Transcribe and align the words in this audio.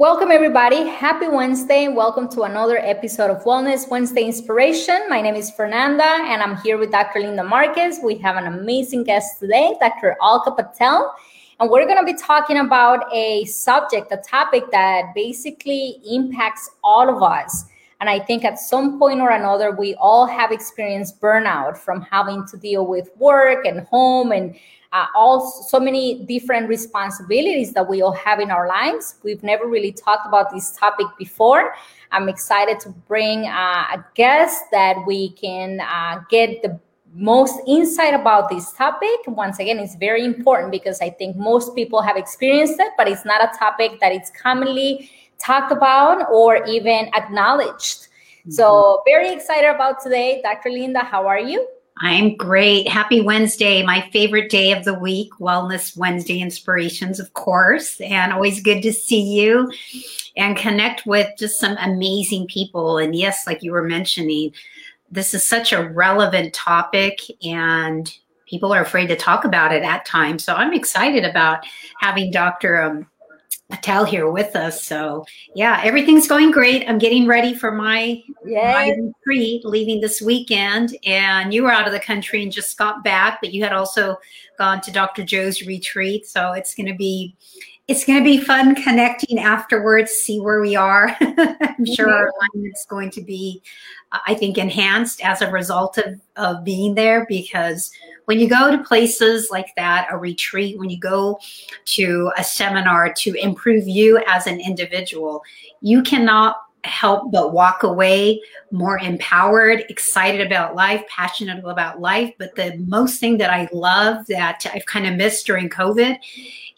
Welcome, 0.00 0.30
everybody. 0.30 0.86
Happy 0.86 1.28
Wednesday. 1.28 1.88
Welcome 1.88 2.26
to 2.30 2.44
another 2.44 2.78
episode 2.78 3.30
of 3.30 3.44
Wellness 3.44 3.86
Wednesday 3.90 4.24
Inspiration. 4.24 4.98
My 5.10 5.20
name 5.20 5.34
is 5.34 5.50
Fernanda, 5.50 6.06
and 6.06 6.42
I'm 6.42 6.56
here 6.62 6.78
with 6.78 6.90
Dr. 6.90 7.20
Linda 7.20 7.44
Marquez. 7.44 8.00
We 8.02 8.14
have 8.14 8.36
an 8.36 8.46
amazing 8.46 9.04
guest 9.04 9.40
today, 9.40 9.76
Dr. 9.78 10.16
Alka 10.22 10.52
Patel. 10.52 11.14
And 11.60 11.68
we're 11.68 11.84
going 11.84 11.98
to 11.98 12.10
be 12.10 12.18
talking 12.18 12.56
about 12.56 13.12
a 13.12 13.44
subject, 13.44 14.10
a 14.10 14.16
topic 14.16 14.70
that 14.72 15.12
basically 15.14 16.00
impacts 16.10 16.70
all 16.82 17.14
of 17.14 17.22
us. 17.22 17.66
And 18.00 18.08
I 18.08 18.20
think 18.20 18.46
at 18.46 18.58
some 18.58 18.98
point 18.98 19.20
or 19.20 19.28
another, 19.28 19.70
we 19.70 19.96
all 19.96 20.24
have 20.24 20.50
experienced 20.50 21.20
burnout 21.20 21.76
from 21.76 22.00
having 22.00 22.46
to 22.46 22.56
deal 22.56 22.86
with 22.86 23.10
work 23.18 23.66
and 23.66 23.80
home 23.80 24.32
and 24.32 24.56
uh, 24.92 25.06
all 25.14 25.40
so 25.40 25.78
many 25.78 26.24
different 26.24 26.68
responsibilities 26.68 27.72
that 27.72 27.88
we 27.88 28.02
all 28.02 28.12
have 28.12 28.40
in 28.40 28.50
our 28.50 28.66
lives. 28.66 29.16
We've 29.22 29.42
never 29.42 29.66
really 29.66 29.92
talked 29.92 30.26
about 30.26 30.50
this 30.52 30.72
topic 30.72 31.06
before. 31.18 31.74
I'm 32.10 32.28
excited 32.28 32.80
to 32.80 32.90
bring 33.06 33.46
uh, 33.46 33.84
a 33.94 34.04
guest 34.14 34.64
that 34.72 34.96
we 35.06 35.30
can 35.30 35.80
uh, 35.80 36.22
get 36.28 36.62
the 36.62 36.80
most 37.14 37.60
insight 37.66 38.14
about 38.14 38.48
this 38.50 38.72
topic. 38.72 39.10
Once 39.26 39.58
again, 39.58 39.78
it's 39.78 39.94
very 39.94 40.24
important 40.24 40.72
because 40.72 41.00
I 41.00 41.10
think 41.10 41.36
most 41.36 41.74
people 41.74 42.02
have 42.02 42.16
experienced 42.16 42.80
it, 42.80 42.92
but 42.96 43.08
it's 43.08 43.24
not 43.24 43.42
a 43.42 43.56
topic 43.56 44.00
that 44.00 44.12
it's 44.12 44.30
commonly 44.30 45.10
talked 45.38 45.72
about 45.72 46.30
or 46.30 46.64
even 46.66 47.10
acknowledged. 47.14 48.08
Mm-hmm. 48.40 48.50
So, 48.52 49.02
very 49.06 49.32
excited 49.32 49.68
about 49.68 50.02
today. 50.02 50.40
Dr. 50.42 50.70
Linda, 50.70 51.00
how 51.00 51.26
are 51.26 51.38
you? 51.38 51.66
I'm 52.02 52.34
great. 52.36 52.88
Happy 52.88 53.20
Wednesday, 53.20 53.82
my 53.82 54.08
favorite 54.10 54.50
day 54.50 54.72
of 54.72 54.84
the 54.84 54.98
week, 54.98 55.30
Wellness 55.38 55.94
Wednesday 55.94 56.40
Inspirations, 56.40 57.20
of 57.20 57.34
course. 57.34 58.00
And 58.00 58.32
always 58.32 58.62
good 58.62 58.82
to 58.82 58.92
see 58.92 59.20
you 59.20 59.70
and 60.34 60.56
connect 60.56 61.04
with 61.04 61.28
just 61.36 61.60
some 61.60 61.76
amazing 61.78 62.46
people. 62.46 62.96
And 62.96 63.14
yes, 63.14 63.46
like 63.46 63.62
you 63.62 63.72
were 63.72 63.82
mentioning, 63.82 64.54
this 65.10 65.34
is 65.34 65.46
such 65.46 65.74
a 65.74 65.90
relevant 65.90 66.54
topic 66.54 67.20
and 67.44 68.10
people 68.46 68.72
are 68.72 68.82
afraid 68.82 69.08
to 69.08 69.16
talk 69.16 69.44
about 69.44 69.70
it 69.70 69.82
at 69.82 70.06
times. 70.06 70.42
So 70.42 70.54
I'm 70.54 70.72
excited 70.72 71.24
about 71.24 71.66
having 71.98 72.30
Dr. 72.30 72.80
Um, 72.82 73.06
Patel 73.70 74.04
here 74.04 74.30
with 74.30 74.56
us. 74.56 74.82
So 74.82 75.24
yeah, 75.54 75.80
everything's 75.84 76.28
going 76.28 76.50
great. 76.50 76.88
I'm 76.88 76.98
getting 76.98 77.26
ready 77.26 77.54
for 77.54 77.70
my, 77.70 78.22
my 78.44 78.96
retreat 78.98 79.64
leaving 79.64 80.00
this 80.00 80.20
weekend. 80.20 80.96
And 81.04 81.54
you 81.54 81.62
were 81.62 81.72
out 81.72 81.86
of 81.86 81.92
the 81.92 82.00
country 82.00 82.42
and 82.42 82.52
just 82.52 82.76
got 82.76 83.04
back, 83.04 83.40
but 83.40 83.52
you 83.52 83.62
had 83.62 83.72
also 83.72 84.18
gone 84.58 84.80
to 84.82 84.90
Dr. 84.90 85.24
Joe's 85.24 85.62
retreat. 85.62 86.26
So 86.26 86.52
it's 86.52 86.74
gonna 86.74 86.96
be 86.96 87.36
it's 87.90 88.04
going 88.04 88.20
to 88.20 88.24
be 88.24 88.38
fun 88.38 88.76
connecting 88.76 89.40
afterwards, 89.40 90.12
see 90.12 90.38
where 90.38 90.60
we 90.60 90.76
are. 90.76 91.16
I'm 91.20 91.84
sure 91.84 92.08
our 92.08 92.28
alignment 92.28 92.76
is 92.76 92.86
going 92.88 93.10
to 93.10 93.20
be, 93.20 93.64
uh, 94.12 94.20
I 94.28 94.34
think, 94.34 94.58
enhanced 94.58 95.20
as 95.24 95.42
a 95.42 95.50
result 95.50 95.98
of, 95.98 96.20
of 96.36 96.62
being 96.62 96.94
there 96.94 97.26
because 97.28 97.90
when 98.26 98.38
you 98.38 98.48
go 98.48 98.70
to 98.70 98.84
places 98.84 99.48
like 99.50 99.74
that, 99.76 100.06
a 100.08 100.16
retreat, 100.16 100.78
when 100.78 100.88
you 100.88 101.00
go 101.00 101.40
to 101.86 102.30
a 102.38 102.44
seminar 102.44 103.12
to 103.14 103.34
improve 103.34 103.88
you 103.88 104.22
as 104.28 104.46
an 104.46 104.60
individual, 104.60 105.42
you 105.80 106.00
cannot 106.04 106.58
help 106.84 107.32
but 107.32 107.52
walk 107.52 107.82
away 107.82 108.40
more 108.70 108.98
empowered, 108.98 109.84
excited 109.88 110.46
about 110.46 110.76
life, 110.76 111.04
passionate 111.08 111.62
about 111.64 112.00
life. 112.00 112.32
But 112.38 112.54
the 112.54 112.76
most 112.86 113.18
thing 113.18 113.36
that 113.38 113.50
I 113.50 113.68
love 113.72 114.26
that 114.28 114.64
I've 114.72 114.86
kind 114.86 115.06
of 115.06 115.16
missed 115.16 115.44
during 115.46 115.68
COVID 115.68 116.16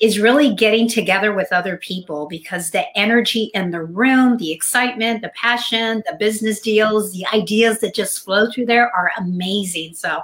is 0.02 0.18
really 0.18 0.52
getting 0.52 0.88
together 0.88 1.32
with 1.32 1.52
other 1.52 1.76
people 1.76 2.26
because 2.26 2.72
the 2.72 2.84
energy 2.98 3.52
in 3.54 3.70
the 3.70 3.84
room, 3.84 4.36
the 4.36 4.50
excitement, 4.50 5.22
the 5.22 5.30
passion, 5.30 6.02
the 6.10 6.16
business 6.16 6.60
deals, 6.60 7.12
the 7.12 7.24
ideas 7.32 7.78
that 7.78 7.94
just 7.94 8.24
flow 8.24 8.50
through 8.50 8.66
there 8.66 8.90
are 8.90 9.12
amazing. 9.18 9.94
So 9.94 10.20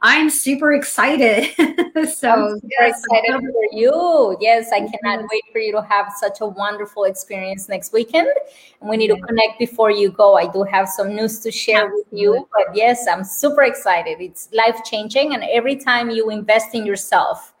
I'm 0.00 0.30
super 0.30 0.72
excited. 0.72 1.54
so 2.10 2.30
I'm 2.30 2.54
super 2.54 2.68
yes, 2.80 3.04
excited 3.04 3.40
for 3.42 3.78
you. 3.78 4.38
Yes, 4.40 4.72
I 4.72 4.80
mm-hmm. 4.80 4.94
cannot 5.04 5.26
wait 5.30 5.44
for 5.52 5.58
you 5.58 5.72
to 5.72 5.82
have 5.82 6.10
such 6.16 6.40
a 6.40 6.46
wonderful 6.46 7.04
experience 7.04 7.68
next 7.68 7.92
weekend. 7.92 8.30
And 8.80 8.88
we 8.88 8.96
need 8.96 9.08
to 9.08 9.20
connect 9.20 9.58
before 9.58 9.90
you 9.90 10.10
go. 10.10 10.36
I 10.38 10.50
do 10.50 10.62
have 10.62 10.88
some 10.88 11.14
news 11.14 11.40
to 11.40 11.52
share 11.52 11.84
Absolutely. 11.84 12.04
with 12.12 12.20
you. 12.20 12.48
But 12.54 12.74
yes, 12.74 13.06
I'm 13.06 13.24
super 13.24 13.64
excited. 13.64 14.22
It's 14.22 14.48
life 14.54 14.82
changing. 14.84 15.34
And 15.34 15.44
every 15.44 15.76
time 15.76 16.08
you 16.08 16.30
invest 16.30 16.74
in 16.74 16.86
yourself, 16.86 17.52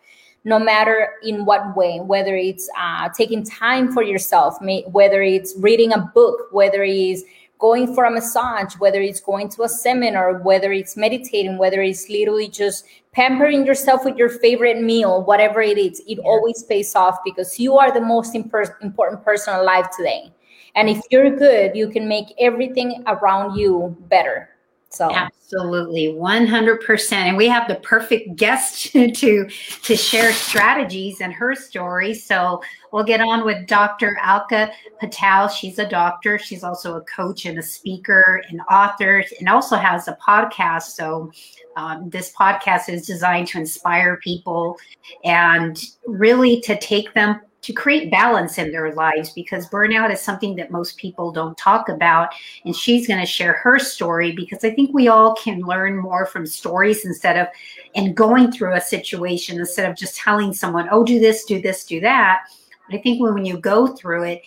no 0.48 0.58
matter 0.58 1.12
in 1.22 1.44
what 1.44 1.76
way, 1.76 2.00
whether 2.00 2.34
it's 2.34 2.70
uh, 2.78 3.10
taking 3.10 3.44
time 3.44 3.92
for 3.92 4.02
yourself, 4.02 4.56
whether 4.86 5.20
it's 5.20 5.54
reading 5.58 5.92
a 5.92 5.98
book, 5.98 6.48
whether 6.52 6.82
it's 6.82 7.22
going 7.58 7.94
for 7.94 8.04
a 8.04 8.10
massage, 8.10 8.74
whether 8.78 9.02
it's 9.02 9.20
going 9.20 9.50
to 9.50 9.64
a 9.64 9.68
seminar, 9.68 10.38
whether 10.38 10.72
it's 10.72 10.96
meditating, 10.96 11.58
whether 11.58 11.82
it's 11.82 12.08
literally 12.08 12.48
just 12.48 12.86
pampering 13.12 13.66
yourself 13.66 14.06
with 14.06 14.16
your 14.16 14.30
favorite 14.30 14.80
meal, 14.80 15.22
whatever 15.22 15.60
it 15.60 15.76
is, 15.76 16.00
it 16.00 16.16
yeah. 16.16 16.24
always 16.24 16.62
pays 16.62 16.94
off 16.94 17.18
because 17.26 17.60
you 17.60 17.76
are 17.76 17.92
the 17.92 18.00
most 18.00 18.32
imper- 18.32 18.80
important 18.80 19.22
person 19.22 19.54
alive 19.54 19.94
today. 19.94 20.32
And 20.74 20.88
if 20.88 21.02
you're 21.10 21.36
good, 21.36 21.76
you 21.76 21.90
can 21.90 22.08
make 22.08 22.28
everything 22.40 23.04
around 23.06 23.58
you 23.58 23.94
better. 24.08 24.48
So 24.90 25.10
absolutely 25.12 26.08
100%. 26.08 27.12
And 27.12 27.36
we 27.36 27.46
have 27.46 27.68
the 27.68 27.76
perfect 27.76 28.36
guest 28.36 28.92
to 28.92 29.48
to 29.82 29.96
share 29.96 30.32
strategies 30.32 31.20
and 31.20 31.32
her 31.32 31.54
story. 31.54 32.14
So 32.14 32.62
we'll 32.92 33.04
get 33.04 33.20
on 33.20 33.44
with 33.44 33.66
Dr. 33.66 34.16
Alka 34.20 34.70
Patel. 34.98 35.48
She's 35.48 35.78
a 35.78 35.88
doctor. 35.88 36.38
She's 36.38 36.64
also 36.64 36.96
a 36.96 37.02
coach 37.02 37.44
and 37.44 37.58
a 37.58 37.62
speaker 37.62 38.42
and 38.48 38.60
author 38.70 39.22
and 39.38 39.48
also 39.48 39.76
has 39.76 40.08
a 40.08 40.16
podcast. 40.26 40.84
So 40.84 41.30
um, 41.76 42.08
this 42.08 42.32
podcast 42.32 42.88
is 42.88 43.06
designed 43.06 43.48
to 43.48 43.58
inspire 43.58 44.16
people 44.16 44.78
and 45.24 45.82
really 46.06 46.60
to 46.62 46.78
take 46.78 47.12
them 47.14 47.40
to 47.68 47.74
create 47.74 48.10
balance 48.10 48.56
in 48.56 48.72
their 48.72 48.94
lives 48.94 49.28
because 49.32 49.68
burnout 49.68 50.10
is 50.10 50.22
something 50.22 50.56
that 50.56 50.70
most 50.70 50.96
people 50.96 51.30
don't 51.30 51.58
talk 51.58 51.90
about. 51.90 52.30
And 52.64 52.74
she's 52.74 53.06
going 53.06 53.20
to 53.20 53.26
share 53.26 53.52
her 53.52 53.78
story 53.78 54.32
because 54.32 54.64
I 54.64 54.70
think 54.70 54.94
we 54.94 55.08
all 55.08 55.34
can 55.34 55.60
learn 55.60 55.98
more 55.98 56.24
from 56.24 56.46
stories 56.46 57.04
instead 57.04 57.36
of 57.36 57.46
and 57.94 58.16
going 58.16 58.50
through 58.50 58.72
a 58.72 58.80
situation 58.80 59.60
instead 59.60 59.86
of 59.86 59.98
just 59.98 60.16
telling 60.16 60.54
someone, 60.54 60.88
oh, 60.90 61.04
do 61.04 61.18
this, 61.20 61.44
do 61.44 61.60
this, 61.60 61.84
do 61.84 62.00
that. 62.00 62.44
But 62.88 63.00
I 63.00 63.02
think 63.02 63.20
when, 63.20 63.44
you 63.44 63.58
go 63.58 63.88
through 63.88 64.22
it, 64.22 64.42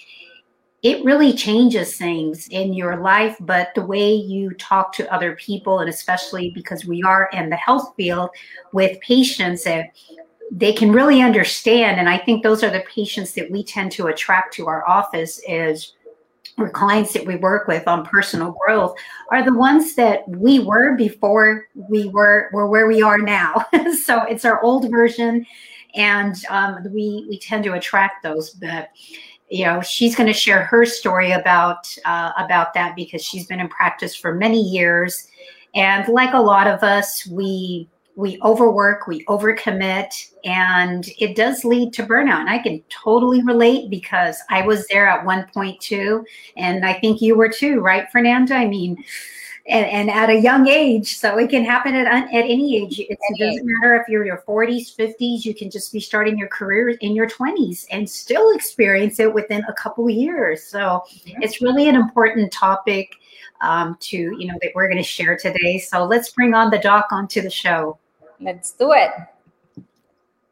it 0.82 1.06
really 1.06 1.32
changes 1.32 1.98
things 1.98 2.48
in 2.48 2.74
your 2.74 3.04
life, 3.04 3.38
but 3.40 3.70
the 3.76 3.86
way 3.86 4.16
you 4.16 4.50
talk 4.56 4.94
to 4.94 5.14
other 5.14 5.36
people, 5.36 5.82
and 5.82 5.92
especially 5.92 6.50
because 6.56 6.86
we 6.86 7.04
are 7.04 7.30
in 7.34 7.52
the 7.52 7.56
health 7.56 7.94
field 7.96 8.32
with 8.74 9.00
patients, 9.02 9.66
that 9.66 9.92
they 10.54 10.74
can 10.74 10.92
really 10.92 11.22
understand 11.22 12.00
and 12.00 12.10
i 12.10 12.18
think 12.18 12.44
those 12.44 12.62
are 12.64 12.70
the 12.70 12.84
patients 12.94 13.34
that 13.34 13.50
we 13.50 13.64
tend 13.64 13.92
to 13.92 14.08
attract 14.08 14.54
to 14.54 14.68
our 14.68 14.88
office 14.88 15.42
is 15.48 15.94
or 16.58 16.70
clients 16.70 17.14
that 17.14 17.26
we 17.26 17.36
work 17.38 17.68
with 17.68 17.88
on 17.88 18.06
personal 18.06 18.56
growth 18.66 18.96
are 19.32 19.44
the 19.44 19.54
ones 19.54 19.96
that 19.96 20.28
we 20.28 20.60
were 20.60 20.96
before 20.96 21.66
we 21.90 22.08
were 22.10 22.50
were 22.54 22.68
where 22.68 22.88
we 22.88 23.02
are 23.02 23.18
now. 23.18 23.66
So 24.04 24.24
it's 24.24 24.46
our 24.46 24.62
old 24.64 24.90
version 24.90 25.46
and 25.96 26.36
um, 26.50 26.84
we 26.94 27.26
we 27.30 27.40
tend 27.40 27.64
to 27.66 27.74
attract 27.74 28.24
those 28.24 28.52
but 28.52 28.90
you 29.50 29.66
know 29.66 29.82
she's 29.82 30.16
going 30.16 30.28
to 30.28 30.34
share 30.34 30.64
her 30.64 30.86
story 30.86 31.32
about 31.32 31.94
uh, 32.06 32.32
about 32.38 32.74
that 32.74 32.96
because 32.96 33.24
she's 33.24 33.48
been 33.48 33.60
in 33.60 33.68
practice 33.68 34.16
for 34.16 34.34
many 34.34 34.62
years 34.62 35.28
and 35.76 36.08
like 36.08 36.34
a 36.34 36.40
lot 36.40 36.68
of 36.68 36.84
us 36.84 37.28
we 37.28 37.90
we 38.16 38.40
overwork, 38.42 39.08
we 39.08 39.26
overcommit, 39.26 40.32
and 40.44 41.08
it 41.20 41.36
does 41.36 41.64
lead 41.64 41.94
to 41.94 42.04
burnout. 42.04 42.42
And 42.42 42.50
I 42.50 42.60
can 42.60 42.84
totally 42.90 43.44
relate 43.44 43.90
because 43.90 44.38
I 44.50 44.66
was 44.66 44.88
there 44.88 45.08
at 45.08 45.26
one 45.26 45.48
point 45.54 45.80
too, 45.80 46.26
and 46.58 46.86
I 46.86 46.94
think 46.94 47.22
you 47.22 47.36
were 47.36 47.50
too, 47.50 47.80
right, 47.80 48.12
Fernanda? 48.12 48.56
I 48.56 48.68
mean, 48.68 49.04
and, 49.68 49.86
and 49.86 50.10
at 50.10 50.30
a 50.30 50.40
young 50.40 50.68
age, 50.68 51.18
so 51.18 51.38
it 51.38 51.50
can 51.50 51.64
happen 51.64 51.94
at 51.94 52.08
at 52.08 52.30
any 52.32 52.84
age. 52.84 53.00
It 53.00 53.18
doesn't 53.40 53.66
matter 53.66 53.96
if 53.96 54.08
you're 54.10 54.26
your 54.26 54.44
40s, 54.48 54.96
50s. 54.96 55.46
You 55.46 55.54
can 55.54 55.70
just 55.70 55.94
be 55.94 56.00
starting 56.00 56.38
your 56.38 56.48
career 56.48 56.90
in 56.90 57.16
your 57.16 57.30
20s 57.30 57.86
and 57.92 58.10
still 58.10 58.54
experience 58.56 59.20
it 59.20 59.32
within 59.32 59.64
a 59.70 59.74
couple 59.74 60.06
of 60.06 60.12
years. 60.12 60.64
So 60.64 61.04
it's 61.26 61.62
really 61.62 61.88
an 61.88 61.96
important 61.96 62.52
topic 62.52 63.16
um, 63.62 63.98
to 64.00 64.18
you 64.18 64.48
know 64.48 64.58
that 64.62 64.72
we're 64.74 64.88
going 64.88 64.98
to 64.98 65.04
share 65.04 65.38
today. 65.38 65.78
So 65.78 66.04
let's 66.04 66.32
bring 66.32 66.54
on 66.54 66.72
the 66.72 66.80
doc 66.80 67.08
onto 67.12 67.42
the 67.42 67.50
show. 67.50 67.98
Let's 68.42 68.72
do 68.72 68.92
it. 68.94 69.12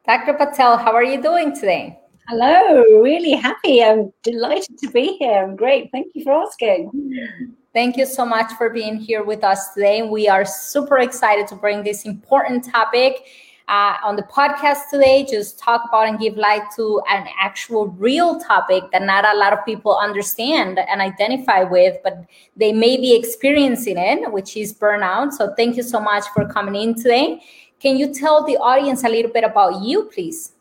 Dr. 0.06 0.34
Patel, 0.34 0.78
how 0.78 0.94
are 0.94 1.04
you 1.04 1.22
doing 1.22 1.56
today? 1.56 2.00
Hello, 2.28 2.84
really 3.02 3.32
happy. 3.32 3.84
I'm 3.84 4.14
delighted 4.22 4.78
to 4.80 4.92
be 4.92 5.18
here. 5.18 5.44
I'm 5.44 5.56
great. 5.56 5.90
Thank 5.92 6.12
you 6.14 6.24
for 6.24 6.34
asking. 6.34 6.92
Thank 7.74 7.98
you 7.98 8.06
so 8.06 8.26
much 8.26 8.52
for 8.54 8.70
being 8.70 8.98
here 8.98 9.24
with 9.24 9.44
us 9.44 9.74
today. 9.74 10.04
We 10.04 10.28
are 10.28 10.46
super 10.46 11.00
excited 11.00 11.48
to 11.48 11.56
bring 11.56 11.84
this 11.84 12.06
important 12.06 12.66
topic. 12.66 13.26
uh, 13.70 13.98
on 14.04 14.16
the 14.16 14.24
podcast 14.24 14.90
today, 14.90 15.26
just 15.30 15.60
talk 15.60 15.84
about 15.88 16.08
and 16.08 16.20
give 16.20 16.36
light 16.38 16.64
to 16.76 17.02
an 17.08 17.28
actual 17.40 17.88
real 17.90 18.40
topic 18.40 18.84
that 18.92 19.04
not 19.04 19.24
a 19.24 19.38
lot 19.38 19.54
of 19.54 19.64
people 19.64 19.96
understand 19.96 20.80
and 20.80 21.00
identify 21.02 21.62
with, 21.62 21.96
but 22.04 22.26
they 22.58 22.74
may 22.74 22.98
be 22.98 23.16
experiencing 23.16 23.96
it, 23.98 24.32
which 24.34 24.58
is 24.58 24.74
burnout. 24.74 25.34
So 25.34 25.54
thank 25.56 25.78
you 25.78 25.84
so 25.84 26.00
much 26.00 26.26
for 26.34 26.48
coming 26.48 26.82
in 26.82 26.96
today. 26.96 27.42
Can 27.80 27.98
you 27.98 28.14
tell 28.14 28.46
the 28.46 28.58
audience 28.58 29.04
a 29.04 29.10
little 29.10 29.32
bit 29.32 29.44
about 29.44 29.82
you, 29.84 30.04
please? 30.04 30.52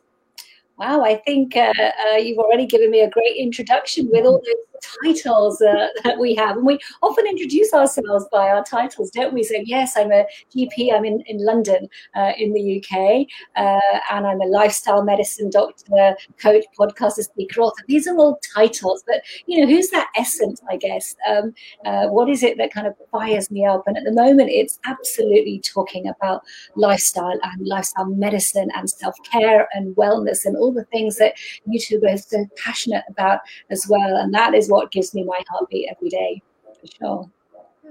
Wow, 0.79 1.03
I 1.03 1.17
think 1.17 1.57
uh, 1.57 1.73
uh, 2.13 2.17
you've 2.17 2.39
already 2.39 2.65
given 2.65 2.91
me 2.91 3.01
a 3.01 3.11
great 3.11 3.37
introduction 3.37 4.09
with 4.13 4.25
all 4.25 4.41
those 4.45 4.68
titles 5.05 5.61
uh, 5.61 5.89
that 6.05 6.19
we 6.19 6.35
have. 6.35 6.57
And 6.57 6.67
we 6.67 6.79
often 7.03 7.27
introduce 7.27 7.73
ourselves 7.73 8.27
by 8.31 8.49
our 8.49 8.65
titles, 8.65 9.11
don't 9.11 9.35
we? 9.35 9.43
Say, 9.43 9.63
yes, 9.67 9.97
I'm 9.97 10.13
a 10.13 10.25
GP, 10.55 10.93
I'm 10.93 11.05
in, 11.05 11.23
in 11.27 11.45
London, 11.45 11.89
uh, 12.15 12.33
in 12.37 12.53
the 12.53 12.83
UK, 12.83 13.27
uh, 13.57 13.99
and 14.11 14.27
I'm 14.27 14.41
a 14.41 14.47
lifestyle 14.47 15.03
medicine 15.05 15.51
doctor, 15.51 16.17
coach, 16.41 16.65
podcaster, 16.79 17.23
speaker, 17.23 17.61
author. 17.61 17.83
These 17.87 18.07
are 18.07 18.17
all 18.17 18.41
titles, 18.55 19.03
but, 19.07 19.23
you 19.47 19.61
know, 19.61 19.67
who's 19.67 19.89
that 19.91 20.09
essence, 20.17 20.61
I 20.71 20.77
guess? 20.77 21.15
Um, 21.29 21.53
uh, 21.85 22.07
what 22.09 22.29
is 22.29 22.43
it 22.43 22.59
that 22.59 22.73
kind 22.73 22.87
of 22.87 22.95
fires 23.11 23.51
me 23.51 23.65
up? 23.65 23.85
And 23.87 23.97
at 23.97 24.05
the 24.05 24.13
moment, 24.13 24.51
it's 24.51 24.79
absolutely 24.85 25.61
talking 25.61 26.07
about 26.09 26.43
lifestyle 26.75 27.39
and 27.43 27.67
lifestyle 27.67 28.07
medicine 28.07 28.71
and 28.75 28.89
self 28.89 29.15
care 29.31 29.69
and 29.73 29.95
wellness 29.97 30.45
and 30.45 30.57
all 30.57 30.73
the 30.73 30.85
things 30.85 31.17
that 31.17 31.35
you 31.67 31.79
two 31.79 32.01
are 32.07 32.17
so 32.17 32.47
passionate 32.57 33.05
about 33.09 33.41
as 33.71 33.87
well. 33.89 34.17
And 34.17 34.33
that 34.35 34.55
is 34.55 34.68
what 34.69 34.91
gives 34.91 35.15
me 35.15 35.25
my 35.25 35.43
heartbeat 35.49 35.89
every 35.91 36.09
day, 36.09 36.43
for 36.81 36.87
sure. 36.87 37.31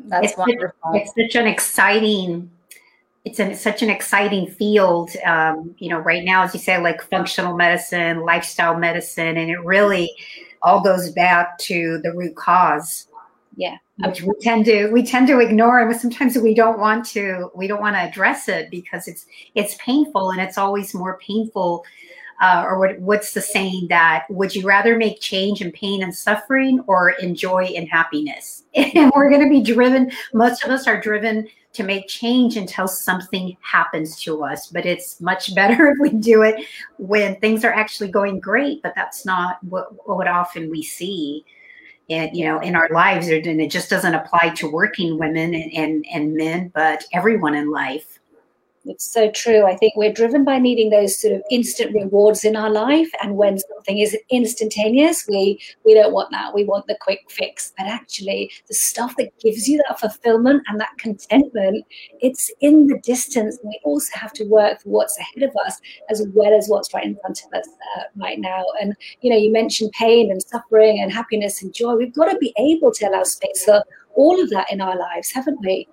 That's 0.06 0.32
it's 0.32 0.38
wonderful. 0.38 0.94
Such, 0.94 1.02
it's 1.02 1.14
such 1.16 1.42
an 1.42 1.48
exciting. 1.48 2.52
It's 3.26 3.40
an, 3.40 3.56
such 3.56 3.82
an 3.82 3.90
exciting 3.90 4.48
field, 4.48 5.12
um, 5.26 5.76
you 5.80 5.90
know. 5.90 6.00
Right 6.00 6.24
now, 6.24 6.44
as 6.44 6.54
you 6.54 6.60
say, 6.60 6.82
like 6.82 7.02
functional 7.02 7.56
medicine, 7.56 8.22
lifestyle 8.22 8.78
medicine, 8.78 9.38
and 9.38 9.50
it 9.50 9.60
really 9.64 10.12
all 10.62 10.82
goes 10.82 11.12
back 11.12 11.58
to 11.60 12.00
the 12.04 12.14
root 12.14 12.36
cause. 12.36 13.08
Yeah, 13.56 13.78
which 13.98 14.22
we 14.22 14.34
tend 14.40 14.66
to 14.66 14.92
we 14.92 15.04
tend 15.04 15.28
to 15.28 15.40
ignore, 15.40 15.80
and 15.80 16.00
sometimes 16.00 16.38
we 16.38 16.54
don't 16.54 16.80
want 16.80 17.06
to 17.08 17.50
we 17.56 17.68
don't 17.68 17.82
want 17.82 17.96
to 17.96 18.02
address 18.02 18.48
it 18.48 18.70
because 18.70 19.08
it's 19.08 19.26
it's 19.56 19.76
painful, 19.80 20.30
and 20.30 20.40
it's 20.40 20.58
always 20.58 20.94
more 20.94 21.18
painful 21.18 21.84
uh, 22.40 22.64
or 22.66 22.78
what, 22.78 23.00
what's 23.00 23.34
the 23.34 23.42
saying 23.42 23.88
that 23.90 24.26
would 24.30 24.56
you 24.56 24.66
rather 24.66 24.96
make 24.96 25.20
change 25.20 25.62
in 25.62 25.72
pain 25.72 26.04
and 26.04 26.16
suffering 26.16 26.84
or 26.88 27.12
enjoy 27.12 27.66
in 27.66 27.88
happiness? 27.88 28.64
And 28.78 29.12
we're 29.16 29.30
going 29.30 29.42
to 29.44 29.50
be 29.50 29.64
driven 29.64 30.12
most 30.34 30.64
of 30.64 30.70
us 30.70 30.86
are 30.88 31.02
driven 31.02 31.48
to 31.74 31.84
make 31.84 32.08
change 32.08 32.56
until 32.56 32.88
something 32.88 33.58
happens 33.62 34.22
to 34.22 34.44
us 34.44 34.68
but 34.68 34.86
it's 34.86 35.20
much 35.20 35.56
better 35.56 35.88
if 35.88 35.98
we 36.00 36.10
do 36.10 36.44
it 36.44 36.64
when 36.98 37.36
things 37.38 37.66
are 37.66 37.74
actually 37.74 38.10
going 38.10 38.40
great 38.40 38.84
but 38.84 38.94
that's 38.96 39.26
not 39.26 39.58
what, 39.64 40.08
what 40.08 40.28
often 40.28 40.70
we 40.70 40.84
see. 40.84 41.44
And 42.10 42.38
you 42.38 42.46
know 42.46 42.60
in 42.60 42.76
our 42.76 42.88
lives 42.90 43.28
and 43.30 43.60
it 43.60 43.72
just 43.72 43.90
doesn't 43.90 44.14
apply 44.14 44.50
to 44.58 44.72
working 44.72 45.18
women 45.18 45.54
and, 45.56 45.74
and, 45.74 46.06
and 46.14 46.36
men 46.36 46.72
but 46.74 47.04
everyone 47.14 47.56
in 47.56 47.72
life 47.72 48.17
it's 48.90 49.12
so 49.12 49.30
true. 49.32 49.66
I 49.66 49.76
think 49.76 49.94
we're 49.96 50.14
driven 50.14 50.44
by 50.44 50.60
needing 50.60 50.90
those 50.90 51.20
sort 51.20 51.34
of 51.34 51.42
instant 51.52 51.94
rewards 51.94 52.44
in 52.44 52.56
our 52.56 52.70
life. 52.70 53.10
And 53.22 53.38
when 53.38 53.60
something 53.60 54.00
is 54.00 54.18
instantaneous, 54.30 55.26
we 55.28 55.60
we 55.84 55.94
don't 55.94 56.14
want 56.14 56.32
that. 56.32 56.54
We 56.54 56.64
want 56.64 56.88
the 56.88 56.98
quick 57.00 57.26
fix. 57.30 57.74
But 57.78 57.88
actually, 57.88 58.52
the 58.68 58.74
stuff 58.74 59.16
that 59.18 59.38
gives 59.40 59.68
you 59.68 59.82
that 59.88 60.00
fulfillment 60.00 60.64
and 60.68 60.80
that 60.80 60.98
contentment, 60.98 61.86
it's 62.20 62.52
in 62.62 62.88
the 62.88 63.00
distance. 63.00 63.58
And 63.62 63.70
we 63.70 63.80
also 63.84 64.12
have 64.14 64.34
to 64.34 64.46
work 64.46 64.82
for 64.82 64.90
what's 64.90 65.18
ahead 65.20 65.44
of 65.44 65.56
us 65.66 65.80
as 66.10 66.26
well 66.34 66.58
as 66.58 66.68
what's 66.68 66.94
right 66.94 67.06
in 67.06 67.18
front 67.18 67.44
of 67.46 67.60
us 67.60 67.68
uh, 67.98 68.04
right 68.16 68.40
now. 68.40 68.64
And 68.82 68.96
you 69.22 69.30
know, 69.30 69.38
you 69.38 69.52
mentioned 69.52 69.92
pain 69.92 70.32
and 70.32 70.42
suffering 70.42 71.02
and 71.02 71.12
happiness 71.12 71.62
and 71.62 71.74
joy. 71.74 71.96
We've 71.96 72.14
got 72.14 72.32
to 72.32 72.38
be 72.38 72.54
able 72.58 72.92
to 72.94 73.10
allow 73.10 73.24
space 73.24 73.66
for 73.66 73.84
all 74.16 74.42
of 74.42 74.50
that 74.50 74.72
in 74.72 74.82
our 74.82 74.98
lives, 74.98 75.32
haven't 75.32 75.60
we? 75.62 75.88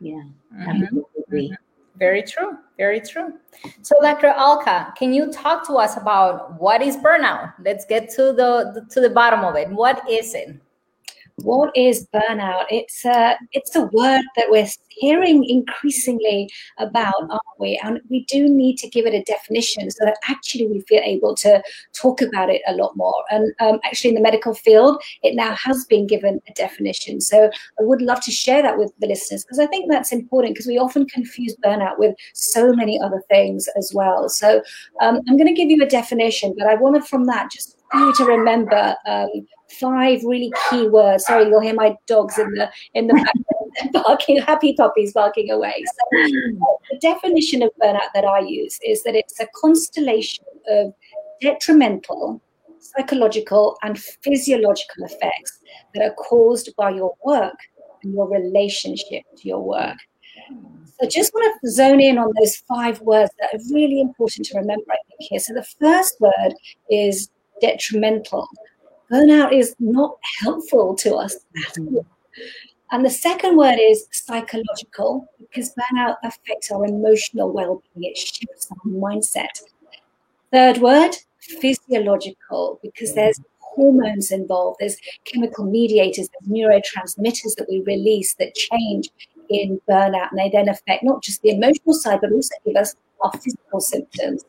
Yeah, 0.00 0.22
mm-hmm. 0.54 0.70
absolutely. 0.70 1.48
Mm-hmm. 1.48 1.65
Very 1.98 2.22
true. 2.22 2.58
Very 2.76 3.00
true. 3.00 3.34
So, 3.82 3.94
Dr. 4.02 4.28
Alka, 4.28 4.92
can 4.98 5.14
you 5.14 5.32
talk 5.32 5.66
to 5.66 5.74
us 5.74 5.96
about 5.96 6.60
what 6.60 6.82
is 6.82 6.96
burnout? 6.96 7.54
Let's 7.64 7.86
get 7.86 8.10
to 8.10 8.32
the, 8.32 8.86
to 8.90 9.00
the 9.00 9.10
bottom 9.10 9.44
of 9.44 9.56
it. 9.56 9.70
What 9.70 10.08
is 10.10 10.34
it? 10.34 10.60
What 11.42 11.76
is 11.76 12.08
burnout? 12.14 12.64
It's 12.70 13.04
a 13.04 13.36
it's 13.52 13.76
a 13.76 13.82
word 13.82 14.24
that 14.36 14.46
we're 14.48 14.66
hearing 14.88 15.44
increasingly 15.44 16.48
about, 16.78 17.14
aren't 17.28 17.60
we? 17.60 17.78
And 17.84 18.00
we 18.08 18.24
do 18.24 18.48
need 18.48 18.78
to 18.78 18.88
give 18.88 19.04
it 19.04 19.12
a 19.12 19.22
definition 19.22 19.90
so 19.90 20.06
that 20.06 20.16
actually 20.28 20.66
we 20.66 20.80
feel 20.88 21.02
able 21.04 21.34
to 21.36 21.62
talk 21.92 22.22
about 22.22 22.48
it 22.48 22.62
a 22.66 22.72
lot 22.72 22.96
more. 22.96 23.22
And 23.30 23.52
um, 23.60 23.80
actually, 23.84 24.10
in 24.10 24.14
the 24.16 24.22
medical 24.22 24.54
field, 24.54 25.02
it 25.22 25.34
now 25.34 25.54
has 25.56 25.84
been 25.84 26.06
given 26.06 26.40
a 26.48 26.52
definition. 26.54 27.20
So 27.20 27.50
I 27.78 27.82
would 27.82 28.00
love 28.00 28.22
to 28.22 28.30
share 28.30 28.62
that 28.62 28.78
with 28.78 28.92
the 28.98 29.06
listeners 29.06 29.44
because 29.44 29.58
I 29.58 29.66
think 29.66 29.90
that's 29.90 30.12
important 30.12 30.54
because 30.54 30.66
we 30.66 30.78
often 30.78 31.06
confuse 31.06 31.54
burnout 31.62 31.98
with 31.98 32.14
so 32.32 32.72
many 32.72 32.98
other 32.98 33.22
things 33.28 33.68
as 33.76 33.92
well. 33.94 34.30
So 34.30 34.62
um, 35.02 35.20
I'm 35.28 35.36
going 35.36 35.54
to 35.54 35.60
give 35.60 35.70
you 35.70 35.82
a 35.82 35.86
definition, 35.86 36.54
but 36.56 36.66
I 36.66 36.76
wanted 36.76 37.04
from 37.04 37.26
that 37.26 37.50
just 37.50 37.75
you 37.94 38.14
to 38.14 38.24
remember 38.24 38.94
um, 39.06 39.28
five 39.80 40.22
really 40.24 40.52
key 40.68 40.88
words. 40.88 41.26
Sorry, 41.26 41.48
you'll 41.48 41.60
hear 41.60 41.74
my 41.74 41.96
dogs 42.06 42.38
in 42.38 42.52
the 42.54 42.70
in 42.94 43.06
the 43.06 43.14
background 43.14 43.92
barking, 44.04 44.40
happy 44.40 44.74
puppies 44.74 45.12
barking 45.12 45.50
away. 45.50 45.84
So, 45.84 46.18
the 46.90 46.98
definition 47.00 47.62
of 47.62 47.70
burnout 47.82 48.12
that 48.14 48.24
I 48.24 48.40
use 48.40 48.78
is 48.84 49.02
that 49.04 49.14
it's 49.14 49.38
a 49.40 49.46
constellation 49.54 50.44
of 50.68 50.94
detrimental, 51.40 52.40
psychological, 52.78 53.76
and 53.82 53.98
physiological 53.98 55.04
effects 55.04 55.60
that 55.94 56.02
are 56.02 56.14
caused 56.14 56.74
by 56.76 56.90
your 56.90 57.14
work 57.24 57.58
and 58.02 58.14
your 58.14 58.28
relationship 58.28 59.22
to 59.36 59.48
your 59.48 59.62
work. 59.62 59.96
So 60.98 61.06
just 61.08 61.34
want 61.34 61.60
to 61.62 61.70
zone 61.70 62.00
in 62.00 62.16
on 62.16 62.32
those 62.38 62.56
five 62.68 63.00
words 63.02 63.30
that 63.38 63.54
are 63.54 63.74
really 63.74 64.00
important 64.00 64.46
to 64.46 64.58
remember, 64.58 64.84
I 64.90 64.96
think, 65.08 65.30
here. 65.30 65.40
So 65.40 65.52
the 65.52 65.66
first 65.78 66.18
word 66.20 66.54
is 66.90 67.28
detrimental. 67.60 68.48
Burnout 69.10 69.52
is 69.52 69.74
not 69.78 70.16
helpful 70.40 70.94
to 70.96 71.14
us 71.14 71.36
at 71.68 71.74
mm. 71.74 71.96
all. 71.96 72.06
And 72.92 73.04
the 73.04 73.10
second 73.10 73.56
word 73.56 73.78
is 73.80 74.06
psychological, 74.12 75.28
because 75.38 75.74
burnout 75.74 76.16
affects 76.22 76.70
our 76.70 76.84
emotional 76.84 77.52
well 77.52 77.82
being, 77.94 78.10
it 78.10 78.16
shifts 78.16 78.68
our 78.70 78.90
mindset. 78.90 79.60
Third 80.52 80.78
word, 80.78 81.16
physiological, 81.38 82.78
because 82.82 83.12
mm. 83.12 83.16
there's 83.16 83.40
hormones 83.60 84.30
involved, 84.30 84.78
there's 84.80 84.96
chemical 85.24 85.64
mediators, 85.64 86.28
there's 86.28 86.50
neurotransmitters 86.50 87.56
that 87.56 87.66
we 87.68 87.82
release 87.82 88.34
that 88.34 88.54
change 88.54 89.10
in 89.48 89.80
burnout, 89.88 90.30
and 90.30 90.38
they 90.38 90.50
then 90.50 90.68
affect 90.68 91.04
not 91.04 91.22
just 91.22 91.42
the 91.42 91.50
emotional 91.50 91.94
side, 91.94 92.20
but 92.20 92.32
also 92.32 92.54
give 92.64 92.76
us 92.76 92.94
our 93.22 93.32
physical 93.32 93.80
symptoms 93.80 94.44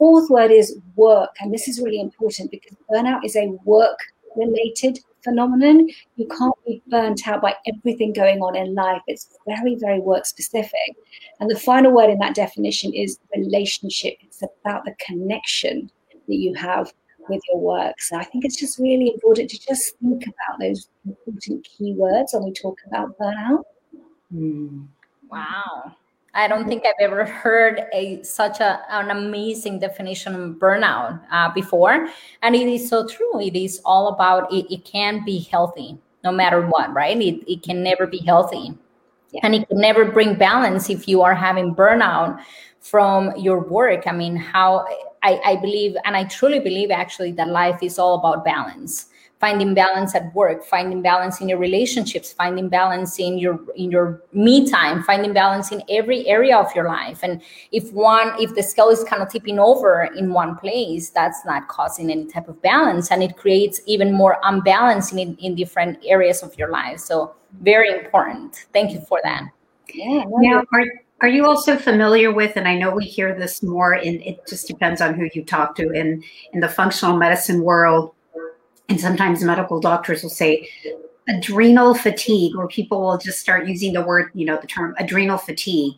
fourth 0.00 0.30
word 0.30 0.50
is 0.50 0.78
work. 0.96 1.36
And 1.40 1.54
this 1.54 1.68
is 1.68 1.78
really 1.78 2.00
important 2.00 2.50
because 2.50 2.76
burnout 2.90 3.24
is 3.24 3.36
a 3.36 3.48
work 3.64 3.98
related 4.34 4.98
phenomenon. 5.22 5.88
You 6.16 6.26
can't 6.26 6.54
be 6.66 6.82
burnt 6.88 7.28
out 7.28 7.42
by 7.42 7.54
everything 7.66 8.14
going 8.14 8.40
on 8.40 8.56
in 8.56 8.74
life. 8.74 9.02
It's 9.06 9.36
very, 9.46 9.76
very 9.76 10.00
work 10.00 10.24
specific. 10.24 10.96
And 11.38 11.50
the 11.50 11.58
final 11.58 11.92
word 11.92 12.10
in 12.10 12.18
that 12.20 12.34
definition 12.34 12.94
is 12.94 13.18
relationship. 13.36 14.14
It's 14.22 14.42
about 14.42 14.86
the 14.86 14.94
connection 14.98 15.90
that 16.26 16.36
you 16.36 16.54
have 16.54 16.92
with 17.28 17.42
your 17.52 17.60
work. 17.60 18.00
So 18.00 18.16
I 18.16 18.24
think 18.24 18.46
it's 18.46 18.56
just 18.56 18.78
really 18.78 19.12
important 19.12 19.50
to 19.50 19.60
just 19.60 19.96
think 19.98 20.22
about 20.22 20.58
those 20.58 20.88
important 21.06 21.68
keywords 21.68 22.32
when 22.32 22.44
we 22.44 22.52
talk 22.52 22.78
about 22.86 23.18
burnout. 23.18 23.64
Mm. 24.34 24.88
Wow. 25.30 25.94
I 26.34 26.46
don't 26.46 26.68
think 26.68 26.84
I've 26.86 26.94
ever 27.00 27.24
heard 27.24 27.82
a 27.92 28.22
such 28.22 28.60
a, 28.60 28.80
an 28.90 29.10
amazing 29.10 29.80
definition 29.80 30.34
of 30.34 30.56
burnout 30.56 31.20
uh, 31.32 31.52
before, 31.52 32.08
and 32.42 32.54
it 32.54 32.68
is 32.68 32.88
so 32.88 33.06
true. 33.06 33.40
It 33.40 33.56
is 33.56 33.80
all 33.84 34.08
about 34.08 34.52
it. 34.52 34.72
It 34.72 34.84
can 34.84 35.24
be 35.24 35.40
healthy 35.40 35.98
no 36.22 36.30
matter 36.30 36.66
what, 36.66 36.92
right? 36.92 37.20
It 37.20 37.42
it 37.50 37.62
can 37.62 37.82
never 37.82 38.06
be 38.06 38.18
healthy, 38.18 38.74
yeah. 39.32 39.40
and 39.42 39.54
it 39.54 39.68
can 39.68 39.78
never 39.78 40.04
bring 40.04 40.36
balance 40.36 40.88
if 40.88 41.08
you 41.08 41.22
are 41.22 41.34
having 41.34 41.74
burnout 41.74 42.40
from 42.80 43.36
your 43.36 43.60
work. 43.60 44.06
I 44.06 44.12
mean, 44.12 44.36
how 44.36 44.86
I, 45.22 45.40
I 45.44 45.56
believe, 45.56 45.96
and 46.04 46.16
I 46.16 46.24
truly 46.24 46.58
believe 46.58 46.90
actually 46.90 47.32
that 47.32 47.48
life 47.48 47.82
is 47.82 47.98
all 47.98 48.18
about 48.18 48.44
balance. 48.44 49.06
Finding 49.38 49.72
balance 49.72 50.14
at 50.14 50.34
work 50.34 50.62
finding 50.66 51.00
balance 51.00 51.40
in 51.40 51.48
your 51.48 51.56
relationships 51.56 52.30
finding 52.30 52.68
balance 52.68 53.18
in 53.18 53.38
your 53.38 53.58
in 53.74 53.90
your 53.90 54.22
me 54.34 54.70
time 54.70 55.02
finding 55.02 55.32
balance 55.32 55.72
in 55.72 55.82
every 55.88 56.26
area 56.26 56.54
of 56.54 56.66
your 56.74 56.86
life. 56.86 57.20
And 57.22 57.40
if 57.72 57.90
one 57.94 58.34
if 58.38 58.54
the 58.54 58.62
scale 58.62 58.90
is 58.90 59.02
kind 59.02 59.22
of 59.22 59.30
tipping 59.30 59.58
over 59.58 60.10
in 60.14 60.34
one 60.34 60.56
place 60.56 61.08
that's 61.08 61.42
not 61.46 61.68
causing 61.68 62.10
any 62.10 62.26
type 62.26 62.48
of 62.48 62.60
balance. 62.60 63.10
And 63.10 63.22
it 63.22 63.38
creates 63.38 63.80
even 63.86 64.12
more 64.12 64.36
unbalance 64.42 65.10
in, 65.10 65.34
in 65.36 65.54
different 65.54 66.04
areas 66.04 66.42
of 66.42 66.54
your 66.58 66.68
life. 66.68 67.00
So 67.00 67.34
very 67.62 67.88
important. 67.98 68.66
Thank 68.74 68.92
you 68.92 69.00
for 69.00 69.20
that. 69.24 69.44
Yeah 69.94 70.24
now 70.28 70.64
are, 70.74 70.84
Are 71.22 71.28
you 71.28 71.44
also 71.44 71.76
familiar 71.76 72.32
with, 72.32 72.56
and 72.56 72.66
I 72.66 72.76
know 72.76 72.90
we 72.90 73.04
hear 73.04 73.34
this 73.34 73.62
more 73.62 73.94
in 73.94 74.22
it 74.22 74.46
just 74.46 74.66
depends 74.66 75.02
on 75.02 75.14
who 75.14 75.28
you 75.34 75.44
talk 75.44 75.76
to 75.76 75.90
in 75.90 76.22
in 76.52 76.60
the 76.60 76.68
functional 76.68 77.16
medicine 77.16 77.62
world, 77.62 78.14
and 78.88 78.98
sometimes 78.98 79.42
medical 79.42 79.80
doctors 79.80 80.22
will 80.22 80.30
say 80.30 80.68
adrenal 81.28 81.94
fatigue, 81.94 82.56
or 82.56 82.68
people 82.68 83.02
will 83.02 83.18
just 83.18 83.38
start 83.38 83.66
using 83.66 83.92
the 83.92 84.02
word, 84.02 84.30
you 84.34 84.46
know, 84.46 84.56
the 84.56 84.66
term 84.66 84.94
adrenal 84.98 85.36
fatigue, 85.36 85.94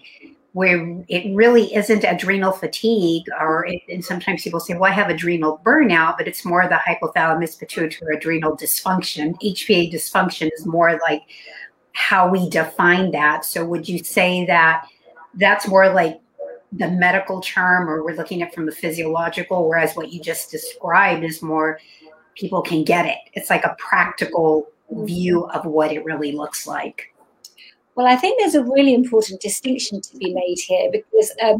where 0.54 1.02
it 1.08 1.34
really 1.34 1.72
isn't 1.72 2.04
adrenal 2.04 2.52
fatigue, 2.52 3.22
or 3.40 3.64
it, 3.66 3.80
and 3.88 4.04
sometimes 4.04 4.42
people 4.42 4.60
say, 4.60 4.74
well, 4.74 4.90
I 4.90 4.94
have 4.94 5.08
adrenal 5.08 5.60
burnout, 5.64 6.18
but 6.18 6.26
it's 6.26 6.44
more 6.44 6.66
the 6.68 6.80
hypothalamus 6.86 7.58
pituitary 7.58 8.16
adrenal 8.16 8.56
dysfunction. 8.56 9.40
HPA 9.40 9.92
dysfunction 9.92 10.50
is 10.52 10.66
more 10.66 10.98
like 11.00 11.22
how 11.92 12.28
we 12.28 12.50
define 12.50 13.12
that. 13.12 13.44
So 13.44 13.64
would 13.64 13.88
you 13.88 14.02
say 14.02 14.44
that 14.46 14.86
that's 15.34 15.66
more 15.68 15.92
like 15.92 16.20
the 16.72 16.88
medical 16.88 17.40
term 17.40 17.88
or 17.88 18.02
we're 18.02 18.16
looking 18.16 18.42
at 18.42 18.54
from 18.54 18.66
the 18.66 18.72
physiological 18.72 19.68
whereas 19.68 19.94
what 19.94 20.12
you 20.12 20.20
just 20.20 20.50
described 20.50 21.22
is 21.22 21.42
more 21.42 21.78
people 22.34 22.62
can 22.62 22.82
get 22.82 23.04
it. 23.06 23.18
It's 23.34 23.50
like 23.50 23.64
a 23.64 23.76
practical 23.78 24.68
view 24.90 25.44
of 25.48 25.66
what 25.66 25.92
it 25.92 26.04
really 26.04 26.32
looks 26.32 26.66
like. 26.66 27.14
Well 27.94 28.06
i 28.06 28.16
think 28.16 28.40
there's 28.40 28.54
a 28.54 28.64
really 28.64 28.94
important 28.94 29.40
distinction 29.40 30.00
to 30.00 30.16
be 30.16 30.32
made 30.32 30.58
here 30.58 30.90
because 30.90 31.30
um, 31.42 31.58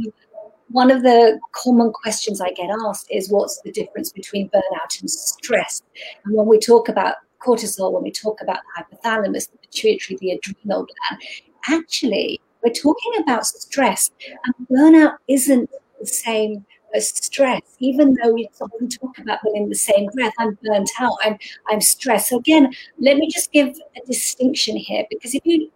one 0.69 0.91
of 0.91 1.02
the 1.02 1.38
common 1.52 1.93
questions 1.93 2.41
i 2.41 2.50
get 2.52 2.71
asked 2.87 3.07
is 3.11 3.31
what's 3.31 3.61
the 3.61 3.71
difference 3.71 4.11
between 4.12 4.49
burnout 4.49 5.00
and 5.00 5.11
stress? 5.11 5.83
And 6.25 6.35
when 6.35 6.47
we 6.47 6.59
talk 6.59 6.88
about 6.88 7.17
cortisol 7.45 7.93
when 7.93 8.02
we 8.02 8.11
talk 8.11 8.41
about 8.41 8.61
the 8.64 8.83
hypothalamus 8.83 9.50
the 9.50 9.59
pituitary 9.59 10.17
the 10.21 10.31
adrenal 10.33 10.87
gland 10.87 11.23
actually 11.69 12.41
we're 12.64 12.73
talking 12.73 13.12
about 13.21 13.47
stress, 13.47 14.11
and 14.45 14.69
burnout 14.69 15.16
isn't 15.28 15.71
the 16.00 16.07
same 16.07 16.64
as 16.95 17.09
stress, 17.09 17.62
even 17.81 18.14
though 18.23 18.33
we 18.33 18.49
often 18.61 18.88
talk 18.88 19.19
about 19.19 19.40
them 19.42 19.54
in 19.54 19.69
the 19.69 19.75
same 19.75 20.09
breath. 20.14 20.33
I'm 20.38 20.59
burnt 20.62 20.90
out, 21.00 21.16
I'm, 21.25 21.38
I'm 21.69 21.81
stressed. 21.81 22.28
So, 22.28 22.38
again, 22.38 22.73
let 22.99 23.16
me 23.16 23.28
just 23.31 23.52
give 23.52 23.69
a 23.69 24.07
distinction 24.07 24.76
here 24.76 25.04
because 25.11 25.35
if 25.35 25.42
you 25.45 25.71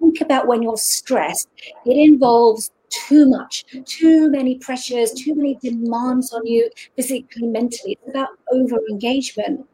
think 0.00 0.20
about 0.20 0.46
when 0.46 0.62
you're 0.62 0.76
stressed, 0.76 1.48
it 1.86 1.96
involves 1.96 2.70
too 2.90 3.28
much, 3.28 3.64
too 3.86 4.30
many 4.30 4.56
pressures, 4.58 5.12
too 5.12 5.34
many 5.34 5.56
demands 5.62 6.32
on 6.32 6.46
you 6.46 6.70
physically, 6.96 7.46
mentally. 7.46 7.98
It's 8.00 8.08
about 8.08 8.28
over 8.52 8.78
engagement. 8.90 9.66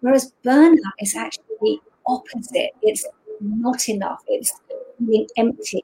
Whereas 0.00 0.32
burnout 0.44 0.76
is 1.00 1.16
actually 1.16 1.44
the 1.60 1.78
opposite. 2.06 2.70
It's 2.82 3.06
not 3.40 3.88
enough. 3.88 4.22
It's 4.28 4.52
feeling 4.98 5.26
empty, 5.36 5.82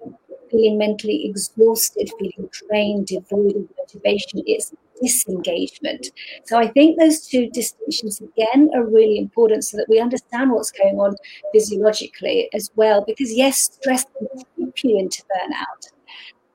feeling 0.51 0.79
mentally 0.79 1.27
exhausted, 1.27 2.11
feeling 2.19 2.49
drained, 2.51 3.07
devoid 3.07 3.57
of 3.57 3.69
motivation. 3.79 4.43
It's 4.47 4.73
disengagement. 5.03 6.11
So 6.45 6.59
I 6.59 6.69
think 6.69 6.99
those 6.99 7.27
two 7.27 7.51
distinctions 7.51 8.21
again 8.21 8.71
are 8.75 8.85
really 8.85 9.19
important 9.19 9.65
so 9.65 9.77
that 9.77 9.89
we 9.89 10.01
understand 10.01 10.53
what's 10.53 10.71
going 10.71 10.99
on 11.01 11.17
physiologically 11.53 12.49
as 12.55 12.71
well. 12.77 13.05
Because 13.05 13.33
yes, 13.35 13.61
stress 13.61 14.05
can 14.17 14.29
keep 14.57 14.85
you 14.85 14.99
into 14.99 15.23
burnout. 15.25 15.91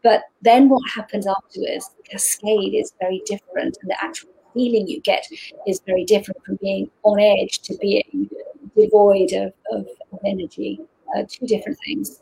But 0.04 0.24
then 0.42 0.70
what 0.70 0.82
happens 0.96 1.28
afterwards, 1.28 1.90
the 1.98 2.04
cascade 2.04 2.74
is 2.74 2.94
very 3.02 3.22
different 3.26 3.78
and 3.82 3.90
the 3.90 4.02
actual 4.02 4.30
feeling 4.54 4.88
you 4.88 5.02
get 5.02 5.26
is 5.68 5.82
very 5.86 6.06
different 6.06 6.44
from 6.46 6.58
being 6.62 6.90
on 7.04 7.20
edge 7.20 7.60
to 7.60 7.78
being 7.78 8.30
devoid 8.76 9.34
of, 9.34 9.54
of, 9.72 9.86
of 10.12 10.20
energy. 10.26 10.80
Uh, 11.16 11.24
two 11.30 11.46
different 11.46 11.78
things. 11.86 12.22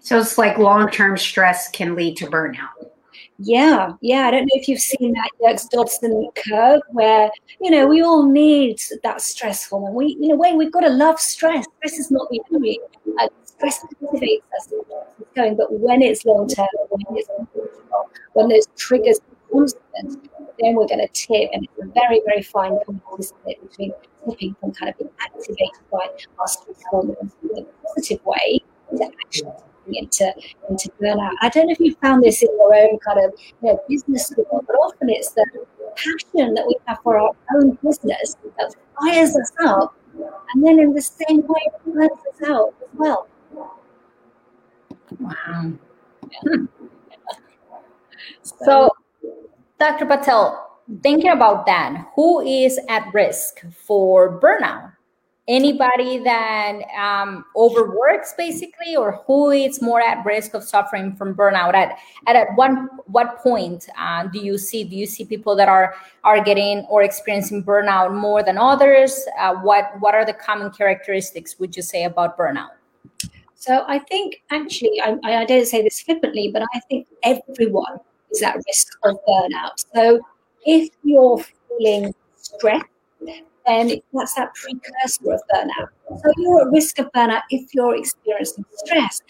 So 0.00 0.18
it's 0.18 0.38
like 0.38 0.58
long 0.58 0.90
term 0.90 1.16
stress 1.16 1.68
can 1.70 1.94
lead 1.94 2.16
to 2.18 2.26
burnout. 2.26 2.90
Yeah, 3.38 3.94
yeah. 4.00 4.26
I 4.26 4.30
don't 4.30 4.42
know 4.42 4.54
if 4.54 4.68
you've 4.68 4.80
seen 4.80 5.12
that 5.14 5.30
Yerkes 5.40 5.66
Dodson 5.68 6.28
curve 6.48 6.80
where, 6.90 7.30
you 7.60 7.70
know, 7.70 7.86
we 7.86 8.02
all 8.02 8.28
need 8.28 8.80
that 9.02 9.20
stress 9.20 9.68
hormone. 9.68 9.94
We, 9.94 10.16
in 10.22 10.30
a 10.30 10.36
way, 10.36 10.52
we've 10.52 10.70
got 10.70 10.80
to 10.80 10.90
love 10.90 11.18
stress. 11.18 11.66
Stress 11.78 11.98
is 11.98 12.10
not 12.10 12.28
the 12.30 12.40
enemy. 12.50 12.78
Uh, 13.20 13.28
stress 13.44 13.84
motivates 14.00 14.42
us 14.56 14.72
going, 15.34 15.56
but 15.56 15.72
when 15.72 16.02
it's 16.02 16.24
long 16.24 16.46
term, 16.48 16.68
when 16.90 17.16
it's 17.16 17.28
when 18.34 18.48
those 18.48 18.66
triggers 18.76 19.18
are 19.18 19.58
constant, 19.58 20.28
then 20.60 20.74
we're 20.74 20.86
going 20.86 21.00
to 21.00 21.08
tip. 21.12 21.50
And 21.52 21.64
it's 21.64 21.82
a 21.82 21.86
very, 21.86 22.22
very 22.24 22.42
fine 22.42 22.72
line 22.72 22.82
between 23.60 23.92
tipping 24.28 24.54
kind 24.60 24.88
of 24.88 24.98
being 24.98 25.10
activated 25.20 25.70
by 25.90 26.06
our 26.38 26.48
stress 26.48 26.82
hormones 26.90 27.32
in 27.42 27.58
a 27.58 27.86
positive 27.86 28.24
way 28.24 28.60
to 28.96 29.04
actually 29.04 29.52
into 29.86 30.32
into 30.68 30.90
burnout. 31.00 31.32
I 31.40 31.48
don't 31.48 31.66
know 31.66 31.72
if 31.72 31.80
you 31.80 31.94
found 31.96 32.22
this 32.22 32.42
in 32.42 32.48
your 32.58 32.74
own 32.74 32.98
kind 32.98 33.24
of 33.24 33.32
you 33.62 33.68
know, 33.68 33.80
business 33.88 34.32
world, 34.36 34.64
but 34.66 34.74
often 34.74 35.10
it's 35.10 35.30
the 35.32 35.46
passion 35.96 36.54
that 36.54 36.64
we 36.66 36.76
have 36.86 36.98
for 37.02 37.18
our 37.18 37.32
own 37.56 37.78
business 37.84 38.36
that 38.58 38.74
fires 39.00 39.36
us 39.36 39.52
up, 39.64 39.94
and 40.54 40.64
then 40.64 40.78
in 40.78 40.92
the 40.92 41.02
same 41.02 41.46
way 41.46 41.60
it 41.66 41.72
burns 41.84 42.10
us 42.10 42.48
out 42.48 42.74
as 42.82 42.88
well. 42.94 43.28
Wow. 45.18 45.72
so, 48.42 48.90
Dr. 49.78 50.06
Patel, 50.06 50.80
thinking 51.02 51.30
about 51.30 51.66
that, 51.66 52.06
who 52.14 52.40
is 52.40 52.78
at 52.88 53.12
risk 53.12 53.60
for 53.72 54.40
burnout? 54.40 54.92
Anybody 55.48 56.18
that 56.18 56.82
um, 56.96 57.44
overworks 57.56 58.34
basically 58.38 58.94
or 58.96 59.22
who 59.26 59.50
is 59.50 59.82
more 59.82 60.00
at 60.00 60.24
risk 60.24 60.54
of 60.54 60.62
suffering 60.62 61.14
from 61.16 61.34
burnout 61.34 61.74
at 61.74 61.98
at, 62.28 62.36
at 62.36 62.48
one 62.54 62.88
what 63.06 63.38
point 63.38 63.88
uh, 63.98 64.24
do 64.28 64.38
you 64.38 64.56
see 64.56 64.84
do 64.84 64.94
you 64.94 65.06
see 65.06 65.24
people 65.24 65.56
that 65.56 65.68
are 65.68 65.94
are 66.22 66.42
getting 66.42 66.80
or 66.88 67.02
experiencing 67.02 67.64
burnout 67.64 68.14
more 68.14 68.42
than 68.42 68.56
others? 68.56 69.24
Uh, 69.38 69.54
what 69.56 69.92
what 70.00 70.14
are 70.14 70.24
the 70.24 70.34
common 70.34 70.70
characteristics 70.70 71.58
would 71.58 71.76
you 71.76 71.82
say 71.82 72.04
about 72.04 72.38
burnout? 72.38 72.70
So 73.54 73.84
i 73.86 73.98
think 73.98 74.42
actually 74.50 75.00
I, 75.00 75.18
I 75.24 75.44
don't 75.44 75.66
say 75.66 75.82
this 75.82 76.02
flippantly 76.02 76.50
but 76.52 76.62
i 76.74 76.80
think 76.88 77.06
everyone 77.22 78.00
is 78.32 78.42
at 78.42 78.56
risk 78.66 78.98
of 79.04 79.16
burnout. 79.28 79.84
So 79.94 80.20
if 80.64 80.90
you're 81.04 81.44
feeling 81.68 82.14
stressed 82.36 82.86
then 83.66 84.00
that's 84.12 84.34
that 84.34 84.54
precursor 84.54 85.32
of 85.32 85.40
burnout. 85.52 85.88
So 86.22 86.32
you're 86.36 86.62
at 86.62 86.72
risk 86.72 86.98
of 86.98 87.10
burnout 87.12 87.42
if 87.50 87.74
you're 87.74 87.96
experiencing 87.96 88.64
stress. 88.76 89.22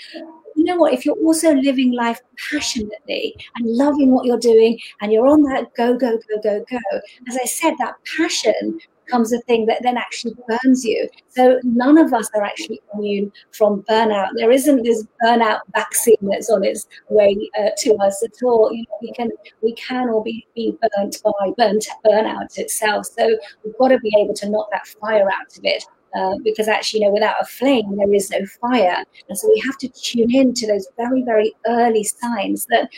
You 0.56 0.64
know 0.64 0.76
what? 0.76 0.92
If 0.92 1.06
you're 1.06 1.16
also 1.16 1.54
living 1.54 1.92
life 1.92 2.20
passionately 2.50 3.34
and 3.56 3.66
loving 3.66 4.10
what 4.12 4.26
you're 4.26 4.38
doing 4.38 4.78
and 5.00 5.12
you're 5.12 5.26
on 5.26 5.42
that 5.44 5.74
go, 5.74 5.96
go, 5.96 6.18
go, 6.28 6.40
go, 6.42 6.64
go, 6.70 7.00
as 7.28 7.36
I 7.36 7.44
said, 7.44 7.74
that 7.78 7.94
passion 8.16 8.78
becomes 9.12 9.32
a 9.32 9.40
thing 9.40 9.66
that 9.66 9.82
then 9.82 9.98
actually 9.98 10.34
burns 10.48 10.84
you. 10.84 11.08
So 11.28 11.60
none 11.64 11.98
of 11.98 12.12
us 12.14 12.28
are 12.34 12.42
actually 12.42 12.80
immune 12.94 13.30
from 13.52 13.82
burnout. 13.82 14.28
There 14.36 14.50
isn't 14.50 14.82
this 14.82 15.06
burnout 15.22 15.60
vaccine 15.74 16.16
that's 16.22 16.48
on 16.48 16.64
its 16.64 16.86
way 17.10 17.36
uh, 17.58 17.70
to 17.78 17.94
us 17.96 18.22
at 18.22 18.42
all. 18.42 18.72
You 18.72 18.82
know, 18.82 18.98
we 19.02 19.12
can 19.12 19.30
we 19.62 19.74
can 19.74 20.08
all 20.08 20.22
be, 20.22 20.46
be 20.54 20.76
burnt 20.96 21.16
by 21.22 21.52
burnt 21.58 21.86
burnout 22.06 22.58
itself. 22.58 23.06
So 23.06 23.36
we've 23.64 23.76
got 23.78 23.88
to 23.88 23.98
be 23.98 24.12
able 24.18 24.34
to 24.34 24.48
knock 24.48 24.68
that 24.72 24.86
fire 24.86 25.28
out 25.30 25.56
of 25.56 25.64
it 25.64 25.84
uh, 26.14 26.36
because 26.44 26.68
actually, 26.68 27.00
you 27.00 27.06
know, 27.06 27.12
without 27.12 27.36
a 27.40 27.44
flame, 27.44 27.96
there 27.96 28.12
is 28.12 28.30
no 28.30 28.44
fire. 28.60 29.04
And 29.28 29.38
so 29.38 29.48
we 29.48 29.60
have 29.60 29.78
to 29.78 29.88
tune 29.88 30.34
in 30.34 30.54
to 30.54 30.66
those 30.66 30.86
very, 30.96 31.22
very 31.22 31.52
early 31.66 32.04
signs 32.04 32.66
that, 32.66 32.88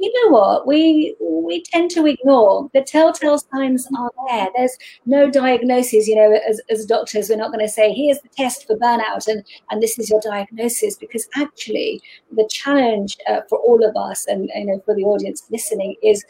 you 0.00 0.12
know 0.16 0.30
what, 0.32 0.66
we 0.66 1.14
we 1.20 1.62
tend 1.62 1.90
to 1.92 2.06
ignore. 2.06 2.70
The 2.74 2.82
telltale 2.82 3.38
signs 3.38 3.86
are 3.96 4.10
there. 4.28 4.48
There's 4.56 4.76
no 5.06 5.30
diagnosis, 5.30 6.08
you 6.08 6.16
know, 6.16 6.38
as, 6.48 6.60
as 6.70 6.86
doctors, 6.86 7.28
we're 7.28 7.36
not 7.36 7.52
going 7.52 7.64
to 7.64 7.72
say, 7.72 7.92
here's 7.92 8.20
the 8.20 8.28
test 8.36 8.66
for 8.66 8.76
burnout 8.76 9.28
and, 9.28 9.44
and 9.70 9.82
this 9.82 9.98
is 9.98 10.10
your 10.10 10.20
diagnosis, 10.20 10.96
because 10.96 11.28
actually 11.36 12.02
the 12.32 12.48
challenge 12.50 13.16
uh, 13.28 13.40
for 13.48 13.58
all 13.58 13.84
of 13.84 13.96
us 13.96 14.26
and, 14.26 14.50
you 14.54 14.66
know, 14.66 14.82
for 14.84 14.94
the 14.94 15.04
audience 15.04 15.44
listening 15.50 15.94
is 16.02 16.24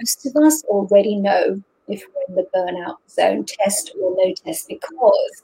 most 0.00 0.26
of 0.26 0.36
us 0.36 0.62
already 0.64 1.16
know 1.16 1.62
if 1.88 2.04
we're 2.14 2.22
in 2.28 2.34
the 2.34 2.46
burnout 2.54 2.96
zone, 3.08 3.44
test 3.46 3.92
or 4.00 4.14
no 4.16 4.34
test, 4.34 4.68
because 4.68 5.42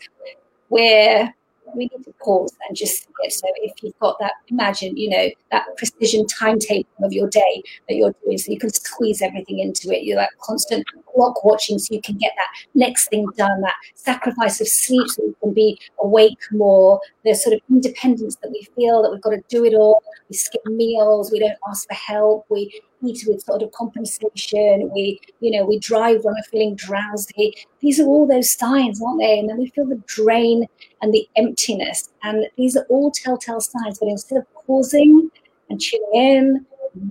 we're 0.68 1.32
we 1.74 1.86
need 1.86 2.04
to 2.04 2.12
pause 2.22 2.54
and 2.68 2.76
just 2.76 3.02
see 3.02 3.08
it. 3.20 3.32
So 3.32 3.46
if 3.56 3.72
you've 3.82 3.98
got 3.98 4.18
that, 4.20 4.32
imagine, 4.48 4.96
you 4.96 5.10
know, 5.10 5.28
that 5.50 5.64
precision 5.76 6.26
timetable 6.26 6.88
of 7.02 7.12
your 7.12 7.28
day 7.28 7.62
that 7.88 7.96
you're 7.96 8.14
doing, 8.24 8.38
so 8.38 8.52
you 8.52 8.58
can 8.58 8.72
squeeze 8.72 9.22
everything 9.22 9.58
into 9.58 9.90
it. 9.90 10.04
You're 10.04 10.16
that 10.16 10.30
constant 10.40 10.86
clock 11.12 11.44
watching, 11.44 11.78
so 11.78 11.94
you 11.94 12.00
can 12.00 12.16
get 12.16 12.32
that 12.36 12.48
next 12.74 13.08
thing 13.08 13.26
done. 13.36 13.60
That 13.60 13.74
sacrifice 13.94 14.60
of 14.60 14.68
sleep, 14.68 15.08
so 15.08 15.22
you 15.22 15.36
can 15.42 15.52
be 15.52 15.78
awake 16.00 16.38
more. 16.52 17.00
The 17.24 17.34
sort 17.34 17.54
of 17.54 17.60
independence 17.68 18.36
that 18.36 18.50
we 18.50 18.66
feel 18.76 19.02
that 19.02 19.10
we've 19.10 19.22
got 19.22 19.30
to 19.30 19.42
do 19.48 19.64
it 19.64 19.74
all. 19.74 20.02
We 20.28 20.36
skip 20.36 20.64
meals. 20.66 21.30
We 21.32 21.40
don't 21.40 21.58
ask 21.68 21.88
for 21.88 21.94
help. 21.94 22.46
We 22.48 22.80
eat 23.02 23.24
with 23.26 23.42
sort 23.42 23.62
of 23.62 23.72
compensation. 23.72 24.90
We, 24.92 25.20
you 25.40 25.50
know, 25.50 25.64
we 25.64 25.78
drive 25.78 26.24
when 26.24 26.34
we're 26.34 26.50
feeling 26.50 26.74
drowsy. 26.74 27.54
These 27.80 28.00
are 28.00 28.06
all 28.06 28.26
those 28.26 28.50
signs, 28.50 29.02
aren't 29.02 29.20
they? 29.20 29.38
And 29.38 29.48
then 29.48 29.58
we 29.58 29.70
feel 29.70 29.86
the 29.86 30.02
drain 30.06 30.66
and 31.02 31.12
the 31.12 31.28
emptiness. 31.36 32.10
And 32.22 32.46
these 32.56 32.76
are 32.76 32.86
all 32.88 33.10
telltale 33.10 33.60
signs. 33.60 33.98
But 33.98 34.08
instead 34.08 34.38
of 34.38 34.46
pausing 34.66 35.30
and 35.70 35.80
tuning 35.80 36.10
in 36.14 36.66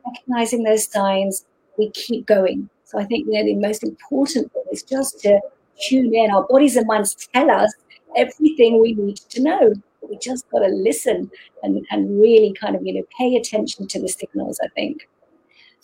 recognizing 0.05 0.63
those 0.63 0.91
signs, 0.91 1.45
we 1.77 1.89
keep 1.91 2.25
going. 2.25 2.69
So 2.83 2.99
I 2.99 3.05
think 3.05 3.27
you 3.27 3.33
know 3.33 3.43
the 3.43 3.55
most 3.55 3.83
important 3.83 4.51
thing 4.51 4.63
is 4.71 4.83
just 4.83 5.19
to 5.21 5.39
tune 5.87 6.13
in. 6.13 6.31
Our 6.31 6.45
bodies 6.47 6.75
and 6.75 6.87
minds 6.87 7.15
tell 7.33 7.51
us 7.51 7.73
everything 8.15 8.81
we 8.81 8.93
need 8.93 9.17
to 9.17 9.41
know. 9.41 9.73
We 10.01 10.17
just 10.17 10.49
got 10.49 10.59
to 10.59 10.67
listen 10.67 11.29
and, 11.63 11.85
and 11.91 12.19
really 12.19 12.53
kind 12.53 12.75
of 12.75 12.85
you 12.85 12.93
know 12.93 13.03
pay 13.17 13.35
attention 13.35 13.87
to 13.87 14.01
the 14.01 14.07
signals. 14.07 14.59
I 14.63 14.67
think. 14.69 15.07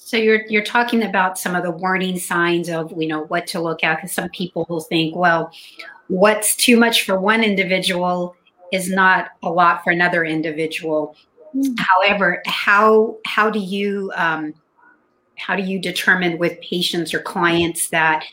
So 0.06 0.18
you're 0.18 0.46
you're 0.48 0.64
talking 0.64 1.04
about 1.04 1.40
some 1.40 1.56
of 1.56 1.64
the 1.64 1.72
warning 1.72 2.20
signs 2.20 2.70
of 2.70 2.94
you 2.98 3.08
know 3.08 3.24
what 3.26 3.48
to 3.48 3.62
look 3.62 3.84
at 3.84 3.98
because 3.98 4.12
some 4.12 4.30
people 4.30 4.66
will 4.70 4.82
think, 4.82 5.16
well, 5.16 5.52
what's 6.08 6.56
too 6.58 6.78
much 6.78 7.06
for 7.06 7.18
one 7.20 7.42
individual 7.42 8.36
is 8.74 8.90
not 8.90 9.30
a 9.44 9.50
lot 9.50 9.82
for 9.84 9.92
another 9.92 10.26
individual. 10.26 11.16
Mm. 11.56 11.80
However, 11.80 12.44
how 12.46 13.18
how 13.26 13.50
do 13.50 13.60
you 13.60 14.12
um, 14.16 14.54
how 15.38 15.56
do 15.56 15.64
you 15.64 15.80
determine 15.80 16.38
with 16.38 16.60
patients 16.60 17.14
or 17.14 17.20
clients 17.20 17.90
that 17.90 18.26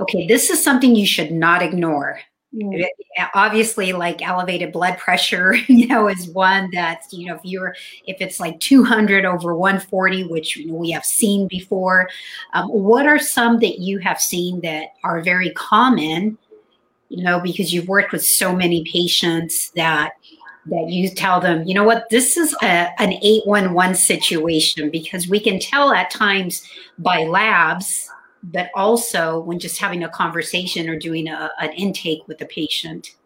okay, 0.00 0.26
this 0.26 0.48
is 0.48 0.62
something 0.64 0.96
you 0.96 1.06
should 1.06 1.30
not 1.30 1.62
ignore? 1.62 2.20
Mm. 2.54 2.82
Obviously, 3.34 3.92
like 3.92 4.26
elevated 4.26 4.72
blood 4.72 4.96
pressure, 4.96 5.54
you 5.68 5.86
know, 5.86 6.08
is 6.08 6.28
one 6.28 6.70
that's, 6.72 7.12
you 7.12 7.26
know, 7.26 7.34
if 7.34 7.40
you're, 7.44 7.74
if 8.06 8.16
it's 8.20 8.40
like 8.40 8.58
200 8.60 9.24
over 9.24 9.54
140, 9.54 10.24
which 10.24 10.58
we 10.68 10.90
have 10.90 11.04
seen 11.04 11.46
before, 11.46 12.08
um, 12.54 12.68
what 12.68 13.06
are 13.06 13.18
some 13.18 13.58
that 13.60 13.80
you 13.80 13.98
have 13.98 14.20
seen 14.20 14.60
that 14.62 14.94
are 15.04 15.20
very 15.20 15.50
common, 15.50 16.38
you 17.10 17.22
know, 17.22 17.40
because 17.40 17.72
you've 17.72 17.88
worked 17.88 18.12
with 18.12 18.24
so 18.24 18.54
many 18.56 18.84
patients 18.90 19.70
that, 19.72 20.12
that 20.66 20.88
you 20.88 21.08
tell 21.10 21.40
them, 21.40 21.64
you 21.64 21.74
know 21.74 21.84
what, 21.84 22.08
this 22.10 22.36
is 22.36 22.54
a, 22.62 23.00
an 23.00 23.12
811 23.22 23.94
situation 23.94 24.90
because 24.90 25.28
we 25.28 25.40
can 25.40 25.58
tell 25.58 25.92
at 25.92 26.10
times 26.10 26.66
by 26.98 27.24
labs 27.24 28.10
but 28.42 28.70
also 28.74 29.40
when 29.40 29.58
just 29.58 29.78
having 29.78 30.04
a 30.04 30.08
conversation 30.08 30.88
or 30.88 30.98
doing 30.98 31.28
a, 31.28 31.50
an 31.60 31.72
intake 31.72 32.26
with 32.28 32.38
the 32.38 32.46
patient. 32.46 33.16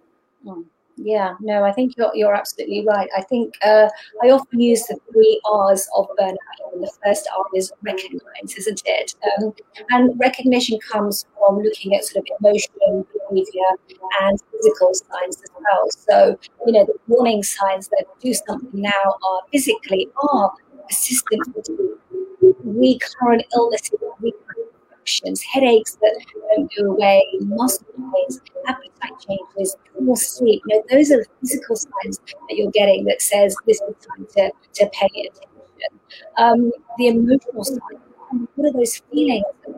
Hmm. 0.45 0.63
Yeah, 0.97 1.35
no, 1.41 1.65
I 1.65 1.73
think 1.73 1.95
you're, 1.97 2.11
you're 2.15 2.35
absolutely 2.35 2.87
right. 2.87 3.09
I 3.17 3.23
think 3.23 3.55
uh, 3.63 3.89
I 4.23 4.31
often 4.31 4.61
use 4.61 4.85
the 4.85 4.99
three 5.11 5.41
R's 5.51 5.89
of 5.97 6.07
burnout. 6.19 6.37
And 6.73 6.83
the 6.83 6.93
first 7.05 7.27
R 7.37 7.45
is 7.55 7.73
recognize, 7.83 8.55
isn't 8.57 8.83
it? 8.85 9.15
Um, 9.39 9.55
and 9.91 10.19
recognition 10.21 10.79
comes 10.91 11.27
from 11.39 11.61
looking 11.61 11.95
at 11.95 12.05
sort 12.05 12.25
of 12.25 12.37
emotion, 12.41 13.07
behavior, 13.31 13.99
and 14.23 14.39
physical 14.53 14.93
signs 14.95 15.43
as 15.43 15.51
well. 15.55 15.91
So, 15.91 16.39
you 16.67 16.73
know, 16.73 16.85
the 16.85 16.95
warning 17.09 17.43
signs 17.43 17.89
that 17.89 18.05
do 18.21 18.35
something 18.35 18.71
now 18.73 18.91
are 18.91 19.41
physically 19.51 20.09
are 20.31 20.53
persistent 20.89 21.43
fatigue, 21.55 21.79
recurrent 22.65 23.45
illnesses, 23.55 23.99
recurrent 24.21 24.42
infections, 25.03 25.43
headaches 25.43 25.97
that 26.01 26.25
don't 26.55 26.71
go 26.77 26.93
away, 26.93 27.25
muscle 27.41 27.87
pains, 27.97 28.41
appetite 28.67 29.13
changes, 29.27 29.77
poor 29.99 30.17
sleep. 30.17 30.63
You 30.67 30.77
know, 30.77 30.83
those 30.91 31.11
are 31.11 31.19
the 31.19 31.27
physical 31.41 31.77
signs 31.77 32.19
that 32.19 32.57
you're 32.57 32.71
getting 32.71 33.05
that 33.07 33.23
says 33.23 33.57
this 33.67 33.81
is 33.81 34.07
time 34.07 34.27
to, 34.37 34.53
to 34.75 34.91
pay 34.93 35.07
attention. 35.07 35.99
Um, 36.39 36.71
the 36.99 37.09
emotional 37.09 37.65
side, 37.65 37.79
what 38.55 38.69
are 38.69 38.73
those 38.73 38.99
feelings 39.11 39.45
of 39.67 39.75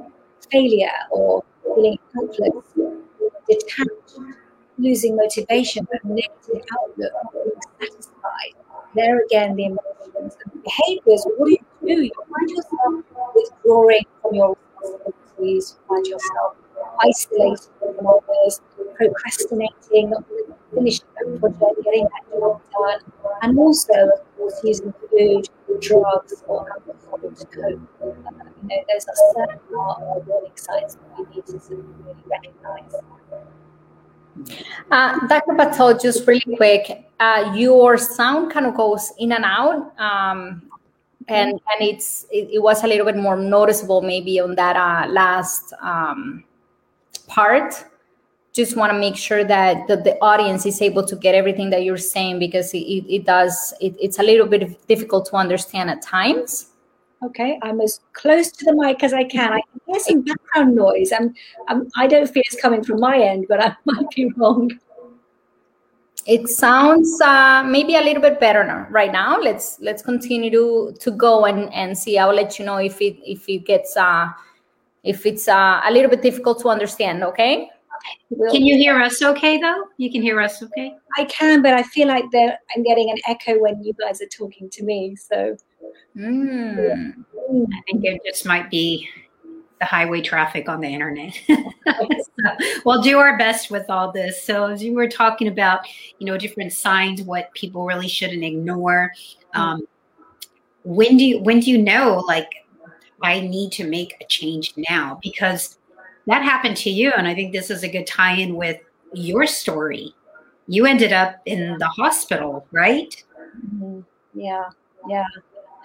failure 0.51 0.89
or 1.11 1.43
feeling 1.63 1.99
helpless, 2.15 2.65
detached, 3.49 4.19
losing 4.79 5.17
motivation, 5.17 5.87
negative 6.05 6.63
outlook, 6.83 7.13
satisfied? 7.81 8.55
There 8.95 9.25
again, 9.25 9.57
the 9.57 9.65
emotions 9.65 10.37
and 10.45 10.63
behaviors. 10.63 11.27
What 11.37 11.47
do 11.47 11.53
you 11.53 11.59
do? 11.97 12.03
You 12.03 12.11
find 12.15 12.51
yourself 12.51 13.05
withdrawing 13.35 14.05
from 14.23 14.35
your 14.35 14.57
responsibilities, 14.93 15.79
find 15.89 16.07
yourself 16.07 16.57
isolated 17.03 17.69
from 17.79 18.07
others, 18.07 18.61
procrastinating, 18.95 20.11
not 20.11 20.25
finishing 20.75 21.07
that 21.17 21.41
project, 21.41 21.85
getting 21.85 22.05
that 22.05 22.39
job 22.39 22.61
done, 22.73 23.01
and 23.43 23.59
also, 23.59 23.93
of 23.93 24.37
course, 24.37 24.61
using 24.65 24.93
food, 25.11 25.49
drugs, 25.81 26.45
or 26.47 26.67
alcohol 26.71 27.19
to 27.19 27.47
cope. 27.47 27.81
Uh, 28.03 28.07
you 28.07 28.69
know, 28.69 28.85
there's 28.89 29.07
a 29.07 29.17
certain 29.35 29.59
of 29.77 30.27
warning 30.27 30.53
signs 30.55 30.97
that 30.97 31.19
we 31.19 31.35
need 31.35 31.47
to 31.47 31.59
really 31.75 32.17
recognize. 32.27 32.95
Uh, 34.91 35.27
Dr. 35.29 35.55
Patel, 35.55 35.99
just 35.99 36.27
really 36.27 36.57
quick, 36.57 37.09
uh, 37.21 37.53
your 37.55 37.97
sound 37.97 38.51
kind 38.53 38.67
of 38.67 38.75
goes 38.75 39.13
in 39.19 39.33
and 39.33 39.45
out. 39.45 39.99
Um, 39.99 40.63
and 41.29 41.53
and 41.53 41.81
it's 41.81 42.27
it, 42.31 42.49
it, 42.53 42.63
was 42.63 42.83
a 42.85 42.87
little 42.87 43.07
bit 43.07 43.17
more 43.17 43.37
noticeable 43.37 44.03
maybe 44.03 44.41
on 44.41 44.55
that 44.57 44.77
uh, 44.77 45.11
last 45.11 45.73
um, 45.81 46.45
part. 47.27 47.85
Just 48.53 48.77
want 48.77 48.93
to 48.93 48.99
make 48.99 49.17
sure 49.17 49.43
that 49.43 49.89
the, 49.89 49.97
the 49.97 50.17
audience 50.21 50.65
is 50.65 50.81
able 50.81 51.05
to 51.07 51.17
get 51.17 51.35
everything 51.35 51.71
that 51.71 51.83
you're 51.83 51.97
saying 51.97 52.39
because 52.39 52.73
it, 52.73 52.79
it 52.79 53.25
does 53.25 53.75
it, 53.81 53.97
it's 54.01 54.19
a 54.19 54.23
little 54.23 54.47
bit 54.47 54.87
difficult 54.87 55.27
to 55.27 55.37
understand 55.37 55.91
at 55.91 56.03
times. 56.03 56.71
Okay 57.23 57.59
i'm 57.63 57.81
as 57.81 58.01
close 58.13 58.51
to 58.51 58.65
the 58.67 58.75
mic 58.75 59.03
as 59.03 59.15
i 59.15 59.25
can. 59.25 59.53
I 59.53 59.61
can 59.61 59.81
hear 59.87 60.01
some 60.01 60.23
background 60.23 60.75
noise. 60.77 61.11
I'm, 61.11 61.35
I'm 61.69 61.89
i 61.97 62.07
don't 62.07 62.29
feel 62.29 62.43
it's 62.45 62.61
coming 62.61 62.85
from 62.85 63.01
my 63.01 63.19
end 63.19 63.47
but 63.49 63.65
i 63.65 63.75
might 63.87 64.11
be 64.11 64.31
wrong 64.37 64.71
it 66.27 66.49
sounds 66.49 67.21
uh, 67.21 67.63
maybe 67.65 67.97
a 67.97 68.01
little 68.01 68.23
bit 68.23 68.41
better 68.41 68.65
now, 68.65 68.87
right 68.91 69.13
now. 69.13 69.39
Let's 69.39 69.79
let's 69.81 70.03
continue 70.03 70.51
to 70.51 70.95
to 71.01 71.11
go 71.11 71.45
and 71.45 71.73
and 71.73 71.97
see. 71.97 72.19
I 72.19 72.27
will 72.27 72.35
let 72.35 72.59
you 72.59 72.65
know 72.65 72.77
if 72.77 73.01
it 73.01 73.17
if 73.25 73.49
it 73.49 73.67
gets 73.67 73.97
uh 73.97 74.29
if 75.05 75.27
it's 75.27 75.49
uh, 75.49 75.81
a 75.85 75.93
little 75.93 76.11
bit 76.11 76.23
difficult 76.23 76.61
to 76.61 76.69
understand. 76.69 77.23
Okay. 77.23 77.69
Can 78.51 78.65
you 78.65 78.77
hear 78.77 79.01
us 79.01 79.23
okay 79.23 79.59
though? 79.59 79.85
You 79.97 80.11
can 80.11 80.21
hear 80.21 80.41
us 80.41 80.63
okay? 80.63 80.95
I 81.17 81.25
can, 81.25 81.63
but 81.63 81.73
I 81.73 81.83
feel 81.83 82.09
like 82.09 82.25
I'm 82.35 82.83
getting 82.83 83.11
an 83.11 83.17
echo 83.29 83.59
when 83.59 83.83
you 83.83 83.95
guys 83.95 84.21
are 84.21 84.27
talking 84.27 84.69
to 84.71 84.83
me. 84.83 85.17
So 85.17 85.57
mm. 86.17 87.25
I 87.49 87.81
think 87.87 88.05
it 88.05 88.21
just 88.27 88.45
might 88.45 88.71
be 88.71 89.09
the 89.81 89.85
highway 89.85 90.21
traffic 90.21 90.69
on 90.69 90.81
the 90.81 90.89
internet. 90.89 91.35
so 91.49 92.57
we'll 92.85 93.03
do 93.03 93.19
our 93.19 93.37
best 93.37 93.71
with 93.71 93.89
all 93.91 94.13
this. 94.13 94.43
So 94.43 94.67
as 94.67 94.83
you 94.83 94.95
were 94.95 95.09
talking 95.09 95.49
about, 95.49 95.81
you 96.19 96.27
know, 96.27 96.39
different 96.39 96.73
signs, 96.73 97.23
what 97.23 97.53
people 97.55 97.85
really 97.85 98.09
shouldn't 98.09 98.45
ignore. 98.45 99.13
Mm-hmm. 99.55 99.61
Um, 99.61 99.89
when 100.85 101.17
do 101.17 101.25
you 101.25 101.43
when 101.43 101.61
do 101.61 101.71
you 101.71 101.79
know 101.79 102.23
like 102.27 102.49
I 103.23 103.41
need 103.41 103.73
to 103.73 103.89
make 103.89 104.15
a 104.21 104.27
change 104.27 104.75
now? 104.77 105.19
Because 105.23 105.79
that 106.27 106.43
happened 106.43 106.77
to 106.79 106.91
you, 106.91 107.11
and 107.11 107.27
I 107.27 107.35
think 107.35 107.53
this 107.53 107.71
is 107.71 107.83
a 107.83 107.89
good 107.89 108.07
tie-in 108.07 108.55
with 108.55 108.81
your 109.13 109.47
story. 109.47 110.15
You 110.67 110.87
ended 110.87 111.13
up 111.13 111.41
in 111.45 111.77
the 111.79 111.87
hospital, 111.87 112.67
right? 112.71 113.23
Mm-hmm. 113.67 114.01
Yeah, 114.35 114.69
yeah, 115.09 115.27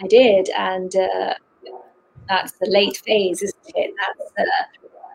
I 0.01 0.07
did, 0.07 0.49
and 0.49 0.95
uh, 0.95 1.33
that's 2.29 2.53
the 2.53 2.69
late 2.69 2.97
phase, 3.05 3.41
isn't 3.41 3.73
it? 3.75 3.93
That's 4.37 4.49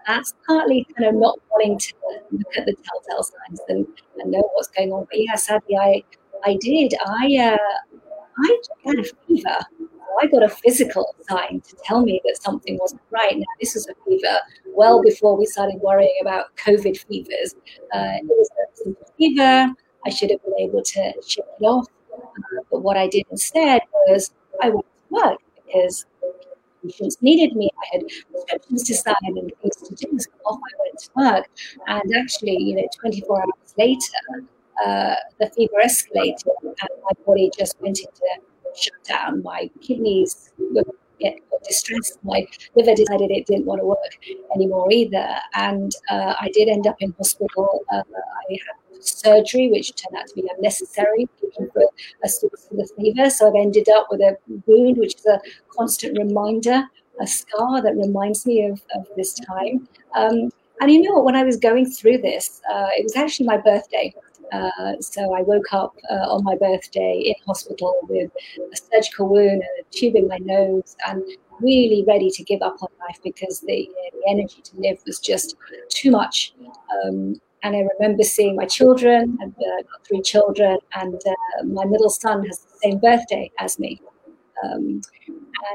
that's 0.07 0.35
partly 0.47 0.87
kind 0.97 1.09
of 1.09 1.15
not 1.15 1.39
wanting 1.51 1.79
to 1.79 1.95
look 2.31 2.57
at 2.57 2.67
the 2.67 2.75
telltale 2.75 3.23
signs 3.23 3.61
and, 3.69 3.87
and 4.19 4.31
know 4.31 4.43
what's 4.53 4.69
going 4.69 4.93
on. 4.93 5.07
But 5.11 5.21
yeah, 5.21 5.37
sadly, 5.37 5.77
I 5.77 6.03
I 6.45 6.57
did. 6.61 6.95
I 7.07 7.55
uh, 7.55 7.99
I 8.39 8.59
had 8.85 8.99
a 8.99 9.05
fever. 9.27 9.57
I 10.23 10.27
got 10.29 10.43
a 10.43 10.49
physical 10.49 11.15
sign 11.29 11.61
to 11.61 11.77
tell 11.85 12.03
me 12.03 12.21
that 12.25 12.41
something 12.41 12.79
wasn't 12.81 13.01
right. 13.11 13.37
Now, 13.37 13.45
this 13.61 13.75
was 13.75 13.89
a 13.89 13.95
fever 14.05 14.39
well 14.67 15.03
before 15.03 15.37
we 15.37 15.47
started 15.47 15.81
worrying 15.81 16.17
about 16.21 16.55
COVID 16.57 16.99
fevers. 16.99 17.55
Uh, 17.93 18.19
it 18.21 18.27
was 18.27 18.51
a 18.87 19.13
fever. 19.17 19.75
I 20.07 20.11
should 20.11 20.31
have 20.31 20.43
been 20.45 20.59
able 20.59 20.83
to 20.83 21.13
shake 21.27 21.45
it 21.61 21.65
off. 21.65 21.87
Uh, 22.13 22.63
but 22.71 22.83
what 22.83 22.97
I 22.97 23.09
did 23.09 23.25
instead 23.31 23.83
was 24.07 24.31
I 24.63 24.71
went 24.71 24.87
to 24.87 25.15
work 25.15 25.39
because 25.67 26.07
patients 26.85 27.19
needed 27.21 27.57
me. 27.57 27.71
I 27.79 27.97
had 27.97 28.03
prescriptions 28.31 28.83
to 28.85 28.95
sign 28.95 29.15
and 29.25 29.53
things 29.63 29.77
to 29.77 29.95
do. 29.95 30.19
So 30.19 30.31
off 30.47 30.59
I 30.59 30.73
went 30.83 30.99
to 30.99 31.11
work. 31.17 31.47
And 31.89 32.17
actually, 32.17 32.57
you 32.59 32.77
know, 32.77 32.89
24 33.01 33.41
hours 33.41 33.75
later, 33.79 34.47
uh, 34.85 35.15
the 35.41 35.51
fever 35.51 35.75
escalated 35.85 36.47
and 36.63 37.03
my 37.03 37.25
body 37.27 37.51
just 37.57 37.81
went 37.81 38.01
into 38.01 38.21
shutdown. 38.75 39.43
My 39.43 39.71
kidneys 39.81 40.53
were 40.59 40.83
get 41.21 41.39
distressed. 41.67 42.19
My 42.23 42.47
liver 42.75 42.95
decided 42.95 43.31
it 43.31 43.47
didn't 43.47 43.67
want 43.67 43.81
to 43.81 43.87
work 43.87 44.19
anymore 44.55 44.91
either. 44.91 45.27
And 45.55 45.93
uh, 46.11 46.35
I 46.41 46.51
did 46.53 46.69
end 46.69 46.87
up 46.87 46.97
in 47.01 47.15
hospital. 47.19 47.85
Uh, 47.93 48.03
I 48.49 48.53
had 48.53 49.05
surgery, 49.05 49.71
which 49.71 49.95
turned 49.95 50.17
out 50.17 50.27
to 50.27 50.35
be 50.35 50.49
unnecessary, 50.57 51.29
for 51.41 51.49
a 52.25 52.29
for 52.29 52.49
the 52.73 52.89
fever. 52.97 53.31
So 53.31 53.49
I've 53.49 53.55
ended 53.55 53.89
up 53.89 54.09
with 54.11 54.21
a 54.21 54.37
wound, 54.67 54.99
which 54.99 55.17
is 55.17 55.27
a 55.27 55.41
constant 55.77 56.19
reminder, 56.19 56.85
a 57.21 57.27
scar 57.27 57.83
that 57.83 57.97
reminds 57.97 58.47
me 58.47 58.67
of, 58.67 58.83
of 58.95 59.07
this 59.17 59.35
time. 59.35 59.89
Um, 60.15 60.51
and 60.81 60.91
you 60.91 61.03
know 61.03 61.15
what? 61.15 61.25
When 61.25 61.37
I 61.37 61.45
was 61.45 61.57
going 61.57 61.91
through 61.91 62.19
this, 62.19 62.61
uh, 62.71 62.89
it 62.97 63.05
was 63.05 63.17
actually 63.17 63.47
my 63.47 63.59
birthday. 63.59 64.15
Uh, 64.55 65.01
so 65.01 65.35
I 65.35 65.43
woke 65.43 65.73
up 65.73 65.97
uh, 66.11 66.27
on 66.35 66.45
my 66.45 66.57
birthday 66.57 67.15
in 67.27 67.35
hospital 67.47 67.95
with 68.09 68.31
a 68.73 68.77
surgical 68.77 69.29
wound 69.29 69.63
and 69.63 69.77
a 69.81 69.85
tube 69.91 70.15
in 70.17 70.29
my 70.29 70.39
nose, 70.39 70.97
and 71.07 71.23
really 71.61 72.05
ready 72.07 72.31
to 72.31 72.43
give 72.45 72.63
up 72.63 72.77
on 72.83 72.89
life 73.01 73.19
because 73.23 73.61
the, 73.61 73.89
the 74.13 74.31
energy 74.31 74.61
to 74.63 74.77
live 74.77 74.99
was 75.07 75.19
just 75.19 75.57
too 75.89 76.11
much. 76.11 76.55
Um, 77.05 77.41
and 77.63 77.75
I 77.77 77.87
remember 77.99 78.23
seeing 78.23 78.57
my 78.57 78.67
children, 78.67 79.39
I've 79.43 79.49
uh, 79.49 79.83
got 79.91 80.07
three 80.07 80.23
children, 80.23 80.79
and 80.95 81.21
uh, 81.27 81.65
my 81.65 81.85
middle 81.85 82.11
son 82.11 82.45
has 82.47 82.59
the 82.61 82.79
same 82.83 82.99
birthday 82.99 83.51
as 83.59 83.79
me. 83.79 84.01
Um, 84.63 85.01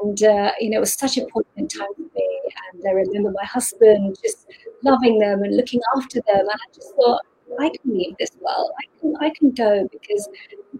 and 0.01 0.23
uh, 0.23 0.51
you 0.59 0.69
know, 0.69 0.77
it 0.77 0.81
was 0.81 0.93
such 0.93 1.17
a 1.17 1.25
poignant 1.33 1.71
time 1.71 1.93
for 1.95 2.01
me. 2.01 2.39
And 2.73 2.83
I 2.87 2.91
remember 2.91 3.31
my 3.31 3.45
husband 3.45 4.17
just 4.21 4.47
loving 4.83 5.19
them 5.19 5.43
and 5.43 5.55
looking 5.55 5.81
after 5.95 6.21
them. 6.27 6.39
And 6.39 6.49
I 6.49 6.73
just 6.73 6.93
thought, 6.95 7.21
I 7.59 7.69
can 7.69 7.93
leave 7.93 8.15
this 8.19 8.31
world. 8.41 8.71
I 8.77 8.99
can, 8.99 9.15
I 9.19 9.29
can 9.31 9.51
go 9.51 9.87
because 9.91 10.29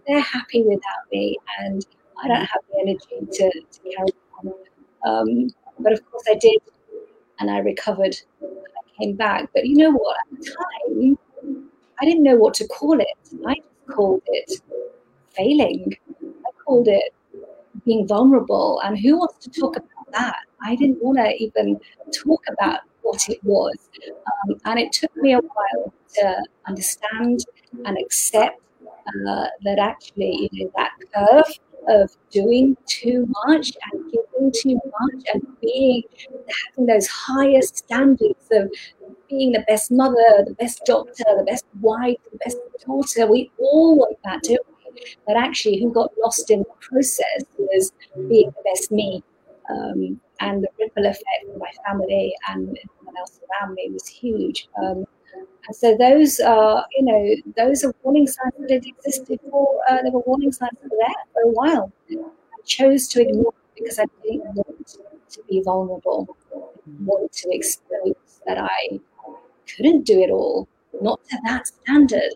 they're 0.06 0.20
happy 0.20 0.62
without 0.62 1.10
me, 1.12 1.38
and 1.58 1.84
I 2.22 2.28
don't 2.28 2.36
have 2.36 2.62
the 2.72 2.80
energy 2.80 3.26
to, 3.32 3.50
to 3.50 3.80
carry 3.96 4.08
on. 4.38 4.52
Um, 5.06 5.50
but 5.78 5.92
of 5.92 6.10
course, 6.10 6.24
I 6.30 6.34
did, 6.34 6.60
and 7.38 7.50
I 7.50 7.58
recovered. 7.58 8.16
And 8.40 8.50
I 8.50 9.02
came 9.04 9.16
back. 9.16 9.48
But 9.54 9.66
you 9.66 9.76
know 9.76 9.92
what? 9.92 10.16
At 10.32 10.40
the 10.40 10.56
time, 11.42 11.68
I 12.00 12.04
didn't 12.04 12.22
know 12.22 12.36
what 12.36 12.54
to 12.54 12.66
call 12.68 13.00
it. 13.00 13.08
I 13.46 13.56
called 13.90 14.22
it 14.26 14.62
failing. 15.34 15.96
I 16.22 16.50
called 16.64 16.88
it 16.88 17.14
being 17.84 18.06
vulnerable. 18.06 18.80
And 18.84 18.98
who 18.98 19.18
wants 19.18 19.44
to 19.46 19.50
talk 19.50 19.76
about 19.76 20.12
that? 20.12 20.36
I 20.62 20.76
didn't 20.76 21.02
want 21.02 21.18
to 21.18 21.30
even 21.42 21.80
talk 22.12 22.42
about 22.48 22.80
what 23.10 23.28
it 23.28 23.42
was. 23.42 23.76
Um, 24.26 24.56
and 24.64 24.78
it 24.78 24.92
took 24.92 25.14
me 25.16 25.34
a 25.34 25.40
while 25.40 25.92
to 26.14 26.44
understand 26.66 27.44
and 27.84 27.98
accept 27.98 28.60
uh, 28.82 29.46
that 29.64 29.78
actually, 29.78 30.48
you 30.52 30.64
know, 30.64 30.72
that 30.76 30.92
curve 31.14 31.52
of 31.88 32.10
doing 32.30 32.76
too 32.86 33.26
much 33.46 33.72
and 33.90 34.12
giving 34.12 34.52
too 34.54 34.78
much 35.00 35.24
and 35.32 35.46
being 35.60 36.02
having 36.68 36.86
those 36.86 37.06
higher 37.06 37.62
standards 37.62 38.46
of 38.52 38.70
being 39.28 39.52
the 39.52 39.64
best 39.66 39.90
mother, 39.90 40.44
the 40.46 40.54
best 40.58 40.82
doctor, 40.84 41.24
the 41.38 41.44
best 41.46 41.64
wife, 41.80 42.16
the 42.32 42.38
best 42.38 42.58
daughter. 42.86 43.26
We 43.26 43.50
all 43.58 43.96
want 43.96 44.18
that, 44.24 44.42
don't 44.42 44.60
but 45.26 45.36
actually, 45.36 45.80
who 45.80 45.92
got 45.92 46.10
lost 46.22 46.50
in 46.50 46.60
the 46.60 46.74
process 46.80 47.44
was 47.58 47.92
being 48.28 48.50
the 48.50 48.62
best 48.64 48.90
me. 48.90 49.22
Um, 49.68 50.20
and 50.40 50.62
the 50.62 50.68
ripple 50.78 51.06
effect 51.06 51.44
for 51.46 51.58
my 51.58 51.70
family 51.86 52.34
and 52.48 52.78
everyone 52.84 53.16
else 53.18 53.40
around 53.50 53.74
me 53.74 53.90
was 53.92 54.06
huge. 54.06 54.68
Um, 54.82 55.04
and 55.66 55.76
so 55.76 55.96
those 55.96 56.40
are, 56.40 56.84
you 56.96 57.04
know, 57.04 57.34
those 57.56 57.84
are 57.84 57.94
warning 58.02 58.26
signs 58.26 58.54
that 58.58 58.70
had 58.70 58.86
existed 58.86 59.40
for, 59.50 59.80
uh, 59.88 59.98
there 60.02 60.10
were 60.10 60.22
warning 60.26 60.52
signs 60.52 60.78
that 60.82 60.90
were 60.90 60.98
there 60.98 61.24
for 61.32 61.42
a 61.42 61.52
while. 61.52 61.92
I 62.10 62.62
chose 62.64 63.06
to 63.08 63.22
ignore 63.22 63.52
because 63.76 63.98
I 63.98 64.06
didn't 64.22 64.54
want 64.54 64.98
to 65.30 65.42
be 65.48 65.62
vulnerable. 65.62 66.36
I 66.54 66.58
wanted 67.04 67.32
to 67.32 67.48
expose 67.52 68.14
that 68.46 68.58
I 68.58 69.00
couldn't 69.76 70.04
do 70.04 70.20
it 70.20 70.30
all, 70.30 70.66
not 71.00 71.22
to 71.30 71.38
that 71.46 71.66
standard. 71.66 72.32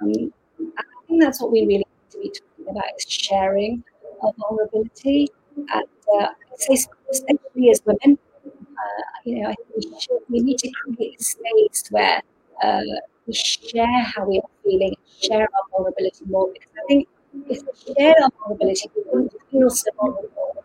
Um, 0.00 0.32
I 0.78 0.82
think 1.06 1.22
that's 1.22 1.40
what 1.40 1.52
we 1.52 1.60
really 1.60 1.78
need 1.78 2.10
to 2.10 2.18
be 2.18 2.30
talking 2.30 2.70
about 2.70 2.84
is 2.98 3.06
sharing 3.08 3.84
our 4.22 4.32
vulnerability. 4.38 5.28
And 5.56 5.68
uh, 6.14 6.26
I 6.26 6.34
say, 6.56 6.76
especially 7.14 7.70
as 7.70 7.80
women, 7.86 8.18
uh, 8.46 9.02
you 9.24 9.40
know, 9.40 9.48
I 9.50 9.54
think 9.54 9.68
we, 9.76 10.00
should, 10.00 10.20
we 10.28 10.40
need 10.40 10.58
to 10.58 10.70
create 10.70 11.20
a 11.20 11.24
space 11.24 11.84
where 11.90 12.20
uh, 12.62 12.82
we 13.26 13.34
share 13.34 14.00
how 14.14 14.26
we 14.28 14.38
are 14.40 14.50
feeling, 14.64 14.94
share 15.22 15.42
our 15.56 15.64
vulnerability 15.72 16.24
more. 16.26 16.48
Because 16.52 16.70
I 16.78 16.84
think 16.88 17.08
if 17.48 17.60
we 17.66 17.94
share 17.94 18.14
our 18.22 18.30
vulnerability, 18.40 18.90
we 18.96 19.02
wouldn't 19.12 19.34
feel 19.50 19.70
so 19.70 19.90
vulnerable. 19.98 20.64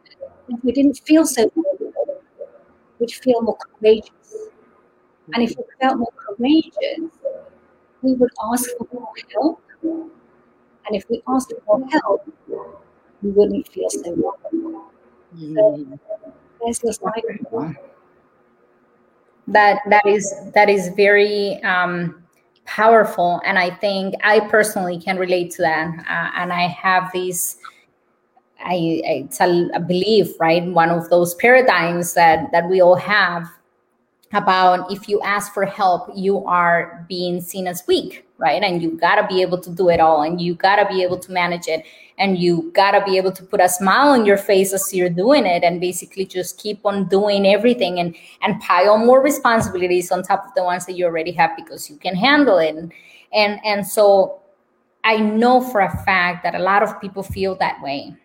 If 0.49 0.63
we 0.63 0.71
didn't 0.71 0.99
feel 1.05 1.25
so 1.25 1.49
vulnerable, 1.55 2.21
we'd 2.99 3.11
feel 3.11 3.41
more 3.41 3.57
courageous. 3.79 4.29
And 5.33 5.43
if 5.43 5.55
we 5.57 5.63
felt 5.79 5.97
more 5.97 6.13
courageous, 6.17 7.11
we 8.01 8.13
would 8.13 8.31
ask 8.51 8.69
for 8.77 8.87
more 8.93 9.09
help 9.33 9.61
and 10.87 10.95
if 10.95 11.05
we 11.09 11.21
asked 11.27 11.53
for 11.65 11.77
more 11.79 11.89
help, 11.89 12.27
we 13.21 13.29
wouldn't 13.31 13.67
feel 13.67 13.89
so 13.89 14.13
welcome. 14.13 14.81
So 15.37 15.99
there's 16.63 16.79
this. 16.79 16.99
That 19.47 19.79
that 19.89 20.05
is 20.05 20.33
that 20.53 20.69
is 20.69 20.89
very 20.89 21.61
um, 21.63 22.23
powerful, 22.65 23.41
and 23.45 23.57
I 23.57 23.71
think 23.71 24.15
I 24.23 24.41
personally 24.41 24.99
can 24.99 25.17
relate 25.17 25.51
to 25.53 25.61
that. 25.63 25.87
Uh, 26.07 26.31
and 26.41 26.53
I 26.53 26.67
have 26.67 27.11
these. 27.11 27.57
I, 28.61 28.75
it's 29.05 29.39
a, 29.39 29.69
a 29.73 29.79
belief, 29.79 30.37
right? 30.39 30.65
One 30.65 30.89
of 30.89 31.09
those 31.09 31.33
paradigms 31.35 32.13
that 32.13 32.51
that 32.51 32.69
we 32.69 32.81
all 32.81 32.95
have 32.95 33.49
about 34.33 34.91
if 34.91 35.09
you 35.09 35.19
ask 35.21 35.53
for 35.53 35.65
help, 35.65 36.09
you 36.15 36.45
are 36.45 37.05
being 37.09 37.41
seen 37.41 37.67
as 37.67 37.83
weak, 37.87 38.25
right? 38.37 38.61
And 38.61 38.81
you 38.81 38.91
gotta 38.91 39.25
be 39.27 39.41
able 39.41 39.59
to 39.59 39.71
do 39.71 39.89
it 39.89 39.99
all, 39.99 40.21
and 40.21 40.39
you 40.39 40.53
gotta 40.53 40.87
be 40.87 41.01
able 41.01 41.17
to 41.19 41.31
manage 41.31 41.67
it, 41.67 41.83
and 42.17 42.37
you 42.37 42.71
gotta 42.75 43.03
be 43.03 43.17
able 43.17 43.31
to 43.31 43.43
put 43.43 43.59
a 43.59 43.67
smile 43.67 44.09
on 44.09 44.25
your 44.25 44.37
face 44.37 44.71
as 44.71 44.93
you're 44.93 45.09
doing 45.09 45.45
it, 45.45 45.63
and 45.63 45.81
basically 45.81 46.25
just 46.25 46.59
keep 46.59 46.85
on 46.85 47.07
doing 47.07 47.47
everything 47.47 47.99
and 47.99 48.15
and 48.41 48.61
pile 48.61 48.97
more 48.97 49.21
responsibilities 49.21 50.11
on 50.11 50.21
top 50.21 50.45
of 50.45 50.53
the 50.55 50.63
ones 50.63 50.85
that 50.85 50.93
you 50.93 51.05
already 51.05 51.31
have 51.31 51.55
because 51.55 51.89
you 51.89 51.97
can 51.97 52.15
handle 52.15 52.59
it, 52.59 52.75
and 52.75 52.93
and, 53.33 53.59
and 53.65 53.87
so 53.87 54.39
I 55.03 55.17
know 55.17 55.61
for 55.61 55.81
a 55.81 56.03
fact 56.03 56.43
that 56.43 56.55
a 56.55 56.59
lot 56.59 56.83
of 56.83 56.99
people 57.01 57.23
feel 57.23 57.55
that 57.55 57.81
way. 57.81 58.15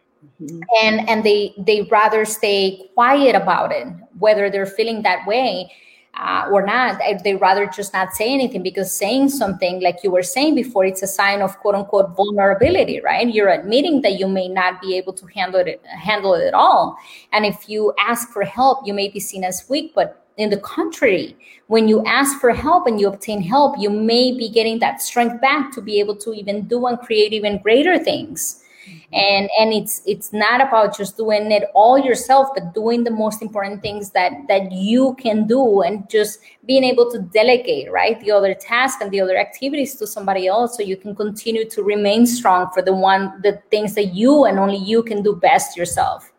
Mm-hmm. 0.40 0.60
and 0.82 1.08
and 1.08 1.22
they 1.22 1.54
they 1.58 1.82
rather 1.82 2.24
stay 2.24 2.88
quiet 2.94 3.36
about 3.36 3.70
it 3.70 3.86
whether 4.18 4.48
they're 4.50 4.66
feeling 4.66 5.02
that 5.02 5.24
way 5.26 5.70
uh, 6.16 6.48
or 6.50 6.64
not 6.64 7.00
they 7.22 7.34
rather 7.34 7.66
just 7.66 7.92
not 7.92 8.14
say 8.14 8.32
anything 8.32 8.62
because 8.62 8.96
saying 8.96 9.28
something 9.28 9.80
like 9.82 9.98
you 10.02 10.10
were 10.10 10.22
saying 10.22 10.54
before 10.54 10.84
it's 10.84 11.02
a 11.02 11.06
sign 11.06 11.42
of 11.42 11.58
quote 11.58 11.74
unquote 11.74 12.14
vulnerability 12.16 13.00
right? 13.00 13.32
You're 13.32 13.50
admitting 13.50 14.02
that 14.02 14.18
you 14.18 14.28
may 14.28 14.48
not 14.48 14.80
be 14.80 14.96
able 14.96 15.12
to 15.14 15.26
handle 15.26 15.60
it 15.60 15.84
handle 15.84 16.34
it 16.34 16.46
at 16.46 16.54
all. 16.54 16.96
And 17.32 17.44
if 17.44 17.68
you 17.68 17.92
ask 17.98 18.28
for 18.30 18.42
help 18.42 18.86
you 18.86 18.94
may 18.94 19.08
be 19.08 19.20
seen 19.20 19.44
as 19.44 19.68
weak 19.68 19.92
but 19.94 20.24
in 20.36 20.50
the 20.50 20.58
contrary 20.58 21.36
when 21.68 21.86
you 21.86 22.04
ask 22.04 22.40
for 22.40 22.50
help 22.50 22.86
and 22.86 23.00
you 23.00 23.06
obtain 23.06 23.40
help 23.40 23.76
you 23.78 23.88
may 23.88 24.36
be 24.36 24.48
getting 24.48 24.80
that 24.80 25.00
strength 25.00 25.40
back 25.40 25.72
to 25.72 25.80
be 25.80 26.00
able 26.00 26.16
to 26.16 26.32
even 26.32 26.66
do 26.66 26.86
and 26.86 26.98
create 26.98 27.32
even 27.32 27.62
greater 27.62 27.98
things 27.98 28.63
and 29.12 29.48
and 29.58 29.72
it's 29.72 30.02
it's 30.06 30.32
not 30.32 30.60
about 30.60 30.96
just 30.96 31.16
doing 31.16 31.50
it 31.52 31.64
all 31.74 31.98
yourself 31.98 32.48
but 32.54 32.74
doing 32.74 33.04
the 33.04 33.10
most 33.10 33.42
important 33.42 33.80
things 33.80 34.10
that 34.10 34.32
that 34.48 34.72
you 34.72 35.14
can 35.18 35.46
do 35.46 35.82
and 35.82 36.08
just 36.10 36.40
being 36.66 36.84
able 36.84 37.10
to 37.10 37.18
delegate 37.18 37.90
right 37.92 38.20
the 38.20 38.30
other 38.30 38.54
tasks 38.54 39.00
and 39.00 39.10
the 39.10 39.20
other 39.20 39.36
activities 39.36 39.94
to 39.94 40.06
somebody 40.06 40.46
else 40.46 40.76
so 40.76 40.82
you 40.82 40.96
can 40.96 41.14
continue 41.14 41.68
to 41.68 41.82
remain 41.82 42.26
strong 42.26 42.68
for 42.72 42.82
the 42.82 42.92
one 42.92 43.40
the 43.42 43.60
things 43.70 43.94
that 43.94 44.14
you 44.14 44.44
and 44.44 44.58
only 44.58 44.78
you 44.78 45.02
can 45.02 45.22
do 45.22 45.34
best 45.36 45.76
yourself. 45.76 46.32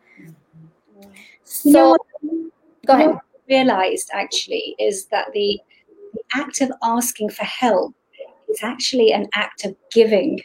So 1.44 1.68
you 1.68 1.74
know 1.74 1.96
go 2.86 2.94
ahead. 2.94 3.08
what 3.08 3.16
I 3.16 3.54
realized 3.54 4.10
actually 4.12 4.74
is 4.78 5.06
that 5.06 5.28
the, 5.32 5.58
the 6.14 6.20
act 6.34 6.60
of 6.60 6.70
asking 6.82 7.30
for 7.30 7.44
help 7.44 7.94
is 8.48 8.62
actually 8.62 9.12
an 9.12 9.28
act 9.34 9.64
of 9.64 9.74
giving 9.92 10.40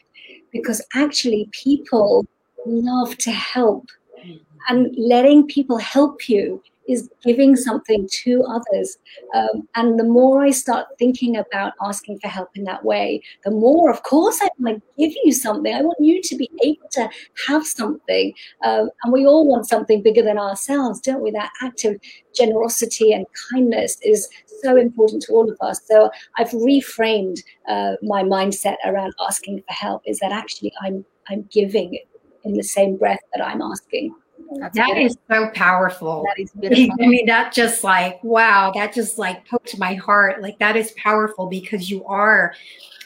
because 0.51 0.81
actually 0.95 1.49
people 1.51 2.25
love 2.65 3.17
to 3.17 3.31
help 3.31 3.87
mm. 4.25 4.39
and 4.69 4.93
letting 4.97 5.47
people 5.47 5.77
help 5.77 6.29
you 6.29 6.61
is 6.87 7.09
giving 7.23 7.55
something 7.55 8.07
to 8.23 8.43
others. 8.43 8.97
Um, 9.33 9.67
and 9.75 9.99
the 9.99 10.03
more 10.03 10.43
I 10.43 10.51
start 10.51 10.87
thinking 10.97 11.37
about 11.37 11.73
asking 11.83 12.19
for 12.19 12.27
help 12.27 12.49
in 12.55 12.63
that 12.65 12.83
way, 12.83 13.21
the 13.43 13.51
more, 13.51 13.89
of 13.89 14.03
course, 14.03 14.39
I 14.41 14.49
want 14.59 14.77
to 14.77 14.83
give 14.97 15.15
you 15.23 15.31
something. 15.31 15.73
I 15.73 15.81
want 15.81 15.97
you 15.99 16.21
to 16.21 16.35
be 16.35 16.49
able 16.63 16.89
to 16.91 17.09
have 17.47 17.65
something. 17.65 18.33
Um, 18.63 18.89
and 19.03 19.13
we 19.13 19.25
all 19.25 19.47
want 19.47 19.67
something 19.67 20.01
bigger 20.01 20.23
than 20.23 20.37
ourselves, 20.37 20.99
don't 21.01 21.21
we? 21.21 21.31
That 21.31 21.51
act 21.61 21.85
of 21.85 21.99
generosity 22.35 23.13
and 23.13 23.25
kindness 23.51 23.97
is 24.01 24.27
so 24.61 24.77
important 24.77 25.23
to 25.23 25.33
all 25.33 25.49
of 25.49 25.57
us. 25.61 25.81
So 25.85 26.09
I've 26.37 26.51
reframed 26.51 27.39
uh, 27.67 27.93
my 28.01 28.23
mindset 28.23 28.77
around 28.85 29.13
asking 29.19 29.63
for 29.67 29.73
help 29.73 30.01
is 30.05 30.19
that 30.19 30.31
actually 30.31 30.71
I'm 30.81 31.05
I'm 31.29 31.47
giving 31.51 31.99
in 32.43 32.53
the 32.53 32.63
same 32.63 32.97
breath 32.97 33.19
that 33.33 33.45
I'm 33.45 33.61
asking. 33.61 34.13
That's 34.59 34.75
that 34.75 34.97
is 34.97 35.17
so 35.29 35.49
powerful. 35.53 36.25
That 36.27 36.41
is 36.41 36.51
beautiful. 36.51 36.95
I 37.01 37.07
mean, 37.07 37.25
that 37.25 37.53
just 37.53 37.83
like, 37.83 38.21
wow, 38.23 38.71
that 38.75 38.93
just 38.93 39.17
like 39.17 39.47
poked 39.47 39.77
my 39.77 39.93
heart. 39.93 40.41
Like, 40.41 40.59
that 40.59 40.75
is 40.75 40.91
powerful 40.97 41.47
because 41.47 41.89
you 41.89 42.03
are, 42.05 42.53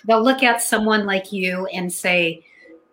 they'll 0.06 0.24
look 0.24 0.42
at 0.42 0.62
someone 0.62 1.06
like 1.06 1.32
you 1.32 1.68
and 1.68 1.92
say, 1.92 2.44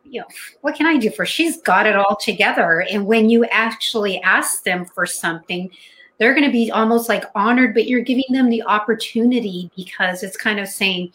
you 0.05 0.21
know, 0.21 0.27
what 0.61 0.75
can 0.75 0.87
I 0.87 0.99
do 0.99 1.11
for? 1.11 1.25
She's 1.25 1.63
got 1.63 1.87
it 1.87 1.97
all 1.97 2.17
together. 2.17 2.85
And 2.91 3.07
when 3.07 3.31
you 3.31 3.47
actually 3.47 4.21
ask 4.21 4.65
them 4.65 4.85
for 4.85 5.07
something, 5.07 5.71
they're 6.19 6.35
going 6.35 6.47
to 6.47 6.53
be 6.53 6.71
almost 6.71 7.09
like 7.09 7.25
honored, 7.35 7.73
but 7.73 7.87
you're 7.87 8.03
giving 8.03 8.27
them 8.31 8.51
the 8.51 8.63
opportunity 8.65 9.71
because 9.75 10.23
it's 10.23 10.37
kind 10.37 10.61
of 10.61 10.69
saying, 10.69 11.11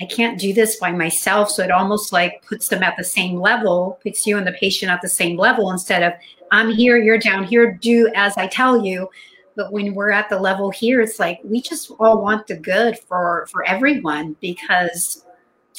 I 0.00 0.06
can't 0.06 0.40
do 0.40 0.52
this 0.52 0.76
by 0.76 0.90
myself. 0.90 1.50
So 1.50 1.62
it 1.62 1.70
almost 1.70 2.12
like 2.12 2.44
puts 2.46 2.68
them 2.68 2.82
at 2.82 2.96
the 2.96 3.04
same 3.04 3.36
level, 3.36 3.98
puts 4.02 4.26
you 4.26 4.36
and 4.36 4.46
the 4.46 4.52
patient 4.52 4.90
at 4.90 5.00
the 5.02 5.08
same 5.08 5.36
level 5.36 5.70
instead 5.70 6.02
of 6.02 6.12
I'm 6.50 6.70
here, 6.70 6.96
you're 6.96 7.18
down 7.18 7.44
here, 7.44 7.72
do 7.72 8.10
as 8.14 8.36
I 8.36 8.46
tell 8.46 8.84
you. 8.84 9.08
But 9.56 9.72
when 9.72 9.94
we're 9.94 10.10
at 10.10 10.28
the 10.28 10.38
level 10.38 10.70
here, 10.70 11.00
it's 11.00 11.20
like 11.20 11.40
we 11.44 11.62
just 11.62 11.92
all 12.00 12.20
want 12.22 12.46
the 12.48 12.56
good 12.56 12.98
for 12.98 13.46
for 13.50 13.64
everyone 13.66 14.36
because 14.40 15.24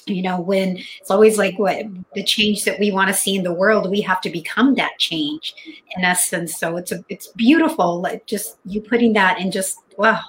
you 0.06 0.21
know 0.21 0.39
when 0.39 0.78
it's 0.99 1.10
always 1.10 1.38
like 1.38 1.58
what 1.58 1.86
the 2.13 2.23
change 2.23 2.63
that 2.65 2.80
we 2.80 2.91
want 2.91 3.08
to 3.08 3.13
see 3.13 3.36
in 3.36 3.43
the 3.43 3.54
world 3.54 3.89
we 3.89 4.01
have 4.01 4.21
to 4.21 4.30
become 4.30 4.75
that 4.75 4.91
change 4.99 5.56
in 5.95 6.04
essence 6.04 6.58
so 6.58 6.78
it's 6.78 6.91
a 6.91 7.04
it's 7.10 7.30
beautiful 7.30 8.01
like 8.01 8.25
just 8.28 8.58
you 8.65 8.82
putting 8.82 9.13
that 9.13 9.39
in 9.39 9.49
just 9.51 9.80
wow. 9.97 10.21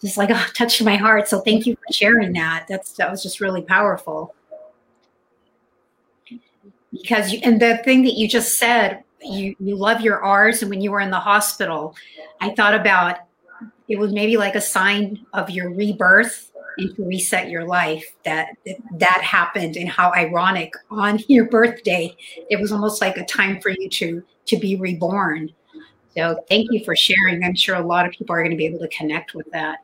Just 0.00 0.16
like 0.16 0.30
oh 0.32 0.46
touched 0.54 0.82
my 0.82 0.96
heart. 0.96 1.28
So 1.28 1.40
thank 1.40 1.66
you 1.66 1.76
for 1.76 1.92
sharing 1.92 2.32
that. 2.34 2.66
That's 2.68 2.92
that 2.94 3.10
was 3.10 3.22
just 3.22 3.40
really 3.40 3.62
powerful. 3.62 4.34
Because 6.92 7.32
you, 7.32 7.40
and 7.42 7.60
the 7.60 7.78
thing 7.78 8.02
that 8.02 8.14
you 8.14 8.28
just 8.28 8.58
said 8.58 9.02
you 9.24 9.56
you 9.58 9.76
love 9.76 10.00
your 10.00 10.22
R's 10.22 10.62
and 10.62 10.70
when 10.70 10.80
you 10.80 10.90
were 10.90 11.00
in 11.00 11.10
the 11.10 11.18
hospital 11.18 11.96
I 12.40 12.50
thought 12.50 12.74
about 12.74 13.18
it 13.88 13.98
was 13.98 14.12
maybe 14.12 14.36
like 14.36 14.54
a 14.54 14.60
sign 14.60 15.24
of 15.32 15.50
your 15.50 15.70
rebirth 15.70 16.50
and 16.78 16.94
to 16.96 17.04
reset 17.04 17.50
your 17.50 17.64
life 17.64 18.04
that 18.24 18.48
that 18.98 19.22
happened 19.22 19.76
and 19.76 19.88
how 19.88 20.12
ironic 20.12 20.74
on 20.90 21.18
your 21.28 21.48
birthday 21.48 22.14
it 22.50 22.60
was 22.60 22.72
almost 22.72 23.00
like 23.00 23.16
a 23.16 23.24
time 23.24 23.60
for 23.60 23.70
you 23.70 23.88
to 23.88 24.22
to 24.46 24.56
be 24.56 24.76
reborn 24.76 25.52
so 26.16 26.44
thank 26.48 26.70
you 26.70 26.84
for 26.84 26.94
sharing. 26.94 27.44
I'm 27.44 27.54
sure 27.54 27.76
a 27.76 27.86
lot 27.86 28.06
of 28.06 28.12
people 28.12 28.34
are 28.34 28.42
going 28.42 28.50
to 28.50 28.56
be 28.56 28.66
able 28.66 28.78
to 28.80 28.88
connect 28.88 29.34
with 29.34 29.50
that. 29.52 29.78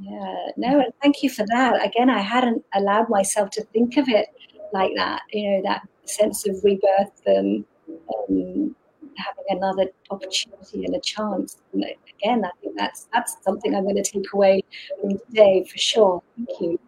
Yeah, 0.00 0.50
no, 0.56 0.80
and 0.80 0.92
thank 1.02 1.22
you 1.22 1.30
for 1.30 1.44
that. 1.48 1.84
Again, 1.84 2.08
I 2.08 2.20
hadn't 2.20 2.64
allowed 2.74 3.08
myself 3.08 3.50
to 3.50 3.64
think 3.64 3.96
of 3.96 4.08
it 4.08 4.28
like 4.72 4.92
that, 4.96 5.22
you 5.32 5.50
know, 5.50 5.62
that 5.64 5.88
sense 6.04 6.46
of 6.46 6.62
rebirth 6.62 7.20
and 7.26 7.64
um, 7.88 8.76
having 9.16 9.44
another 9.48 9.86
opportunity 10.10 10.84
and 10.84 10.94
a 10.94 11.00
chance. 11.00 11.58
And 11.72 11.84
again, 11.84 12.44
I 12.44 12.50
think 12.60 12.76
that's 12.76 13.08
that's 13.12 13.36
something 13.42 13.74
I'm 13.74 13.84
going 13.84 14.02
to 14.02 14.02
take 14.02 14.32
away 14.32 14.62
from 15.00 15.18
today 15.18 15.64
for 15.70 15.78
sure. 15.78 16.22
Thank 16.36 16.60
you. 16.60 16.80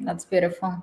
That's 0.00 0.24
beautiful. 0.24 0.82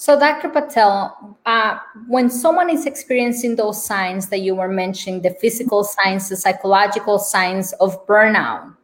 So, 0.00 0.18
Dr. 0.18 0.48
Patel, 0.48 1.36
uh, 1.44 1.78
when 2.08 2.30
someone 2.30 2.70
is 2.70 2.86
experiencing 2.86 3.56
those 3.56 3.84
signs 3.84 4.30
that 4.30 4.40
you 4.40 4.54
were 4.54 4.66
mentioning, 4.66 5.20
the 5.20 5.36
physical 5.42 5.84
signs, 5.84 6.30
the 6.30 6.36
psychological 6.36 7.18
signs 7.18 7.74
of 7.74 8.06
burnout, 8.06 8.74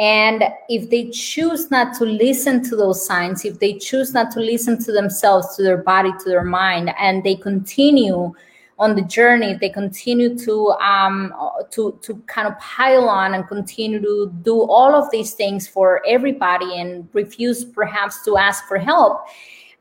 and 0.00 0.42
if 0.68 0.90
they 0.90 1.10
choose 1.10 1.70
not 1.70 1.94
to 1.98 2.04
listen 2.04 2.60
to 2.64 2.74
those 2.74 3.06
signs, 3.06 3.44
if 3.44 3.60
they 3.60 3.74
choose 3.74 4.14
not 4.14 4.32
to 4.32 4.40
listen 4.40 4.82
to 4.82 4.90
themselves, 4.90 5.54
to 5.54 5.62
their 5.62 5.76
body, 5.76 6.10
to 6.10 6.24
their 6.28 6.42
mind, 6.42 6.92
and 6.98 7.22
they 7.22 7.36
continue 7.36 8.34
on 8.80 8.96
the 8.96 9.02
journey, 9.02 9.54
they 9.54 9.70
continue 9.70 10.36
to 10.38 10.70
um, 10.80 11.32
to 11.70 11.96
to 12.02 12.16
kind 12.26 12.48
of 12.48 12.58
pile 12.58 13.08
on 13.08 13.34
and 13.34 13.46
continue 13.46 14.00
to 14.00 14.32
do 14.42 14.62
all 14.62 14.92
of 14.92 15.08
these 15.12 15.34
things 15.34 15.68
for 15.68 16.02
everybody 16.04 16.80
and 16.80 17.08
refuse 17.12 17.64
perhaps 17.64 18.24
to 18.24 18.36
ask 18.36 18.66
for 18.66 18.76
help 18.76 19.24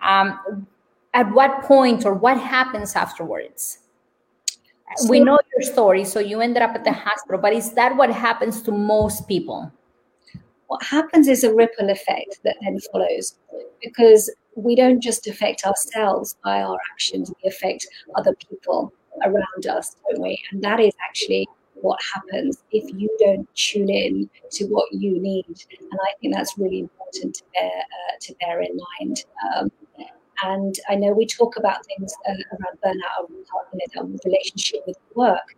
um, 0.02 0.68
at 1.14 1.32
what 1.32 1.64
point 1.64 2.06
or 2.06 2.14
what 2.14 2.38
happens 2.40 2.96
afterwards? 2.96 3.80
So, 4.98 5.10
we 5.10 5.22
know 5.22 5.40
your 5.56 5.72
story, 5.72 6.04
so 6.04 6.20
you 6.20 6.42
ended 6.42 6.62
up 6.62 6.76
at 6.76 6.84
the 6.84 6.92
hospital, 6.92 7.40
but 7.40 7.54
is 7.54 7.72
that 7.74 7.96
what 7.96 8.12
happens 8.12 8.62
to 8.64 8.72
most 8.72 9.28
people? 9.28 9.72
What 10.68 10.84
happens 10.84 11.28
is 11.28 11.44
a 11.44 11.54
ripple 11.54 11.90
effect 11.90 12.40
that 12.44 12.58
then 12.62 12.80
follows 12.92 13.36
because 13.82 14.30
we 14.56 14.76
don't 14.76 15.02
just 15.02 15.28
affect 15.28 15.66
ourselves 15.66 16.36
by 16.44 16.62
our 16.62 16.78
actions, 16.92 17.32
we 17.42 17.50
affect 17.50 17.88
other 18.16 18.36
people 18.36 18.94
around 19.24 19.68
us, 19.70 19.96
don't 20.10 20.22
we? 20.22 20.42
And 20.52 20.62
that 20.64 20.80
is 20.80 20.94
actually 21.08 21.48
what 21.82 22.00
happens 22.14 22.64
if 22.72 22.84
you 23.00 23.10
don't 23.20 23.48
tune 23.56 23.90
in 23.90 24.30
to 24.52 24.66
what 24.66 24.92
you 24.92 25.20
need. 25.20 25.46
And 25.48 26.00
I 26.02 26.14
think 26.20 26.34
that's 26.34 26.58
really 26.58 26.80
important 26.80 27.36
to 27.36 27.44
bear 27.54 27.72
uh, 27.72 28.14
to 28.22 28.36
bear 28.40 28.62
in 28.62 28.80
mind. 29.00 29.26
Um, 29.56 29.72
and 30.44 30.76
I 30.90 30.96
know 30.96 31.12
we 31.12 31.28
talk 31.28 31.58
about 31.58 31.86
things 31.86 32.14
uh, 32.28 32.32
around 32.32 32.80
burnout, 32.84 33.30
you 33.30 33.46
know, 33.96 34.08
the 34.08 34.20
relationship 34.26 34.82
with 34.88 34.98
work. 35.16 35.56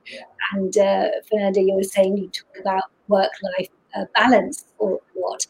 And 0.51 0.77
uh, 0.77 1.07
Fernanda, 1.29 1.62
you 1.62 1.75
were 1.75 1.83
saying 1.83 2.17
you 2.17 2.29
talk 2.29 2.59
about 2.59 2.83
work-life 3.07 3.69
uh, 3.95 4.05
balance 4.13 4.65
or 4.79 4.99
what? 5.13 5.45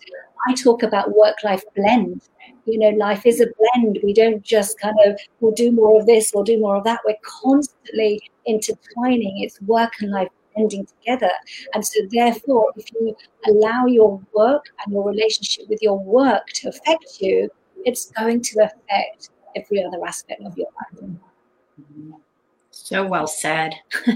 I 0.47 0.53
talk 0.53 0.83
about 0.83 1.15
work-life 1.15 1.63
blend. 1.75 2.21
You 2.65 2.79
know, 2.79 2.89
life 2.89 3.25
is 3.25 3.41
a 3.41 3.47
blend. 3.57 3.99
We 4.03 4.13
don't 4.13 4.43
just 4.43 4.79
kind 4.79 4.95
of 5.05 5.19
we'll 5.39 5.53
do 5.53 5.71
more 5.71 5.99
of 5.99 6.05
this, 6.05 6.31
we'll 6.33 6.43
do 6.43 6.59
more 6.59 6.77
of 6.77 6.83
that. 6.83 6.99
We're 7.05 7.15
constantly 7.23 8.21
intertwining. 8.45 9.41
It's 9.41 9.62
work 9.62 9.93
and 10.01 10.12
life 10.12 10.29
blending 10.55 10.85
together. 10.85 11.31
And 11.73 11.85
so, 11.85 11.99
therefore, 12.09 12.71
if 12.75 12.91
you 12.93 13.15
allow 13.47 13.85
your 13.85 14.21
work 14.33 14.65
and 14.83 14.93
your 14.93 15.05
relationship 15.07 15.67
with 15.69 15.81
your 15.81 15.99
work 15.99 16.47
to 16.55 16.69
affect 16.69 17.21
you, 17.21 17.49
it's 17.85 18.11
going 18.11 18.41
to 18.41 18.59
affect 18.63 19.29
every 19.55 19.83
other 19.83 20.03
aspect 20.05 20.41
of 20.43 20.57
your 20.57 20.67
life. 20.79 21.09
So 22.71 23.05
well 23.05 23.27
said. 23.27 23.75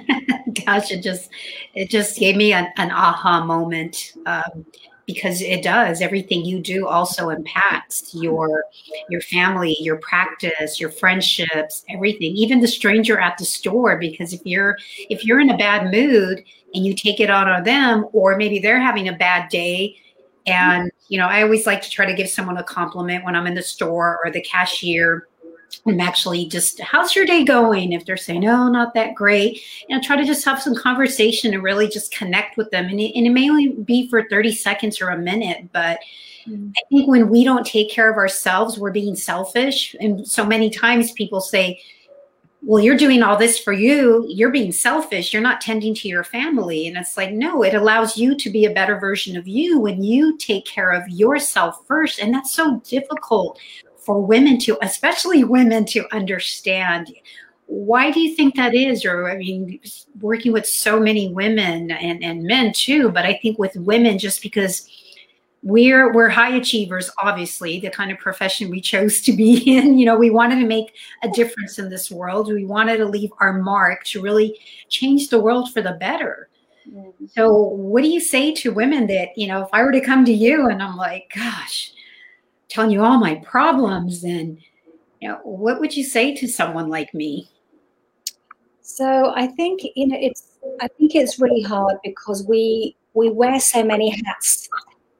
Gosh, 0.65 0.91
it 0.91 1.01
just 1.01 1.29
it 1.73 1.89
just 1.89 2.17
gave 2.17 2.35
me 2.35 2.53
an, 2.53 2.67
an 2.77 2.91
aha 2.91 3.45
moment 3.45 4.13
um, 4.25 4.65
because 5.07 5.41
it 5.41 5.63
does. 5.63 6.01
Everything 6.01 6.45
you 6.45 6.59
do 6.59 6.85
also 6.85 7.29
impacts 7.29 8.13
your 8.13 8.65
your 9.09 9.21
family, 9.21 9.75
your 9.79 9.97
practice, 9.97 10.79
your 10.79 10.91
friendships, 10.91 11.83
everything. 11.89 12.35
Even 12.35 12.59
the 12.59 12.67
stranger 12.67 13.17
at 13.17 13.37
the 13.39 13.45
store. 13.45 13.97
Because 13.97 14.33
if 14.33 14.41
you're 14.45 14.77
if 15.09 15.25
you're 15.25 15.39
in 15.39 15.49
a 15.49 15.57
bad 15.57 15.91
mood 15.91 16.43
and 16.75 16.85
you 16.85 16.93
take 16.93 17.19
it 17.19 17.31
out 17.31 17.47
on 17.47 17.63
them, 17.63 18.05
or 18.11 18.37
maybe 18.37 18.59
they're 18.59 18.79
having 18.79 19.07
a 19.07 19.13
bad 19.13 19.49
day 19.49 19.95
and, 20.47 20.89
you 21.09 21.17
know, 21.17 21.27
I 21.27 21.43
always 21.43 21.67
like 21.67 21.81
to 21.81 21.89
try 21.89 22.05
to 22.05 22.13
give 22.13 22.29
someone 22.29 22.57
a 22.57 22.63
compliment 22.63 23.25
when 23.25 23.35
I'm 23.35 23.47
in 23.47 23.53
the 23.53 23.61
store 23.61 24.17
or 24.23 24.31
the 24.31 24.41
cashier. 24.41 25.27
I'm 25.85 25.99
actually 25.99 26.47
just, 26.47 26.79
how's 26.81 27.15
your 27.15 27.25
day 27.25 27.43
going? 27.43 27.93
If 27.93 28.05
they're 28.05 28.17
saying, 28.17 28.41
no, 28.41 28.67
not 28.67 28.93
that 28.93 29.15
great, 29.15 29.61
you 29.87 29.95
know, 29.95 30.01
try 30.01 30.15
to 30.15 30.25
just 30.25 30.45
have 30.45 30.61
some 30.61 30.75
conversation 30.75 31.53
and 31.53 31.63
really 31.63 31.87
just 31.87 32.13
connect 32.13 32.57
with 32.57 32.69
them. 32.71 32.85
And 32.85 32.99
it, 32.99 33.15
and 33.15 33.25
it 33.25 33.31
may 33.31 33.49
only 33.49 33.69
be 33.69 34.09
for 34.09 34.27
30 34.29 34.53
seconds 34.53 35.01
or 35.01 35.09
a 35.09 35.17
minute, 35.17 35.69
but 35.71 35.99
mm. 36.47 36.71
I 36.77 36.81
think 36.89 37.07
when 37.07 37.29
we 37.29 37.43
don't 37.43 37.65
take 37.65 37.89
care 37.89 38.11
of 38.11 38.17
ourselves, 38.17 38.77
we're 38.77 38.91
being 38.91 39.15
selfish. 39.15 39.95
And 39.99 40.27
so 40.27 40.45
many 40.45 40.69
times 40.69 41.11
people 41.13 41.41
say, 41.41 41.79
well, 42.63 42.83
you're 42.83 42.97
doing 42.97 43.23
all 43.23 43.37
this 43.37 43.57
for 43.57 43.71
you. 43.71 44.25
You're 44.27 44.51
being 44.51 44.71
selfish. 44.71 45.31
You're 45.31 45.41
not 45.41 45.61
tending 45.61 45.93
to 45.95 46.07
your 46.07 46.23
family. 46.23 46.87
And 46.87 46.97
it's 46.97 47.15
like, 47.15 47.31
no, 47.31 47.63
it 47.63 47.75
allows 47.75 48.17
you 48.17 48.35
to 48.35 48.49
be 48.49 48.65
a 48.65 48.73
better 48.73 48.99
version 48.99 49.37
of 49.37 49.47
you 49.47 49.79
when 49.79 50.03
you 50.03 50.37
take 50.37 50.65
care 50.65 50.91
of 50.91 51.07
yourself 51.07 51.85
first. 51.87 52.19
And 52.19 52.33
that's 52.33 52.51
so 52.51 52.81
difficult 52.81 53.59
for 54.07 54.21
women 54.21 54.57
to, 54.57 54.77
especially 54.81 55.43
women, 55.43 55.83
to 55.83 56.05
understand. 56.15 57.13
Why 57.65 58.09
do 58.09 58.21
you 58.21 58.33
think 58.35 58.55
that 58.55 58.73
is? 58.73 59.03
Or, 59.03 59.29
I 59.29 59.35
mean, 59.35 59.81
working 60.21 60.53
with 60.53 60.65
so 60.65 60.97
many 60.97 61.33
women 61.33 61.91
and, 61.91 62.23
and 62.23 62.43
men 62.43 62.71
too, 62.73 63.11
but 63.11 63.25
I 63.25 63.37
think 63.41 63.59
with 63.59 63.75
women, 63.75 64.17
just 64.17 64.41
because 64.41 64.89
we're 65.63 66.13
we're 66.13 66.29
high 66.29 66.55
achievers 66.55 67.09
obviously 67.21 67.79
the 67.79 67.89
kind 67.89 68.11
of 68.11 68.17
profession 68.19 68.69
we 68.69 68.79
chose 68.79 69.21
to 69.21 69.33
be 69.33 69.57
in 69.75 69.97
you 69.97 70.05
know 70.05 70.15
we 70.15 70.29
wanted 70.29 70.59
to 70.59 70.67
make 70.67 70.93
a 71.23 71.29
difference 71.29 71.79
in 71.79 71.89
this 71.89 72.11
world 72.11 72.47
we 72.47 72.63
wanted 72.63 72.97
to 72.97 73.05
leave 73.05 73.31
our 73.39 73.53
mark 73.53 74.03
to 74.03 74.21
really 74.21 74.57
change 74.89 75.29
the 75.29 75.41
world 75.41 75.73
for 75.73 75.81
the 75.81 75.93
better 75.93 76.47
mm-hmm. 76.87 77.25
so 77.25 77.51
what 77.51 78.03
do 78.03 78.07
you 78.07 78.19
say 78.19 78.53
to 78.53 78.71
women 78.71 79.07
that 79.07 79.29
you 79.35 79.47
know 79.47 79.63
if 79.63 79.67
i 79.73 79.81
were 79.81 79.91
to 79.91 79.99
come 79.99 80.23
to 80.23 80.31
you 80.31 80.69
and 80.69 80.81
i'm 80.81 80.95
like 80.95 81.29
gosh 81.35 81.91
telling 82.69 82.91
you 82.91 83.03
all 83.03 83.17
my 83.17 83.35
problems 83.35 84.23
and 84.23 84.57
you 85.21 85.29
know 85.29 85.39
what 85.43 85.79
would 85.79 85.95
you 85.95 86.03
say 86.03 86.35
to 86.35 86.47
someone 86.47 86.89
like 86.89 87.13
me 87.13 87.49
so 88.81 89.33
i 89.35 89.47
think 89.47 89.81
you 89.95 90.07
know 90.07 90.17
it's 90.19 90.59
i 90.81 90.87
think 90.87 91.15
it's 91.15 91.39
really 91.39 91.61
hard 91.61 91.95
because 92.03 92.45
we 92.47 92.95
we 93.13 93.29
wear 93.29 93.59
so 93.59 93.83
many 93.83 94.09
hats 94.25 94.69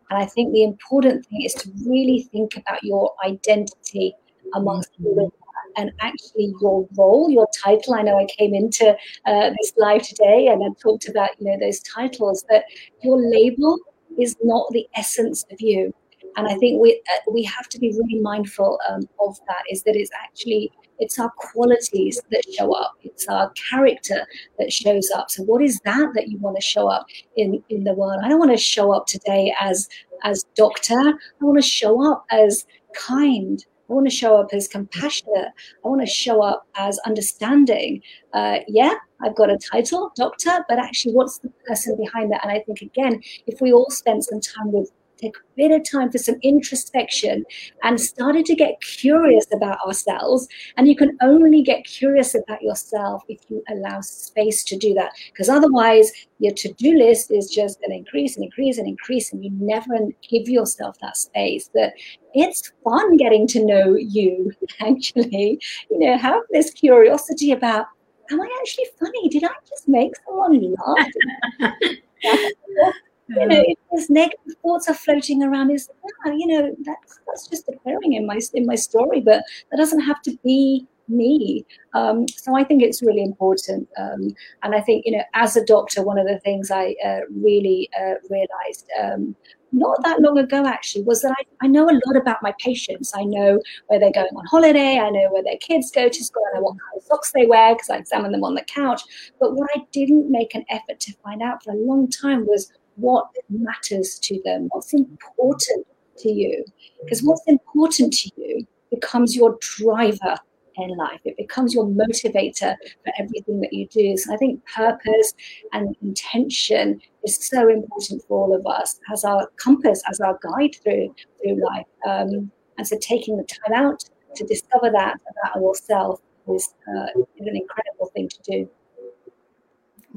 and 0.10 0.22
I 0.22 0.26
think 0.26 0.54
the 0.54 0.64
important 0.64 1.26
thing 1.26 1.42
is 1.44 1.54
to 1.56 1.72
really 1.86 2.28
think 2.32 2.56
about 2.58 2.84
your 2.84 3.14
identity 3.26 4.14
amongst 4.54 4.92
all 5.04 5.26
of 5.26 5.32
that 5.32 5.82
and 5.82 5.92
actually 6.00 6.54
your 6.62 6.88
role, 6.98 7.30
your 7.30 7.48
title. 7.64 7.94
I 7.94 8.04
know 8.04 8.18
I 8.18 8.26
came 8.26 8.56
into 8.56 8.96
uh, 9.26 9.50
this 9.50 9.74
live 9.78 10.04
today 10.04 10.48
and 10.48 10.64
I 10.64 10.68
talked 10.82 11.10
about 11.10 11.30
you 11.40 11.52
know 11.52 11.58
those 11.60 11.80
titles, 11.82 12.46
but 12.50 12.64
your 13.04 13.20
label 13.20 13.78
is 14.18 14.36
not 14.44 14.68
the 14.72 14.88
essence 14.96 15.46
of 15.52 15.60
you. 15.60 15.94
And 16.38 16.48
I 16.48 16.56
think 16.56 16.82
we 16.82 17.02
uh, 17.14 17.32
we 17.32 17.44
have 17.44 17.68
to 17.70 17.80
be 17.80 17.92
really 17.92 18.22
mindful 18.22 18.80
um, 18.90 19.02
of 19.20 19.38
that. 19.48 19.64
Is 19.70 19.84
that 19.84 19.96
it's 19.96 20.12
actually 20.24 20.72
it's 21.00 21.20
our 21.20 21.32
qualities 21.38 22.20
that 22.32 22.42
show 22.58 22.74
up 22.74 22.94
it's 23.04 23.28
our 23.28 23.52
character 23.70 24.26
that 24.58 24.74
shows 24.74 25.12
up 25.12 25.30
so 25.30 25.44
what 25.44 25.62
is 25.62 25.80
that 25.86 26.10
that 26.16 26.28
you 26.28 26.40
want 26.40 26.56
to 26.56 26.62
show 26.62 26.88
up 26.88 27.06
in 27.36 27.64
in 27.70 27.84
the 27.84 27.94
world 27.94 28.20
i 28.24 28.28
don't 28.28 28.40
want 28.40 28.50
to 28.50 28.58
show 28.58 28.92
up 28.92 29.06
today 29.06 29.54
as 29.62 29.88
as 30.24 30.44
doctor. 30.56 31.00
I 31.00 31.46
want 31.46 31.62
to 31.62 31.68
show 31.68 32.12
up 32.12 32.26
as 32.32 32.66
kind. 32.94 33.64
I 33.90 33.94
want 33.94 34.08
to 34.08 34.16
show 34.16 34.36
up 34.38 34.50
as 34.52 34.68
compassionate. 34.68 35.50
I 35.84 35.88
want 35.88 36.02
to 36.02 36.08
show 36.08 36.42
up 36.42 36.68
as 36.76 37.00
understanding. 37.06 38.02
Uh, 38.34 38.60
yeah, 38.68 38.94
I've 39.24 39.36
got 39.36 39.50
a 39.50 39.58
title, 39.58 40.12
doctor, 40.16 40.66
but 40.68 40.78
actually, 40.78 41.14
what's 41.14 41.40
the 41.40 41.50
person 41.68 41.96
behind 41.98 42.32
that? 42.32 42.44
And 42.44 42.52
I 42.52 42.60
think, 42.60 42.82
again, 42.82 43.22
if 43.46 43.62
we 43.62 43.72
all 43.72 43.90
spend 43.90 44.26
some 44.26 44.42
time 44.42 44.72
with 44.72 44.92
take 45.18 45.36
a 45.36 45.56
bit 45.56 45.72
of 45.72 45.90
time 45.90 46.12
for 46.12 46.18
some 46.18 46.36
introspection 46.42 47.46
and 47.84 48.00
started 48.00 48.46
to 48.46 48.56
get 48.56 48.82
curious 48.82 49.46
about 49.54 49.80
ourselves. 49.86 50.48
And 50.78 50.88
you 50.88 50.96
can 50.96 51.18
only 51.22 51.62
get 51.62 51.86
curious 51.86 52.36
about 52.36 52.62
yourself 52.62 53.24
if 53.28 53.40
you 53.50 53.64
allow 53.70 54.02
space 54.02 54.64
to 54.66 54.78
do 54.78 54.94
that. 54.94 55.12
Because 55.32 55.50
otherwise, 55.50 56.12
your 56.40 56.54
to 56.54 56.74
do 56.74 56.98
list 56.98 57.32
is 57.32 57.50
just 57.50 57.80
going 57.80 57.92
to 57.92 57.98
increase 57.98 58.36
and 58.36 58.46
increase 58.46 58.78
and 58.78 58.88
increase, 58.88 59.34
and 59.34 59.44
you 59.44 59.52
never 59.54 59.98
give 60.30 60.48
yourself 60.48 60.98
that 61.02 61.18
space. 61.18 61.70
That 61.74 61.94
it's 62.34 62.72
fun 62.84 63.18
getting 63.18 63.48
to 63.48 63.66
know 63.66 63.96
you, 63.96 64.52
actually. 64.80 65.60
You 65.90 66.00
know, 66.00 66.18
have 66.18 66.42
this 66.52 66.72
curiosity 66.72 67.52
about, 67.52 67.88
am 68.32 68.42
I 68.42 68.58
actually 68.62 68.86
funny? 69.00 69.30
Did 69.30 69.44
I 69.44 69.54
just 69.68 69.88
make 69.88 70.14
someone 70.26 70.76
laugh? 70.86 71.74
you 73.30 73.48
know, 73.48 73.64
if 73.68 73.78
there's 73.92 74.10
negative 74.10 74.56
thoughts 74.62 74.88
are 74.88 74.94
floating 74.94 75.44
around, 75.44 75.72
is 75.72 75.90
yeah, 76.26 76.34
you 76.34 76.48
know, 76.48 76.76
that's 76.84 77.20
that's 77.28 77.48
just 77.48 77.70
occurring 77.70 78.14
in 78.14 78.26
my 78.26 78.40
in 78.54 78.66
my 78.66 78.76
story, 78.76 79.20
but 79.20 79.44
that 79.72 79.78
doesn't 79.78 80.02
have 80.02 80.22
to 80.24 80.38
be 80.44 80.88
me. 81.10 81.66
Um, 81.94 82.28
so 82.28 82.56
I 82.56 82.64
think 82.64 82.84
it's 82.84 83.02
really 83.02 83.24
important. 83.24 83.88
Um, 83.98 84.36
and 84.64 84.76
I 84.76 84.82
think, 84.82 85.06
you 85.06 85.14
know, 85.14 85.24
as 85.34 85.56
a 85.56 85.64
doctor, 85.64 86.04
one 86.04 86.18
of 86.18 86.28
the 86.28 86.40
things 86.40 86.70
I 86.70 86.96
uh, 87.06 87.20
really 87.30 87.90
uh, 88.00 88.16
realized 88.30 88.90
um, 89.02 89.36
not 89.72 90.02
that 90.04 90.22
long 90.22 90.38
ago 90.38 90.66
actually 90.66 91.04
was 91.04 91.22
that 91.22 91.32
I, 91.32 91.66
I 91.66 91.68
know 91.68 91.90
a 91.90 92.00
lot 92.06 92.16
about 92.16 92.42
my 92.42 92.54
patients. 92.60 93.14
I 93.16 93.24
know 93.24 93.60
where 93.88 94.00
they're 94.00 94.12
going 94.12 94.36
on 94.36 94.46
holiday. 94.46 94.98
I 94.98 95.10
know 95.10 95.30
where 95.32 95.44
their 95.44 95.58
kids 95.58 95.92
go 95.92 96.08
to 96.08 96.24
school. 96.24 96.44
I 96.52 96.58
know 96.58 96.64
what 96.64 96.72
kind 96.72 96.98
of 96.98 97.04
socks 97.04 97.32
they 97.32 97.46
wear 97.46 97.76
because 97.76 97.90
I 97.90 97.98
examine 97.98 98.32
them 98.32 98.44
on 98.44 98.56
the 98.56 98.64
couch. 98.64 99.02
But 99.40 99.56
what 99.56 99.70
I 99.76 99.82
didn't 99.92 100.32
make 100.32 100.56
an 100.56 100.66
effort 100.70 101.00
to 101.02 101.14
find 101.24 101.42
out 101.42 101.64
for 101.64 101.72
a 101.72 101.76
long 101.78 102.10
time 102.10 102.46
was 102.46 102.72
what 102.98 103.28
matters 103.50 104.20
to 104.20 104.42
them, 104.44 104.68
what's 104.72 104.94
important 104.94 105.88
to 106.20 106.32
you. 106.32 106.66
Because 107.04 107.24
what's 107.24 107.44
important 107.48 108.14
to 108.14 108.32
you 108.38 108.68
becomes 108.92 109.36
your 109.36 109.58
driver 109.60 110.38
in 110.78 110.96
life. 110.96 111.20
It 111.26 111.38
becomes 111.38 111.74
your 111.74 111.86
motivator 111.86 112.76
for 113.04 113.14
everything 113.20 113.62
that 113.62 113.74
you 113.74 113.88
do. 113.88 114.16
So 114.18 114.34
I 114.34 114.38
think 114.38 114.62
purpose 114.76 115.34
and 115.74 115.96
intention 116.02 117.02
is 117.24 117.38
so 117.48 117.68
important 117.68 118.24
for 118.28 118.44
all 118.44 118.56
of 118.56 118.66
us 118.66 119.00
as 119.12 119.24
our 119.24 119.50
compass, 119.58 120.02
as 120.10 120.20
our 120.20 120.40
guide 120.42 120.76
through 120.84 121.16
through 121.42 121.64
life. 121.64 121.86
Um, 122.08 122.52
and 122.78 122.88
so 122.88 122.98
taking 123.02 123.38
the 123.38 123.44
time 123.44 123.74
out 123.74 124.04
to 124.36 124.46
discover 124.46 124.92
that 124.92 125.18
about 125.32 125.62
yourself 125.62 126.22
is, 126.48 126.74
uh, 126.88 127.08
is 127.16 127.48
an 127.48 127.56
incredible 127.56 128.12
thing 128.14 128.30
to 128.30 128.38
do. 128.44 128.70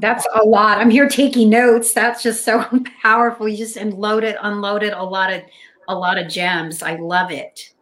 That's 0.00 0.26
a 0.34 0.44
lot. 0.44 0.78
I'm 0.78 0.90
here 0.90 1.08
taking 1.08 1.50
notes. 1.50 1.92
That's 1.92 2.22
just 2.22 2.44
so 2.44 2.64
powerful. 3.02 3.48
You 3.48 3.56
just 3.56 3.76
unloaded, 3.76 4.36
unloaded 4.40 4.92
a 4.92 5.04
lot 5.04 5.32
of 5.32 5.42
a 5.88 5.94
lot 5.94 6.18
of 6.18 6.28
gems. 6.28 6.82
I 6.82 6.96
love 6.96 7.30
it. 7.30 7.72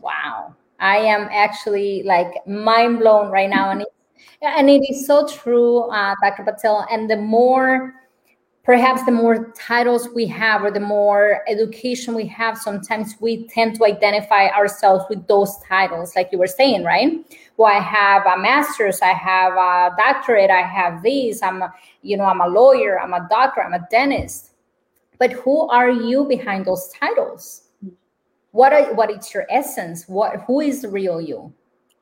Wow. 0.00 0.54
I 0.80 0.98
am 0.98 1.28
actually 1.30 2.02
like 2.04 2.46
mind 2.46 3.00
blown 3.00 3.30
right 3.30 3.50
now. 3.50 3.70
And 3.70 3.82
it, 3.82 3.88
and 4.42 4.70
it 4.70 4.82
is 4.88 5.06
so 5.06 5.26
true, 5.26 5.80
uh, 5.90 6.14
Dr. 6.22 6.44
Patel. 6.44 6.86
And 6.90 7.10
the 7.10 7.16
more 7.16 7.94
perhaps 8.68 9.02
the 9.04 9.10
more 9.10 9.50
titles 9.52 10.10
we 10.14 10.26
have 10.26 10.62
or 10.62 10.70
the 10.70 10.78
more 10.78 11.40
education 11.48 12.14
we 12.14 12.26
have 12.26 12.58
sometimes 12.58 13.14
we 13.18 13.48
tend 13.48 13.74
to 13.74 13.86
identify 13.86 14.48
ourselves 14.48 15.06
with 15.08 15.26
those 15.26 15.56
titles 15.66 16.14
like 16.14 16.28
you 16.32 16.38
were 16.38 16.46
saying 16.46 16.84
right? 16.84 17.24
Well 17.56 17.72
i 17.74 17.80
have 17.80 18.26
a 18.26 18.36
master's 18.36 19.00
i 19.00 19.14
have 19.14 19.54
a 19.54 19.96
doctorate 19.96 20.50
i 20.50 20.60
have 20.60 21.02
these 21.02 21.42
i'm 21.42 21.62
a, 21.62 21.72
you 22.02 22.18
know 22.18 22.24
i'm 22.24 22.42
a 22.42 22.46
lawyer 22.46 23.00
i'm 23.00 23.14
a 23.14 23.26
doctor 23.30 23.62
i'm 23.62 23.72
a 23.72 23.86
dentist. 23.90 24.50
But 25.18 25.32
who 25.32 25.66
are 25.68 25.90
you 25.90 26.26
behind 26.26 26.66
those 26.66 26.88
titles? 26.88 27.62
What 28.50 28.74
are 28.74 28.92
what 28.92 29.10
is 29.10 29.32
your 29.32 29.46
essence? 29.48 30.06
What 30.08 30.42
who 30.46 30.60
is 30.60 30.82
the 30.82 30.90
real 30.90 31.22
you? 31.22 31.54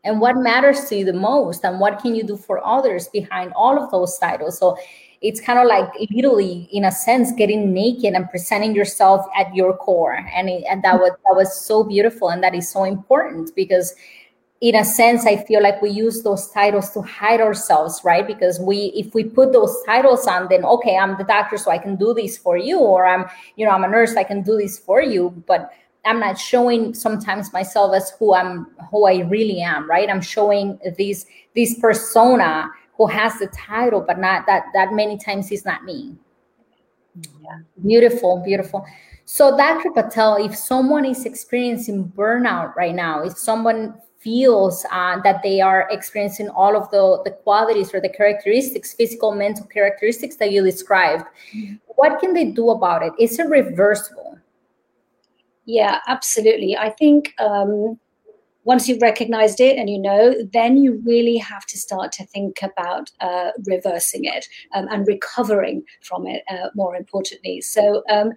And 0.03 0.21
what 0.21 0.37
matters 0.37 0.85
to 0.87 0.97
you 0.97 1.05
the 1.05 1.13
most? 1.13 1.65
And 1.65 1.81
what 1.81 2.01
can 2.01 2.15
you 2.15 2.23
do 2.23 2.37
for 2.37 2.65
others 2.65 3.09
behind 3.09 3.53
all 3.55 3.83
of 3.83 3.91
those 3.91 4.17
titles? 4.19 4.59
So 4.59 4.77
it's 5.23 5.41
kind 5.41 5.59
of 5.59 5.67
like 5.67 5.89
literally 6.11 6.69
in 6.73 6.85
a 6.85 6.93
sense 6.93 7.33
getting 7.33 7.73
naked 7.73 8.15
and 8.15 8.29
presenting 8.31 8.75
yourself 8.75 9.27
at 9.37 9.55
your 9.55 9.77
core. 9.77 10.27
And, 10.35 10.49
it, 10.49 10.65
and 10.69 10.83
that 10.83 11.01
was 11.01 11.11
that 11.11 11.35
was 11.35 11.61
so 11.61 11.85
beautiful 11.85 12.29
and 12.29 12.43
that 12.43 12.55
is 12.55 12.71
so 12.71 12.85
important 12.85 13.55
because 13.55 13.95
in 14.63 14.75
a 14.75 14.85
sense 14.85 15.27
i 15.27 15.37
feel 15.37 15.63
like 15.63 15.83
we 15.83 15.91
use 15.91 16.23
those 16.23 16.51
titles 16.51 16.91
to 16.91 17.03
hide 17.03 17.43
ourselves 17.43 18.01
right? 18.05 18.27
Because 18.27 18.59
we 18.59 18.91
if 18.97 19.15
we 19.15 19.23
put 19.23 19.53
those 19.53 19.77
titles 19.85 20.27
on 20.27 20.49
then 20.49 20.65
okay 20.65 20.97
i'm 20.97 21.17
the 21.19 21.25
doctor 21.25 21.59
so 21.59 21.71
i 21.71 21.79
can 21.79 21.97
do 21.97 22.15
this 22.15 22.39
for 22.39 22.57
you 22.57 22.79
or 22.79 23.07
i'm 23.07 23.27
you 23.57 23.67
know 23.67 23.73
i'm 23.73 23.85
a 23.85 23.89
nurse 23.89 24.17
i 24.17 24.25
can 24.25 24.43
do 24.43 24.57
this 24.57 24.79
for 24.79 25.03
you. 25.03 25.31
But 25.47 25.71
i'm 26.07 26.21
not 26.21 26.39
showing 26.39 26.95
sometimes 26.95 27.53
myself 27.53 27.95
as 27.95 28.11
who 28.19 28.35
i'm 28.35 28.67
who 28.91 29.05
i 29.05 29.19
really 29.29 29.61
am 29.61 29.89
right? 29.91 30.09
I'm 30.09 30.23
showing 30.23 30.79
this 30.97 31.27
this 31.55 31.79
persona 31.79 32.71
who 32.97 33.07
has 33.07 33.39
the 33.39 33.47
title, 33.49 34.01
but 34.01 34.19
not 34.19 34.47
that 34.47 34.67
that 34.75 34.93
many 34.93 35.19
times 35.19 35.53
is 35.53 35.65
not 35.65 35.85
me. 35.85 36.17
Yeah. 37.43 37.59
Beautiful, 37.85 38.43
beautiful. 38.45 38.85
So, 39.25 39.57
Dr. 39.57 39.91
Patel, 39.91 40.37
if 40.37 40.55
someone 40.55 41.05
is 41.05 41.25
experiencing 41.25 42.13
burnout 42.17 42.77
right 42.77 42.95
now, 42.95 43.25
if 43.25 43.37
someone 43.37 43.95
feels 44.19 44.85
uh, 44.93 45.21
that 45.23 45.43
they 45.43 45.61
are 45.61 45.89
experiencing 45.91 46.49
all 46.51 46.77
of 46.77 46.91
the, 46.91 47.23
the 47.25 47.31
qualities 47.31 47.93
or 47.93 48.01
the 48.01 48.09
characteristics, 48.09 48.95
physical, 48.95 49.35
mental 49.35 49.67
characteristics 49.67 50.37
that 50.37 50.53
you 50.53 50.63
described, 50.63 51.25
mm-hmm. 51.55 51.75
what 51.97 52.21
can 52.21 52.35
they 52.35 52.45
do 52.45 52.71
about 52.71 53.03
it? 53.03 53.13
Is 53.19 53.39
it 53.39 53.49
reversible? 53.49 54.39
Yeah, 55.65 55.99
absolutely. 56.07 56.77
I 56.77 56.91
think 56.91 57.35
um, 57.41 57.99
once 58.67 58.89
you've 58.89 59.01
recognized 59.01 59.61
it 59.61 59.79
and 59.79 59.89
you 59.89 59.99
know, 59.99 60.35
then 60.53 60.77
you 60.77 61.01
really 61.07 61.37
have 61.37 61.65
to 61.67 61.79
start 61.79 62.11
to 62.11 62.27
think 62.27 62.59
about 62.63 63.11
uh, 63.21 63.53
reversing 63.65 64.25
it 64.25 64.47
um, 64.75 64.89
and 64.91 65.07
recovering 65.07 65.85
from 66.03 66.27
it, 66.27 66.43
uh, 66.51 66.69
more 66.75 66.97
importantly. 66.97 67.61
So 67.61 68.03
um, 68.11 68.33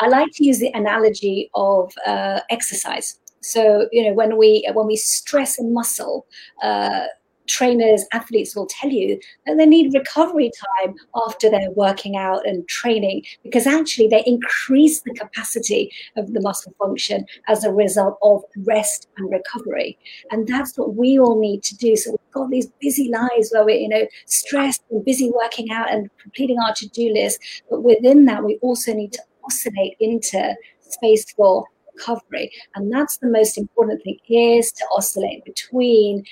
I 0.00 0.06
like 0.06 0.30
to 0.34 0.44
use 0.44 0.60
the 0.60 0.70
analogy 0.72 1.50
of 1.54 1.92
uh, 2.06 2.40
exercise. 2.48 3.18
So 3.40 3.88
you 3.90 4.04
know, 4.04 4.14
when 4.14 4.36
we 4.36 4.64
when 4.72 4.86
we 4.86 4.96
stress 4.96 5.58
a 5.58 5.64
muscle, 5.64 6.26
uh, 6.62 7.06
trainers, 7.46 8.04
athletes 8.12 8.54
will 8.54 8.66
tell 8.66 8.90
you 8.90 9.18
that 9.46 9.56
they 9.56 9.66
need 9.66 9.94
recovery 9.94 10.50
time 10.84 10.94
after 11.26 11.50
they're 11.50 11.70
working 11.72 12.16
out 12.16 12.46
and 12.46 12.66
training 12.68 13.22
because 13.42 13.66
actually 13.66 14.08
they 14.08 14.22
increase 14.26 15.00
the 15.02 15.14
capacity 15.14 15.90
of 16.16 16.32
the 16.32 16.40
muscle 16.40 16.74
function 16.78 17.24
as 17.48 17.64
a 17.64 17.72
result 17.72 18.18
of 18.22 18.42
rest 18.64 19.08
and 19.16 19.30
recovery. 19.30 19.98
And 20.30 20.46
that's 20.46 20.76
what 20.76 20.94
we 20.94 21.18
all 21.18 21.40
need 21.40 21.62
to 21.64 21.76
do. 21.76 21.96
So 21.96 22.12
we've 22.12 22.32
got 22.32 22.50
these 22.50 22.68
busy 22.80 23.08
lives 23.08 23.50
where 23.50 23.64
we're, 23.64 23.78
you 23.78 23.88
know, 23.88 24.06
stressed 24.26 24.82
and 24.90 25.04
busy 25.04 25.30
working 25.30 25.70
out 25.70 25.92
and 25.92 26.10
completing 26.20 26.58
our 26.58 26.74
to-do 26.74 27.12
list. 27.12 27.40
But 27.70 27.82
within 27.82 28.24
that, 28.26 28.44
we 28.44 28.58
also 28.62 28.92
need 28.92 29.12
to 29.12 29.22
oscillate 29.44 29.96
into 30.00 30.54
space 30.80 31.30
for 31.32 31.64
recovery. 31.94 32.50
And 32.74 32.92
that's 32.92 33.18
the 33.18 33.28
most 33.28 33.58
important 33.58 34.02
thing 34.02 34.18
is 34.28 34.72
to 34.72 34.84
oscillate 34.96 35.44
between 35.44 36.24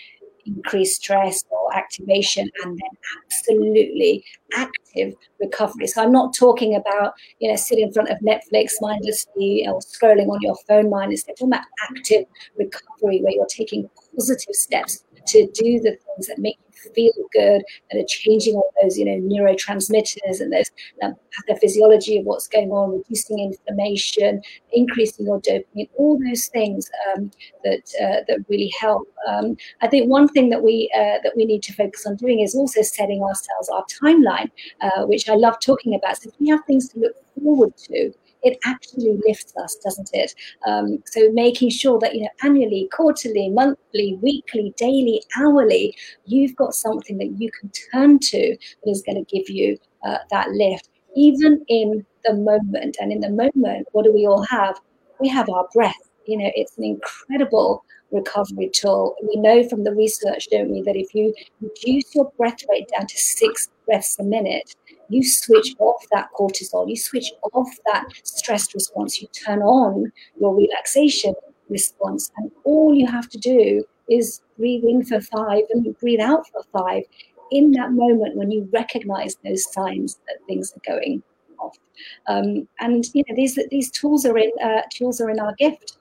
increased 0.46 1.02
stress 1.02 1.44
or 1.50 1.74
activation 1.76 2.48
and 2.64 2.78
then 2.78 2.90
absolutely 3.24 4.24
active 4.54 5.14
recovery. 5.40 5.86
So 5.86 6.02
I'm 6.02 6.12
not 6.12 6.34
talking 6.34 6.74
about, 6.74 7.12
you 7.38 7.50
know, 7.50 7.56
sitting 7.56 7.86
in 7.86 7.92
front 7.92 8.10
of 8.10 8.18
Netflix 8.18 8.72
mindlessly 8.80 9.66
or 9.66 9.80
scrolling 9.80 10.28
on 10.28 10.40
your 10.40 10.56
phone 10.68 10.90
mindlessly. 10.90 11.32
I'm 11.32 11.36
talking 11.36 11.52
about 11.52 11.66
active 11.90 12.24
recovery 12.58 13.20
where 13.22 13.32
you're 13.32 13.46
taking 13.46 13.88
positive 14.16 14.54
steps 14.54 15.04
to 15.26 15.46
do 15.54 15.80
the 15.80 15.96
things 16.04 16.26
that 16.26 16.38
make 16.38 16.58
you 16.66 16.90
feel 16.94 17.12
good, 17.32 17.62
that 17.90 18.00
are 18.00 18.06
changing 18.06 18.54
all 18.54 18.70
those, 18.82 18.98
you 18.98 19.04
know, 19.04 19.18
neurotransmitters 19.34 20.40
and 20.40 20.52
those 20.52 20.70
um, 21.02 21.14
pathophysiology 21.48 22.20
of 22.20 22.26
what's 22.26 22.48
going 22.48 22.70
on, 22.70 22.98
reducing 22.98 23.38
inflammation, 23.38 24.42
increasing 24.72 25.26
your 25.26 25.40
dopamine, 25.40 25.88
all 25.96 26.18
those 26.26 26.46
things 26.48 26.90
um, 27.14 27.30
that 27.64 27.82
uh, 28.00 28.24
that 28.28 28.44
really 28.48 28.72
help. 28.80 29.08
Um, 29.28 29.56
I 29.82 29.88
think 29.88 30.10
one 30.10 30.28
thing 30.28 30.50
that 30.50 30.62
we 30.62 30.90
uh, 30.94 31.18
that 31.22 31.32
we 31.36 31.44
need 31.44 31.62
to 31.64 31.72
focus 31.72 32.06
on 32.06 32.16
doing 32.16 32.40
is 32.40 32.54
also 32.54 32.82
setting 32.82 33.22
ourselves 33.22 33.68
our 33.68 33.84
timeline, 34.02 34.50
uh, 34.80 35.06
which 35.06 35.28
I 35.28 35.34
love 35.34 35.58
talking 35.60 35.94
about. 35.94 36.16
So 36.22 36.30
if 36.30 36.40
we 36.40 36.48
have 36.48 36.64
things 36.66 36.88
to 36.90 37.00
look 37.00 37.14
forward 37.34 37.76
to, 37.76 38.12
it 38.42 38.58
actually 38.64 39.18
lifts 39.26 39.54
us, 39.56 39.76
doesn't 39.84 40.10
it? 40.12 40.34
Um, 40.66 41.02
so 41.06 41.30
making 41.32 41.70
sure 41.70 41.98
that 42.00 42.14
you 42.14 42.22
know 42.22 42.28
annually, 42.42 42.88
quarterly, 42.92 43.50
monthly, 43.50 44.18
weekly, 44.22 44.74
daily, 44.76 45.22
hourly, 45.38 45.96
you've 46.26 46.56
got 46.56 46.74
something 46.74 47.18
that 47.18 47.34
you 47.38 47.50
can 47.58 47.70
turn 47.92 48.18
to 48.18 48.56
that 48.84 48.90
is 48.90 49.02
going 49.02 49.24
to 49.24 49.36
give 49.36 49.48
you 49.48 49.78
uh, 50.04 50.18
that 50.30 50.48
lift. 50.50 50.88
even 51.16 51.64
in 51.68 52.06
the 52.24 52.34
moment. 52.34 52.96
And 53.00 53.12
in 53.12 53.20
the 53.20 53.30
moment, 53.30 53.88
what 53.92 54.04
do 54.04 54.12
we 54.12 54.26
all 54.26 54.42
have? 54.42 54.78
We 55.20 55.28
have 55.28 55.48
our 55.48 55.68
breath. 55.72 56.10
You 56.26 56.38
know, 56.38 56.50
it's 56.54 56.76
an 56.78 56.84
incredible 56.84 57.84
recovery 58.10 58.70
tool. 58.72 59.14
We 59.22 59.36
know 59.36 59.68
from 59.68 59.84
the 59.84 59.94
research, 59.94 60.48
don't 60.50 60.70
we, 60.70 60.82
that 60.82 60.96
if 60.96 61.14
you 61.14 61.34
reduce 61.60 62.14
your 62.14 62.30
breath 62.36 62.58
rate 62.70 62.88
down 62.96 63.06
to 63.06 63.16
six 63.16 63.68
breaths 63.86 64.18
a 64.18 64.24
minute, 64.24 64.74
you 65.10 65.22
switch 65.22 65.74
off 65.78 66.06
that 66.12 66.28
cortisol, 66.38 66.88
you 66.88 66.96
switch 66.96 67.32
off 67.52 67.68
that 67.86 68.06
stress 68.22 68.74
response, 68.74 69.20
you 69.20 69.28
turn 69.28 69.60
on 69.62 70.12
your 70.40 70.54
relaxation 70.54 71.34
response. 71.68 72.30
And 72.36 72.50
all 72.64 72.94
you 72.94 73.06
have 73.06 73.28
to 73.30 73.38
do 73.38 73.84
is 74.08 74.40
breathe 74.58 74.84
in 74.84 75.04
for 75.04 75.20
five 75.20 75.62
and 75.70 75.98
breathe 75.98 76.20
out 76.20 76.46
for 76.48 76.62
five 76.72 77.04
in 77.50 77.72
that 77.72 77.92
moment 77.92 78.36
when 78.36 78.50
you 78.50 78.68
recognize 78.72 79.36
those 79.44 79.72
signs 79.72 80.20
that 80.26 80.38
things 80.46 80.72
are 80.72 80.92
going 80.92 81.22
off. 81.58 81.76
Um, 82.26 82.68
and 82.80 83.04
you 83.14 83.24
know 83.28 83.34
these 83.34 83.58
these 83.70 83.90
tools 83.90 84.24
are 84.24 84.38
in 84.38 84.50
uh, 84.62 84.82
tools 84.90 85.20
are 85.20 85.30
in 85.30 85.40
our 85.40 85.54
gift. 85.54 85.98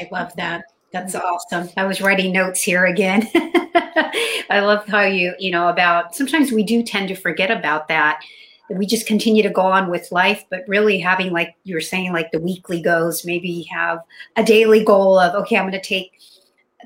I 0.00 0.08
love 0.10 0.34
that. 0.36 0.64
That's 0.92 1.14
awesome. 1.14 1.70
I 1.76 1.86
was 1.86 2.02
writing 2.02 2.32
notes 2.32 2.62
here 2.62 2.84
again. 2.84 3.28
I 3.34 4.60
love 4.60 4.86
how 4.86 5.00
you, 5.00 5.34
you 5.38 5.50
know, 5.50 5.68
about 5.68 6.14
sometimes 6.14 6.52
we 6.52 6.62
do 6.62 6.82
tend 6.82 7.08
to 7.08 7.14
forget 7.14 7.50
about 7.50 7.88
that. 7.88 8.20
We 8.68 8.86
just 8.86 9.06
continue 9.06 9.42
to 9.42 9.50
go 9.50 9.62
on 9.62 9.90
with 9.90 10.12
life, 10.12 10.44
but 10.50 10.64
really 10.68 10.98
having, 10.98 11.32
like 11.32 11.56
you 11.64 11.74
were 11.74 11.80
saying, 11.80 12.12
like 12.12 12.30
the 12.30 12.40
weekly 12.40 12.82
goals, 12.82 13.24
maybe 13.24 13.62
have 13.70 14.00
a 14.36 14.44
daily 14.44 14.84
goal 14.84 15.18
of, 15.18 15.34
okay, 15.34 15.56
I'm 15.56 15.68
going 15.68 15.72
to 15.72 15.80
take 15.80 16.12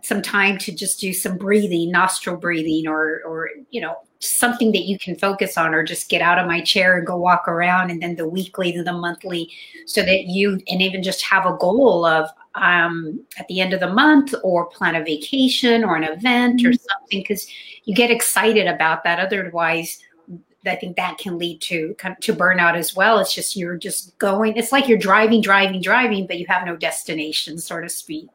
some 0.03 0.23
time 0.23 0.57
to 0.59 0.73
just 0.73 1.01
do 1.01 1.13
some 1.13 1.37
breathing, 1.37 1.91
nostril 1.91 2.37
breathing, 2.37 2.87
or, 2.87 3.23
or, 3.27 3.51
you 3.71 3.81
know, 3.81 3.97
something 4.21 4.73
that 4.73 4.85
you 4.85 4.99
can 4.99 5.17
focus 5.17 5.59
on 5.59 5.75
or 5.75 5.83
just 5.83 6.09
get 6.09 6.23
out 6.23 6.39
of 6.39 6.47
my 6.47 6.61
chair 6.61 6.97
and 6.97 7.07
go 7.07 7.17
walk 7.17 7.47
around 7.49 7.91
and 7.91 8.03
then 8.03 8.17
the 8.17 8.29
weekly 8.29 8.73
to 8.73 8.83
the 8.83 8.93
monthly 8.93 9.51
so 9.87 10.03
that 10.03 10.25
you 10.25 10.61
and 10.69 10.81
even 10.81 11.03
just 11.03 11.23
have 11.23 11.45
a 11.45 11.57
goal 11.59 12.05
of 12.05 12.29
um, 12.57 13.25
at 13.39 13.47
the 13.49 13.61
end 13.61 13.73
of 13.73 13.81
the 13.81 13.93
month 13.93 14.35
or 14.43 14.67
plan 14.67 14.97
a 14.97 15.05
vacation 15.05 15.85
or 15.85 15.97
an 15.97 16.05
event 16.05 16.65
or 16.65 16.71
mm-hmm. 16.71 16.89
something 16.91 17.21
because 17.21 17.49
you 17.85 17.95
get 17.95 18.11
excited 18.11 18.67
about 18.67 19.05
that 19.05 19.21
otherwise 19.21 20.03
I 20.67 20.75
think 20.75 20.97
that 20.97 21.19
can 21.19 21.39
lead 21.39 21.61
to 21.63 21.95
to 22.23 22.35
burnout 22.35 22.75
as 22.75 22.97
well. 22.97 23.21
It's 23.21 23.33
just 23.33 23.55
you're 23.55 23.77
just 23.77 24.19
going. 24.19 24.57
It's 24.57 24.73
like 24.73 24.89
you're 24.89 24.99
driving, 24.99 25.41
driving, 25.41 25.81
driving, 25.81 26.27
but 26.27 26.41
you 26.41 26.47
have 26.49 26.67
no 26.67 26.77
destination, 26.77 27.57
so 27.59 27.81
to 27.81 27.89
speak 27.89 28.27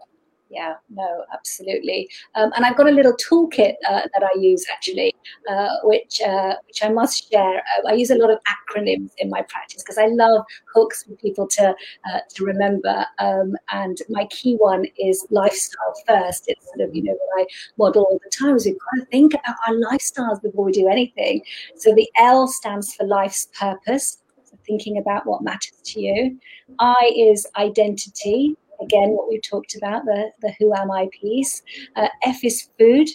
yeah 0.52 0.74
no 0.90 1.24
absolutely. 1.34 2.10
Um, 2.36 2.52
and 2.56 2.66
i've 2.66 2.78
got 2.78 2.88
a 2.88 2.92
little 2.92 3.14
toolkit 3.14 3.74
uh, 3.90 4.02
that 4.14 4.24
i 4.24 4.38
use 4.38 4.66
actually 4.72 5.16
uh, 5.50 5.70
which 5.84 6.22
uh, 6.22 6.56
which 6.68 6.84
i 6.84 6.90
must 6.90 7.32
share. 7.32 7.58
Uh, 7.58 7.90
i 7.90 7.94
use 7.94 8.12
a 8.12 8.16
lot 8.16 8.30
of 8.30 8.40
acronyms 8.56 9.12
in 9.18 9.30
my 9.30 9.42
practice 9.44 9.82
because 9.84 9.98
i 9.98 10.08
love 10.08 10.46
hooks 10.74 11.04
for 11.04 11.16
people 11.16 11.48
to 11.48 11.70
uh, 11.70 12.20
to 12.34 12.46
remember 12.46 13.06
um, 13.20 13.56
and 13.72 14.00
my 14.10 14.26
key 14.26 14.56
one 14.56 14.86
is 14.98 15.26
lifestyle 15.30 15.94
first. 16.08 16.46
It's 16.48 16.66
sort 16.68 16.82
of 16.82 16.96
you 16.96 17.04
know 17.04 17.14
what 17.14 17.42
i 17.42 17.46
model 17.78 18.04
all 18.04 18.20
the 18.24 18.30
time 18.30 18.56
is 18.56 18.66
we've 18.66 18.78
got 18.80 19.04
to 19.04 19.06
think 19.06 19.34
about 19.34 19.56
our 19.68 19.76
lifestyles 19.76 20.42
before 20.42 20.66
we 20.66 20.72
do 20.72 20.88
anything. 20.88 21.42
So 21.76 21.94
the 21.94 22.10
l 22.18 22.48
stands 22.48 22.94
for 22.94 23.06
life's 23.06 23.48
purpose 23.58 24.18
thinking 24.66 24.98
about 24.98 25.26
what 25.26 25.42
matters 25.42 25.74
to 25.84 26.00
you. 26.00 26.40
I 26.80 27.12
is 27.16 27.48
identity 27.58 28.56
again, 28.82 29.10
what 29.10 29.30
we've 29.30 29.42
talked 29.42 29.76
about, 29.76 30.06
the, 30.06 30.32
the 30.42 30.54
who 30.60 30.74
am 30.74 30.92
I 30.92 31.10
piece. 31.12 31.62
Uh, 31.96 32.08
F 32.24 32.44
is 32.44 32.70
food. 32.78 33.08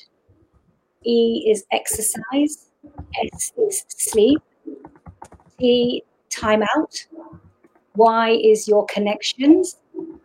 E 1.04 1.48
is 1.50 1.64
exercise. 1.72 2.70
S 3.32 3.52
is 3.56 3.84
sleep. 3.88 4.42
T, 5.58 6.02
time 6.30 6.62
out. 6.74 7.06
Y 7.94 8.30
is 8.42 8.68
your 8.68 8.84
connections. 8.86 9.76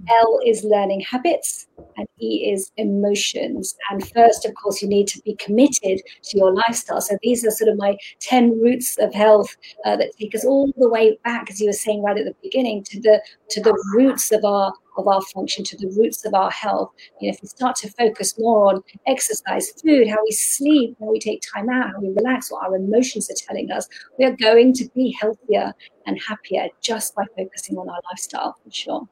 L 0.10 0.40
is 0.46 0.64
learning 0.64 1.02
habits 1.02 1.68
and 1.98 2.08
E 2.20 2.52
is 2.52 2.72
emotions. 2.78 3.76
And 3.90 4.08
first, 4.12 4.46
of 4.46 4.54
course, 4.56 4.82
you 4.82 4.88
need 4.88 5.08
to 5.10 5.22
be 5.22 5.36
committed 5.36 6.02
to 6.24 6.38
your 6.38 6.54
lifestyle. 6.54 7.02
So 7.02 7.18
these 7.22 7.46
are 7.46 7.52
sort 7.52 7.70
of 7.70 7.78
my 7.78 7.98
10 8.20 8.60
roots 8.60 8.98
of 9.00 9.14
health 9.14 9.56
uh, 9.86 9.96
that 9.98 10.16
take 10.18 10.36
us 10.36 10.46
all 10.46 10.72
the 10.78 10.90
way 10.90 11.18
back, 11.24 11.50
as 11.50 11.62
you 11.62 11.68
were 11.68 11.74
saying 11.74 12.02
right 12.02 12.18
at 12.18 12.26
the 12.26 12.36
beginning, 12.42 12.84
to 12.86 13.00
the 13.00 13.22
to 13.50 13.62
the 13.62 13.78
roots 13.96 14.32
of 14.32 14.44
our 14.44 14.74
of 14.98 15.08
our 15.08 15.22
function, 15.34 15.64
to 15.64 15.78
the 15.78 15.94
roots 15.98 16.26
of 16.26 16.34
our 16.34 16.52
health. 16.52 16.92
You 17.20 17.28
know, 17.28 17.34
if 17.34 17.42
we 17.42 17.48
start 17.48 17.76
to 17.78 17.90
focus 17.90 18.38
more 18.40 18.74
on 18.74 18.84
exercise, 19.08 19.72
food, 19.82 20.08
how 20.08 20.18
we 20.24 20.32
sleep, 20.32 20.96
how 21.00 21.12
we 21.12 21.20
take 21.20 21.42
time 21.42 21.70
out, 21.70 21.92
how 21.92 22.00
we 22.00 22.10
relax, 22.10 22.52
what 22.52 22.66
our 22.66 22.76
emotions 22.76 23.30
are 23.30 23.48
telling 23.48 23.72
us, 23.72 23.88
we 24.18 24.26
are 24.26 24.36
going 24.36 24.74
to 24.74 24.90
be 24.96 25.16
healthier 25.20 25.74
and 26.06 26.20
happier 26.28 26.68
just 26.82 27.16
by 27.16 27.24
focusing 27.38 27.78
on 27.78 27.90
our 27.90 28.02
lifestyle 28.12 28.56
for 28.64 28.72
sure. 28.72 29.08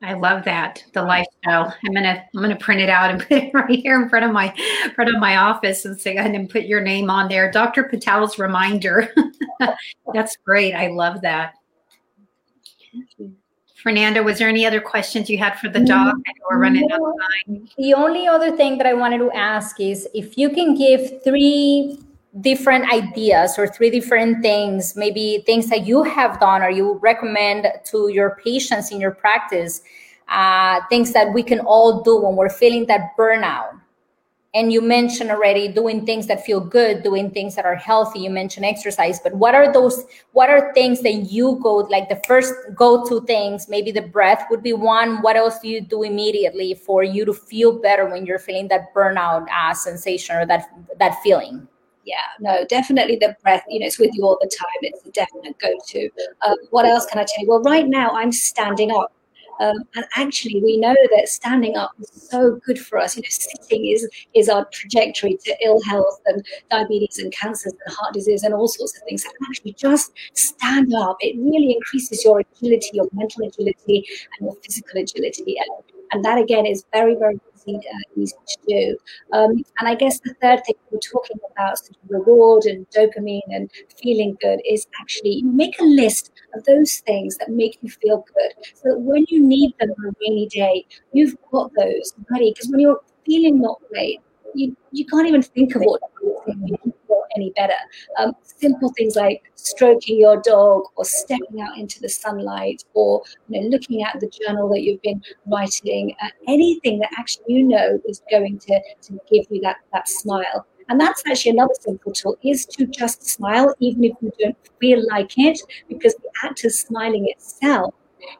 I 0.00 0.12
love 0.12 0.44
that 0.44 0.84
the 0.92 1.02
lifestyle. 1.02 1.74
I'm 1.84 1.92
gonna 1.92 2.24
I'm 2.34 2.40
gonna 2.40 2.56
print 2.56 2.80
it 2.80 2.88
out 2.88 3.10
and 3.10 3.20
put 3.28 3.32
it 3.32 3.54
right 3.54 3.78
here 3.80 4.00
in 4.00 4.08
front 4.08 4.24
of 4.24 4.32
my 4.32 4.54
front 4.94 5.12
of 5.12 5.20
my 5.20 5.36
office 5.36 5.84
and 5.84 6.00
say 6.00 6.14
"Go 6.14 6.20
ahead 6.20 6.34
and 6.34 6.48
put 6.48 6.64
your 6.64 6.80
name 6.80 7.10
on 7.10 7.28
there, 7.28 7.50
Dr. 7.50 7.84
Patel's 7.84 8.38
reminder. 8.38 9.12
That's 10.14 10.36
great. 10.36 10.74
I 10.74 10.88
love 10.88 11.22
that. 11.22 11.54
Fernanda, 13.82 14.24
was 14.24 14.38
there 14.38 14.48
any 14.48 14.66
other 14.66 14.80
questions 14.80 15.30
you 15.30 15.38
had 15.38 15.54
for 15.54 15.68
the 15.68 15.78
doc? 15.78 16.16
We're 16.50 16.58
running 16.58 16.90
out 16.92 17.00
of 17.00 17.14
time. 17.46 17.68
The 17.78 17.94
only 17.94 18.26
other 18.26 18.56
thing 18.56 18.76
that 18.78 18.88
I 18.88 18.94
wanted 18.94 19.18
to 19.18 19.30
ask 19.30 19.78
is 19.78 20.08
if 20.14 20.36
you 20.36 20.50
can 20.50 20.74
give 20.76 21.22
three 21.22 21.96
different 22.40 22.92
ideas 22.92 23.56
or 23.56 23.68
three 23.68 23.90
different 23.90 24.42
things, 24.42 24.96
maybe 24.96 25.44
things 25.46 25.68
that 25.68 25.86
you 25.86 26.02
have 26.02 26.40
done 26.40 26.62
or 26.62 26.70
you 26.70 26.98
recommend 27.02 27.68
to 27.84 28.08
your 28.08 28.40
patients 28.44 28.90
in 28.90 29.00
your 29.00 29.12
practice, 29.12 29.80
uh, 30.28 30.80
things 30.88 31.12
that 31.12 31.32
we 31.32 31.44
can 31.44 31.60
all 31.60 32.02
do 32.02 32.20
when 32.20 32.34
we're 32.34 32.50
feeling 32.50 32.84
that 32.86 33.16
burnout. 33.16 33.80
And 34.54 34.72
you 34.72 34.80
mentioned 34.80 35.30
already 35.30 35.68
doing 35.68 36.06
things 36.06 36.26
that 36.26 36.44
feel 36.44 36.58
good, 36.58 37.02
doing 37.02 37.30
things 37.30 37.54
that 37.54 37.66
are 37.66 37.76
healthy. 37.76 38.20
You 38.20 38.30
mentioned 38.30 38.64
exercise, 38.64 39.20
but 39.20 39.34
what 39.34 39.54
are 39.54 39.70
those? 39.70 40.04
What 40.32 40.48
are 40.48 40.72
things 40.72 41.02
that 41.02 41.30
you 41.30 41.60
go 41.62 41.76
like 41.76 42.08
the 42.08 42.20
first 42.26 42.54
go 42.74 43.06
to 43.08 43.20
things? 43.26 43.68
Maybe 43.68 43.90
the 43.92 44.02
breath 44.02 44.46
would 44.50 44.62
be 44.62 44.72
one. 44.72 45.20
What 45.20 45.36
else 45.36 45.58
do 45.58 45.68
you 45.68 45.82
do 45.82 46.02
immediately 46.02 46.74
for 46.74 47.02
you 47.02 47.26
to 47.26 47.34
feel 47.34 47.78
better 47.78 48.06
when 48.06 48.24
you're 48.24 48.38
feeling 48.38 48.68
that 48.68 48.94
burnout 48.94 49.46
uh, 49.54 49.74
sensation 49.74 50.36
or 50.36 50.46
that 50.46 50.70
that 50.98 51.22
feeling? 51.22 51.68
yeah, 52.08 52.16
no, 52.40 52.64
definitely 52.64 53.16
the 53.16 53.36
breath. 53.42 53.62
You 53.68 53.80
know, 53.80 53.86
it's 53.86 53.98
with 53.98 54.14
you 54.14 54.24
all 54.24 54.38
the 54.40 54.50
time. 54.58 54.80
It's 54.80 55.04
a 55.06 55.10
definite 55.10 55.58
go-to. 55.58 56.08
Um, 56.46 56.56
what 56.70 56.86
else 56.86 57.04
can 57.04 57.18
I 57.18 57.24
tell 57.24 57.44
you? 57.44 57.48
Well, 57.48 57.62
right 57.62 57.86
now 57.86 58.10
I'm 58.12 58.32
standing 58.32 58.90
up. 58.90 59.12
Um, 59.60 59.76
and 59.94 60.04
actually, 60.16 60.62
we 60.62 60.76
know 60.76 60.94
that 61.16 61.28
standing 61.28 61.76
up 61.76 61.92
is 62.00 62.10
so 62.30 62.60
good 62.64 62.78
for 62.78 62.98
us. 62.98 63.16
You 63.16 63.22
know, 63.22 63.28
sitting 63.30 63.86
is 63.86 64.08
is 64.34 64.48
our 64.48 64.64
trajectory 64.66 65.36
to 65.44 65.56
ill 65.64 65.82
health 65.82 66.20
and 66.26 66.44
diabetes 66.70 67.18
and 67.18 67.32
cancers 67.32 67.72
and 67.72 67.94
heart 67.94 68.14
disease 68.14 68.42
and 68.42 68.54
all 68.54 68.68
sorts 68.68 68.96
of 68.96 69.02
things. 69.04 69.24
So 69.24 69.30
actually, 69.48 69.72
just 69.74 70.12
stand 70.34 70.94
up. 70.94 71.16
It 71.20 71.36
really 71.38 71.72
increases 71.72 72.24
your 72.24 72.40
agility, 72.40 72.90
your 72.92 73.08
mental 73.12 73.46
agility, 73.46 74.06
and 74.38 74.46
your 74.46 74.56
physical 74.62 75.00
agility. 75.00 75.56
And, 75.58 75.84
and 76.12 76.24
that 76.24 76.38
again 76.38 76.66
is 76.66 76.84
very, 76.92 77.14
very 77.14 77.40
easy, 77.68 77.88
uh, 77.88 78.20
easy 78.20 78.34
to 78.46 78.58
do. 78.68 78.96
Um, 79.32 79.50
and 79.78 79.88
I 79.92 79.94
guess 79.94 80.20
the 80.20 80.34
third 80.42 80.60
thing 80.64 80.74
we're 80.90 80.98
talking 81.00 81.38
about, 81.52 81.78
sort 81.78 81.96
of 82.02 82.10
reward 82.10 82.64
and 82.64 82.88
dopamine 82.90 83.48
and 83.48 83.70
feeling 84.02 84.36
good, 84.40 84.60
is 84.68 84.86
actually 85.00 85.42
make 85.42 85.78
a 85.80 85.84
list 85.84 86.32
of 86.54 86.64
those 86.64 86.96
things 87.06 87.36
that 87.38 87.50
make 87.50 87.78
you 87.82 87.90
feel 87.90 88.24
good, 88.34 88.52
so 88.74 88.90
that 88.90 89.00
when 89.00 89.24
you 89.28 89.40
need 89.44 89.74
them 89.78 89.90
on 89.98 90.08
a 90.08 90.12
rainy 90.20 90.46
day, 90.48 90.86
you've 91.12 91.36
got 91.52 91.70
those 91.76 92.14
ready. 92.30 92.52
Because 92.52 92.70
when 92.70 92.80
you're 92.80 93.00
feeling 93.26 93.60
not 93.60 93.78
great, 93.90 94.20
you, 94.54 94.76
you 94.92 95.04
can't 95.06 95.28
even 95.28 95.42
think 95.42 95.74
of 95.74 95.82
what 95.82 96.00
any 97.38 97.52
better. 97.56 97.80
Um, 98.18 98.32
simple 98.42 98.92
things 98.96 99.16
like 99.16 99.42
stroking 99.54 100.18
your 100.18 100.40
dog 100.42 100.82
or 100.96 101.04
stepping 101.04 101.60
out 101.60 101.78
into 101.78 102.00
the 102.00 102.08
sunlight 102.08 102.84
or 102.94 103.22
you 103.48 103.60
know, 103.60 103.68
looking 103.68 104.02
at 104.02 104.18
the 104.20 104.28
journal 104.28 104.68
that 104.70 104.82
you've 104.82 105.02
been 105.02 105.22
writing, 105.46 106.14
uh, 106.22 106.28
anything 106.48 106.98
that 107.00 107.10
actually 107.18 107.54
you 107.54 107.64
know 107.64 108.00
is 108.06 108.22
going 108.30 108.58
to, 108.58 108.80
to 109.02 109.12
give 109.30 109.44
you 109.50 109.60
that, 109.62 109.76
that 109.92 110.08
smile. 110.08 110.66
And 110.88 110.98
that's 110.98 111.22
actually 111.30 111.52
another 111.52 111.74
simple 111.78 112.12
tool 112.12 112.36
is 112.42 112.64
to 112.66 112.86
just 112.86 113.28
smile, 113.28 113.74
even 113.78 114.04
if 114.04 114.12
you 114.22 114.32
don't 114.40 114.56
feel 114.80 115.04
like 115.10 115.32
it, 115.36 115.60
because 115.88 116.14
the 116.14 116.30
act 116.44 116.64
of 116.64 116.72
smiling 116.72 117.26
itself 117.28 117.94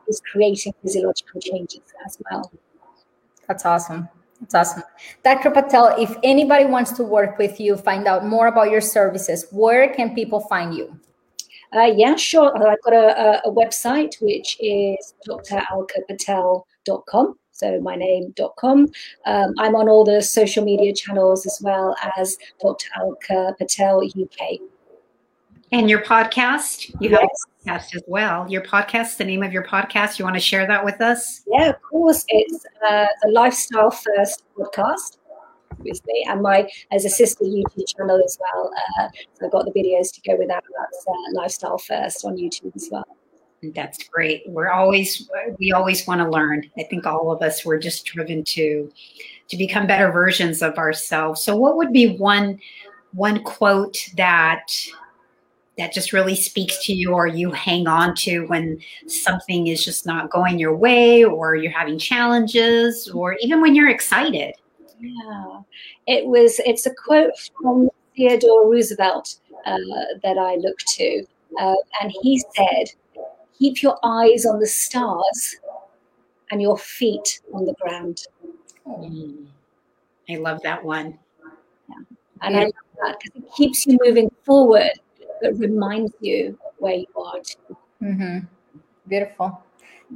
is 0.08 0.22
creating 0.32 0.72
physiological 0.82 1.40
changes 1.40 1.82
as 2.06 2.18
well. 2.30 2.50
That's 3.46 3.64
awesome. 3.66 4.08
That's 4.40 4.54
awesome. 4.54 4.84
Dr. 5.24 5.50
Patel, 5.50 5.96
if 5.98 6.16
anybody 6.22 6.64
wants 6.64 6.92
to 6.92 7.02
work 7.02 7.38
with 7.38 7.58
you, 7.58 7.76
find 7.76 8.06
out 8.06 8.24
more 8.24 8.46
about 8.46 8.70
your 8.70 8.80
services, 8.80 9.46
where 9.50 9.92
can 9.92 10.14
people 10.14 10.40
find 10.40 10.74
you? 10.74 10.98
Uh, 11.74 11.90
yeah, 11.94 12.16
sure. 12.16 12.56
Uh, 12.56 12.72
I've 12.72 12.82
got 12.82 12.94
a, 12.94 13.46
a, 13.46 13.52
website 13.52 14.14
which 14.22 14.56
is 14.60 15.14
dralkapatel.com. 15.28 17.34
So 17.52 17.80
my 17.80 17.96
name.com. 17.96 18.86
Um, 19.26 19.54
I'm 19.58 19.74
on 19.74 19.88
all 19.88 20.04
the 20.04 20.22
social 20.22 20.64
media 20.64 20.94
channels 20.94 21.44
as 21.44 21.58
well 21.60 21.96
as 22.16 22.38
Dr. 22.60 22.86
Alka 22.96 23.56
Patel 23.58 24.04
UK. 24.04 24.60
And 25.70 25.90
your 25.90 26.02
podcast, 26.02 26.88
you 27.00 27.10
yes. 27.10 27.28
have 27.66 27.82
a 27.82 27.82
podcast 27.82 27.96
as 27.96 28.02
well. 28.06 28.50
Your 28.50 28.62
podcast, 28.62 29.18
the 29.18 29.24
name 29.24 29.42
of 29.42 29.52
your 29.52 29.64
podcast, 29.64 30.18
you 30.18 30.24
want 30.24 30.36
to 30.36 30.40
share 30.40 30.66
that 30.66 30.82
with 30.82 31.00
us? 31.02 31.42
Yeah, 31.46 31.68
of 31.68 31.82
course. 31.82 32.24
It's 32.28 32.64
uh, 32.88 33.06
the 33.22 33.30
Lifestyle 33.32 33.90
First 33.90 34.44
podcast, 34.56 35.18
obviously, 35.72 36.24
and 36.26 36.40
my 36.40 36.70
as 36.90 37.04
a 37.04 37.10
sister 37.10 37.44
YouTube 37.44 37.84
channel 37.86 38.18
as 38.24 38.38
well. 38.40 38.72
Uh, 38.98 39.08
so 39.34 39.46
I've 39.46 39.52
got 39.52 39.66
the 39.66 39.72
videos 39.72 40.12
to 40.14 40.22
go 40.22 40.36
with 40.38 40.48
that. 40.48 40.64
That's 40.78 41.04
uh, 41.06 41.12
Lifestyle 41.32 41.76
First 41.76 42.24
on 42.24 42.36
YouTube 42.36 42.74
as 42.74 42.88
well. 42.90 43.06
That's 43.74 44.08
great. 44.08 44.44
We're 44.46 44.70
always 44.70 45.28
we 45.58 45.72
always 45.72 46.06
want 46.06 46.22
to 46.22 46.30
learn. 46.30 46.64
I 46.78 46.84
think 46.84 47.06
all 47.06 47.30
of 47.30 47.42
us 47.42 47.64
we're 47.66 47.78
just 47.78 48.06
driven 48.06 48.42
to 48.44 48.90
to 49.48 49.56
become 49.56 49.86
better 49.86 50.10
versions 50.12 50.62
of 50.62 50.78
ourselves. 50.78 51.42
So 51.42 51.56
what 51.56 51.76
would 51.76 51.92
be 51.92 52.16
one 52.16 52.58
one 53.12 53.42
quote 53.42 53.98
that 54.16 54.72
that 55.78 55.92
just 55.92 56.12
really 56.12 56.34
speaks 56.34 56.84
to 56.84 56.92
you 56.92 57.12
or 57.12 57.26
you 57.26 57.52
hang 57.52 57.86
on 57.86 58.14
to 58.16 58.46
when 58.48 58.78
something 59.06 59.68
is 59.68 59.84
just 59.84 60.04
not 60.04 60.28
going 60.28 60.58
your 60.58 60.76
way 60.76 61.24
or 61.24 61.54
you're 61.54 61.72
having 61.72 61.98
challenges 61.98 63.08
or 63.08 63.36
even 63.40 63.60
when 63.60 63.74
you're 63.74 63.88
excited 63.88 64.54
yeah 65.00 65.60
it 66.06 66.26
was 66.26 66.60
it's 66.66 66.84
a 66.86 66.94
quote 66.94 67.32
from 67.60 67.88
theodore 68.16 68.68
roosevelt 68.70 69.36
uh, 69.64 69.78
that 70.22 70.36
i 70.36 70.56
look 70.56 70.78
to 70.78 71.24
uh, 71.60 71.74
and 72.02 72.12
he 72.22 72.42
said 72.56 72.86
keep 73.58 73.82
your 73.82 73.96
eyes 74.02 74.44
on 74.44 74.58
the 74.58 74.66
stars 74.66 75.56
and 76.50 76.60
your 76.60 76.76
feet 76.76 77.40
on 77.54 77.64
the 77.64 77.74
ground 77.80 78.22
mm. 78.86 79.46
i 80.28 80.34
love 80.36 80.60
that 80.62 80.84
one 80.84 81.16
yeah. 81.88 81.94
and 82.42 82.54
yeah. 82.54 82.60
i 82.60 82.64
love 82.64 82.72
that 83.02 83.16
because 83.22 83.42
it 83.42 83.48
keeps 83.56 83.86
you 83.86 83.96
moving 84.04 84.28
forward 84.44 84.90
that 85.42 85.54
reminds 85.58 86.12
you 86.20 86.58
where 86.78 86.96
you 86.96 87.06
are. 87.16 87.40
Mm-hmm. 88.02 88.38
Beautiful. 89.08 89.62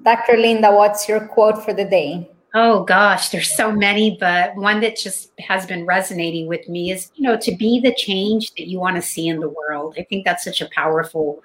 Dr. 0.02 0.36
Linda, 0.36 0.72
what's 0.72 1.08
your 1.08 1.20
quote 1.20 1.64
for 1.64 1.72
the 1.72 1.84
day? 1.84 2.30
Oh 2.54 2.84
gosh, 2.84 3.30
there's 3.30 3.50
so 3.50 3.72
many, 3.72 4.18
but 4.20 4.54
one 4.56 4.80
that 4.80 4.96
just 4.96 5.32
has 5.38 5.64
been 5.64 5.86
resonating 5.86 6.46
with 6.46 6.68
me 6.68 6.90
is, 6.90 7.10
you 7.14 7.22
know, 7.22 7.36
to 7.38 7.56
be 7.56 7.80
the 7.80 7.94
change 7.94 8.52
that 8.54 8.68
you 8.68 8.78
want 8.78 8.96
to 8.96 9.02
see 9.02 9.28
in 9.28 9.40
the 9.40 9.48
world. 9.48 9.94
I 9.98 10.02
think 10.02 10.26
that's 10.26 10.44
such 10.44 10.60
a 10.60 10.68
powerful, 10.74 11.42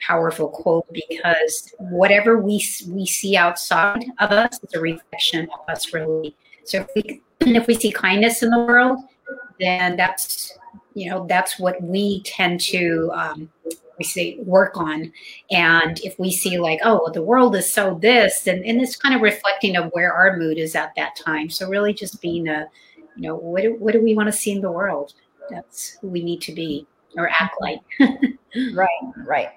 powerful 0.00 0.48
quote 0.48 0.86
because 0.92 1.72
whatever 1.78 2.38
we 2.38 2.64
we 2.88 3.06
see 3.06 3.36
outside 3.36 4.04
of 4.18 4.32
us 4.32 4.58
is 4.64 4.74
a 4.74 4.80
reflection 4.80 5.48
of 5.54 5.72
us, 5.72 5.92
really. 5.92 6.34
So 6.64 6.80
if 6.80 6.88
we 6.96 7.22
if 7.40 7.68
we 7.68 7.74
see 7.74 7.92
kindness 7.92 8.42
in 8.42 8.50
the 8.50 8.58
world, 8.58 8.98
then 9.60 9.96
that's 9.96 10.57
you 10.94 11.10
know 11.10 11.26
that's 11.28 11.58
what 11.58 11.80
we 11.82 12.22
tend 12.22 12.60
to 12.60 13.10
um, 13.14 13.50
we 13.98 14.04
say 14.04 14.38
work 14.40 14.76
on. 14.76 15.12
And 15.50 15.98
if 16.00 16.18
we 16.18 16.30
see 16.30 16.58
like 16.58 16.80
oh 16.84 17.10
the 17.12 17.22
world 17.22 17.56
is 17.56 17.70
so 17.70 17.98
this 18.00 18.46
and, 18.46 18.64
and 18.64 18.80
it's 18.80 18.96
kind 18.96 19.14
of 19.14 19.20
reflecting 19.20 19.76
of 19.76 19.90
where 19.92 20.12
our 20.12 20.36
mood 20.36 20.58
is 20.58 20.74
at 20.74 20.94
that 20.96 21.16
time. 21.16 21.50
So 21.50 21.68
really 21.68 21.92
just 21.92 22.20
being 22.20 22.48
a 22.48 22.66
you 23.16 23.28
know 23.28 23.36
what 23.36 23.62
do, 23.62 23.74
what 23.78 23.92
do 23.92 24.02
we 24.02 24.14
want 24.14 24.28
to 24.28 24.32
see 24.32 24.52
in 24.52 24.60
the 24.60 24.72
world? 24.72 25.14
That's 25.50 25.98
who 26.00 26.08
we 26.08 26.22
need 26.22 26.40
to 26.42 26.52
be 26.52 26.86
or 27.16 27.28
act 27.28 27.56
like. 27.60 27.80
Right 28.72 28.88
right. 29.26 29.50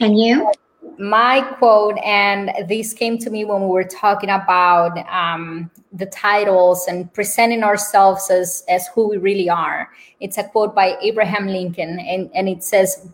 And 0.00 0.18
you 0.18 0.52
my 0.98 1.40
quote, 1.58 1.98
and 1.98 2.50
this 2.68 2.92
came 2.92 3.18
to 3.18 3.30
me 3.30 3.44
when 3.44 3.62
we 3.62 3.68
were 3.68 3.84
talking 3.84 4.30
about 4.30 4.98
um, 5.08 5.70
the 5.92 6.06
titles 6.06 6.86
and 6.88 7.12
presenting 7.12 7.62
ourselves 7.62 8.30
as, 8.30 8.64
as 8.68 8.86
who 8.94 9.08
we 9.08 9.16
really 9.16 9.50
are. 9.50 9.90
It's 10.20 10.38
a 10.38 10.44
quote 10.44 10.74
by 10.74 10.96
Abraham 11.02 11.46
Lincoln, 11.46 11.98
and, 11.98 12.30
and 12.34 12.48
it 12.48 12.64
says, 12.64 13.08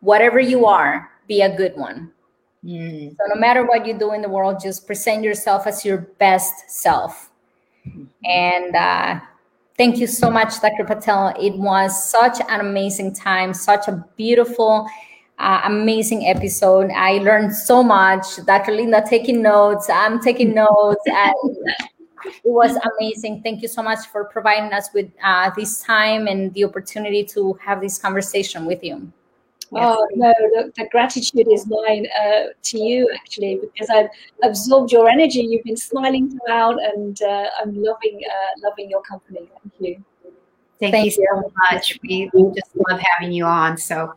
Whatever 0.00 0.38
you 0.38 0.66
are, 0.66 1.10
be 1.26 1.42
a 1.42 1.54
good 1.54 1.76
one. 1.76 2.12
Mm. 2.64 3.10
So, 3.10 3.34
no 3.34 3.40
matter 3.40 3.64
what 3.64 3.86
you 3.86 3.98
do 3.98 4.12
in 4.12 4.22
the 4.22 4.28
world, 4.28 4.60
just 4.62 4.86
present 4.86 5.24
yourself 5.24 5.66
as 5.66 5.84
your 5.84 5.98
best 6.18 6.70
self. 6.70 7.30
Mm-hmm. 7.86 8.04
And 8.24 8.76
uh, 8.76 9.20
thank 9.76 9.98
you 9.98 10.06
so 10.06 10.30
much, 10.30 10.60
Dr. 10.60 10.84
Patel. 10.84 11.34
It 11.40 11.56
was 11.56 12.10
such 12.10 12.38
an 12.48 12.60
amazing 12.60 13.14
time, 13.14 13.54
such 13.54 13.88
a 13.88 14.04
beautiful 14.16 14.88
uh, 15.38 15.60
amazing 15.64 16.26
episode. 16.26 16.90
I 16.90 17.18
learned 17.18 17.54
so 17.54 17.82
much. 17.82 18.44
Dr. 18.44 18.72
Linda 18.72 19.04
taking 19.08 19.42
notes. 19.42 19.88
I'm 19.90 20.20
taking 20.20 20.54
notes. 20.54 21.02
It 22.24 22.50
was 22.50 22.76
amazing. 22.76 23.42
Thank 23.42 23.62
you 23.62 23.68
so 23.68 23.82
much 23.82 24.08
for 24.08 24.24
providing 24.24 24.72
us 24.72 24.90
with 24.92 25.08
uh, 25.22 25.50
this 25.56 25.82
time 25.82 26.26
and 26.26 26.52
the 26.52 26.64
opportunity 26.64 27.24
to 27.24 27.56
have 27.64 27.80
this 27.80 27.96
conversation 27.96 28.64
with 28.64 28.82
you. 28.82 29.12
Oh 29.72 30.06
no! 30.14 30.32
Look, 30.56 30.74
the 30.74 30.88
gratitude 30.90 31.46
is 31.48 31.66
mine 31.66 32.06
uh, 32.18 32.46
to 32.62 32.78
you 32.78 33.08
actually 33.14 33.60
because 33.60 33.90
I've 33.90 34.08
absorbed 34.42 34.90
your 34.92 35.08
energy. 35.08 35.40
You've 35.40 35.64
been 35.64 35.76
smiling 35.76 36.30
throughout, 36.30 36.82
and 36.82 37.20
uh, 37.20 37.46
I'm 37.60 37.74
loving 37.74 38.20
uh, 38.28 38.60
loving 38.68 38.88
your 38.88 39.02
company. 39.02 39.48
Thank 39.62 39.74
you. 39.78 40.04
Thank, 40.80 40.94
Thank 40.94 41.16
you, 41.16 41.26
so 41.32 41.52
much. 41.70 41.98
We, 42.02 42.30
we 42.32 42.54
just 42.54 42.70
love 42.88 43.00
having 43.00 43.32
you 43.32 43.44
on. 43.44 43.76
So, 43.76 44.12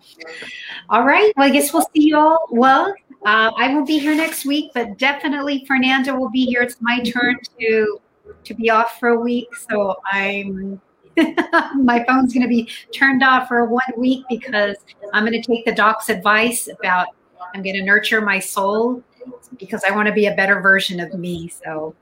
all 0.89 1.03
right. 1.03 1.34
Well, 1.36 1.47
I 1.47 1.49
guess 1.49 1.74
we'll 1.74 1.88
see 1.95 2.07
you 2.07 2.18
all. 2.18 2.47
Well, 2.51 2.93
uh, 3.26 3.51
I 3.57 3.74
will 3.74 3.86
be 3.86 3.97
here 3.97 4.16
next 4.16 4.45
week, 4.45 4.72
but 4.74 4.97
definitely 4.97 5.66
Fernanda 5.68 6.14
will 6.16 6.30
be 6.30 6.45
here. 6.45 6.62
It's 6.62 6.78
my 6.80 6.99
turn 7.01 7.38
to 7.59 7.99
to 8.43 8.53
be 8.53 8.70
off 8.70 8.99
for 8.99 9.09
a 9.09 9.20
week, 9.20 9.53
so 9.55 9.95
I'm 10.05 10.80
my 11.76 12.03
phone's 12.07 12.34
going 12.34 12.43
to 12.43 12.47
be 12.47 12.70
turned 12.93 13.24
off 13.24 13.47
for 13.47 13.66
one 13.66 13.82
week 13.97 14.24
because 14.30 14.78
I'm 15.14 15.26
going 15.26 15.39
to 15.39 15.45
take 15.45 15.66
the 15.66 15.74
doc's 15.74 16.09
advice 16.09 16.68
about 16.68 17.07
I'm 17.53 17.62
going 17.62 17.76
to 17.76 17.84
nurture 17.84 18.22
my 18.22 18.39
soul 18.39 19.03
because 19.57 19.84
I 19.84 19.91
want 19.91 20.07
to 20.07 20.14
be 20.14 20.28
a 20.28 20.36
better 20.36 20.62
version 20.62 20.99
of 20.99 21.14
me. 21.14 21.49
So 21.49 21.95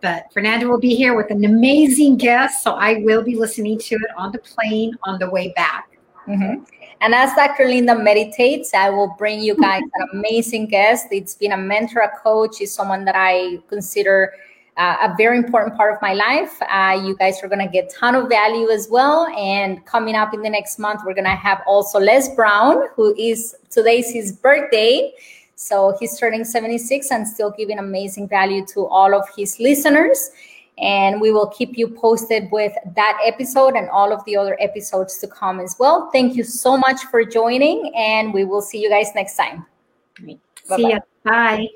but 0.00 0.32
Fernanda 0.32 0.68
will 0.68 0.80
be 0.80 0.94
here 0.94 1.16
with 1.16 1.30
an 1.30 1.44
amazing 1.44 2.16
guest. 2.16 2.62
So 2.62 2.74
I 2.74 3.02
will 3.04 3.22
be 3.22 3.36
listening 3.36 3.78
to 3.78 3.94
it 3.96 4.10
on 4.16 4.32
the 4.32 4.38
plane 4.38 4.96
on 5.04 5.18
the 5.18 5.28
way 5.28 5.52
back. 5.56 5.90
Mm-hmm. 6.26 6.64
And 7.02 7.14
as 7.14 7.34
Dr. 7.34 7.66
Linda 7.66 7.94
meditates, 7.94 8.74
I 8.74 8.90
will 8.90 9.14
bring 9.16 9.40
you 9.40 9.54
guys 9.54 9.82
an 9.94 10.08
amazing 10.12 10.66
guest. 10.66 11.06
It's 11.10 11.34
been 11.34 11.52
a 11.52 11.56
mentor, 11.56 12.00
a 12.00 12.18
coach, 12.18 12.60
is 12.60 12.72
someone 12.72 13.06
that 13.06 13.14
I 13.16 13.58
consider 13.68 14.34
uh, 14.76 15.08
a 15.08 15.14
very 15.16 15.38
important 15.38 15.76
part 15.76 15.94
of 15.94 16.02
my 16.02 16.12
life. 16.12 16.60
Uh, 16.62 17.00
you 17.02 17.16
guys 17.16 17.42
are 17.42 17.48
going 17.48 17.66
to 17.66 17.72
get 17.72 17.90
ton 17.90 18.14
of 18.14 18.28
value 18.28 18.68
as 18.70 18.88
well. 18.90 19.26
And 19.28 19.84
coming 19.86 20.14
up 20.14 20.34
in 20.34 20.42
the 20.42 20.50
next 20.50 20.78
month, 20.78 21.00
we're 21.04 21.14
going 21.14 21.24
to 21.24 21.30
have 21.30 21.62
also 21.66 21.98
Les 21.98 22.34
Brown, 22.34 22.88
who 22.94 23.14
is 23.16 23.56
today's 23.70 24.10
his 24.10 24.32
birthday. 24.32 25.12
So 25.60 25.94
he's 26.00 26.18
turning 26.18 26.42
76 26.42 27.10
and 27.10 27.28
still 27.28 27.50
giving 27.50 27.78
amazing 27.78 28.28
value 28.28 28.64
to 28.68 28.86
all 28.86 29.14
of 29.14 29.28
his 29.36 29.60
listeners. 29.60 30.30
And 30.78 31.20
we 31.20 31.30
will 31.32 31.48
keep 31.48 31.76
you 31.76 31.86
posted 31.86 32.50
with 32.50 32.72
that 32.96 33.20
episode 33.22 33.74
and 33.74 33.86
all 33.90 34.10
of 34.10 34.24
the 34.24 34.38
other 34.38 34.56
episodes 34.58 35.18
to 35.18 35.28
come 35.28 35.60
as 35.60 35.76
well. 35.78 36.10
Thank 36.12 36.34
you 36.34 36.44
so 36.44 36.78
much 36.78 37.04
for 37.10 37.22
joining, 37.26 37.92
and 37.94 38.32
we 38.32 38.44
will 38.44 38.62
see 38.62 38.80
you 38.80 38.88
guys 38.88 39.08
next 39.14 39.36
time. 39.36 39.66
See 40.64 40.88
ya. 40.88 41.00
Bye. 41.24 41.68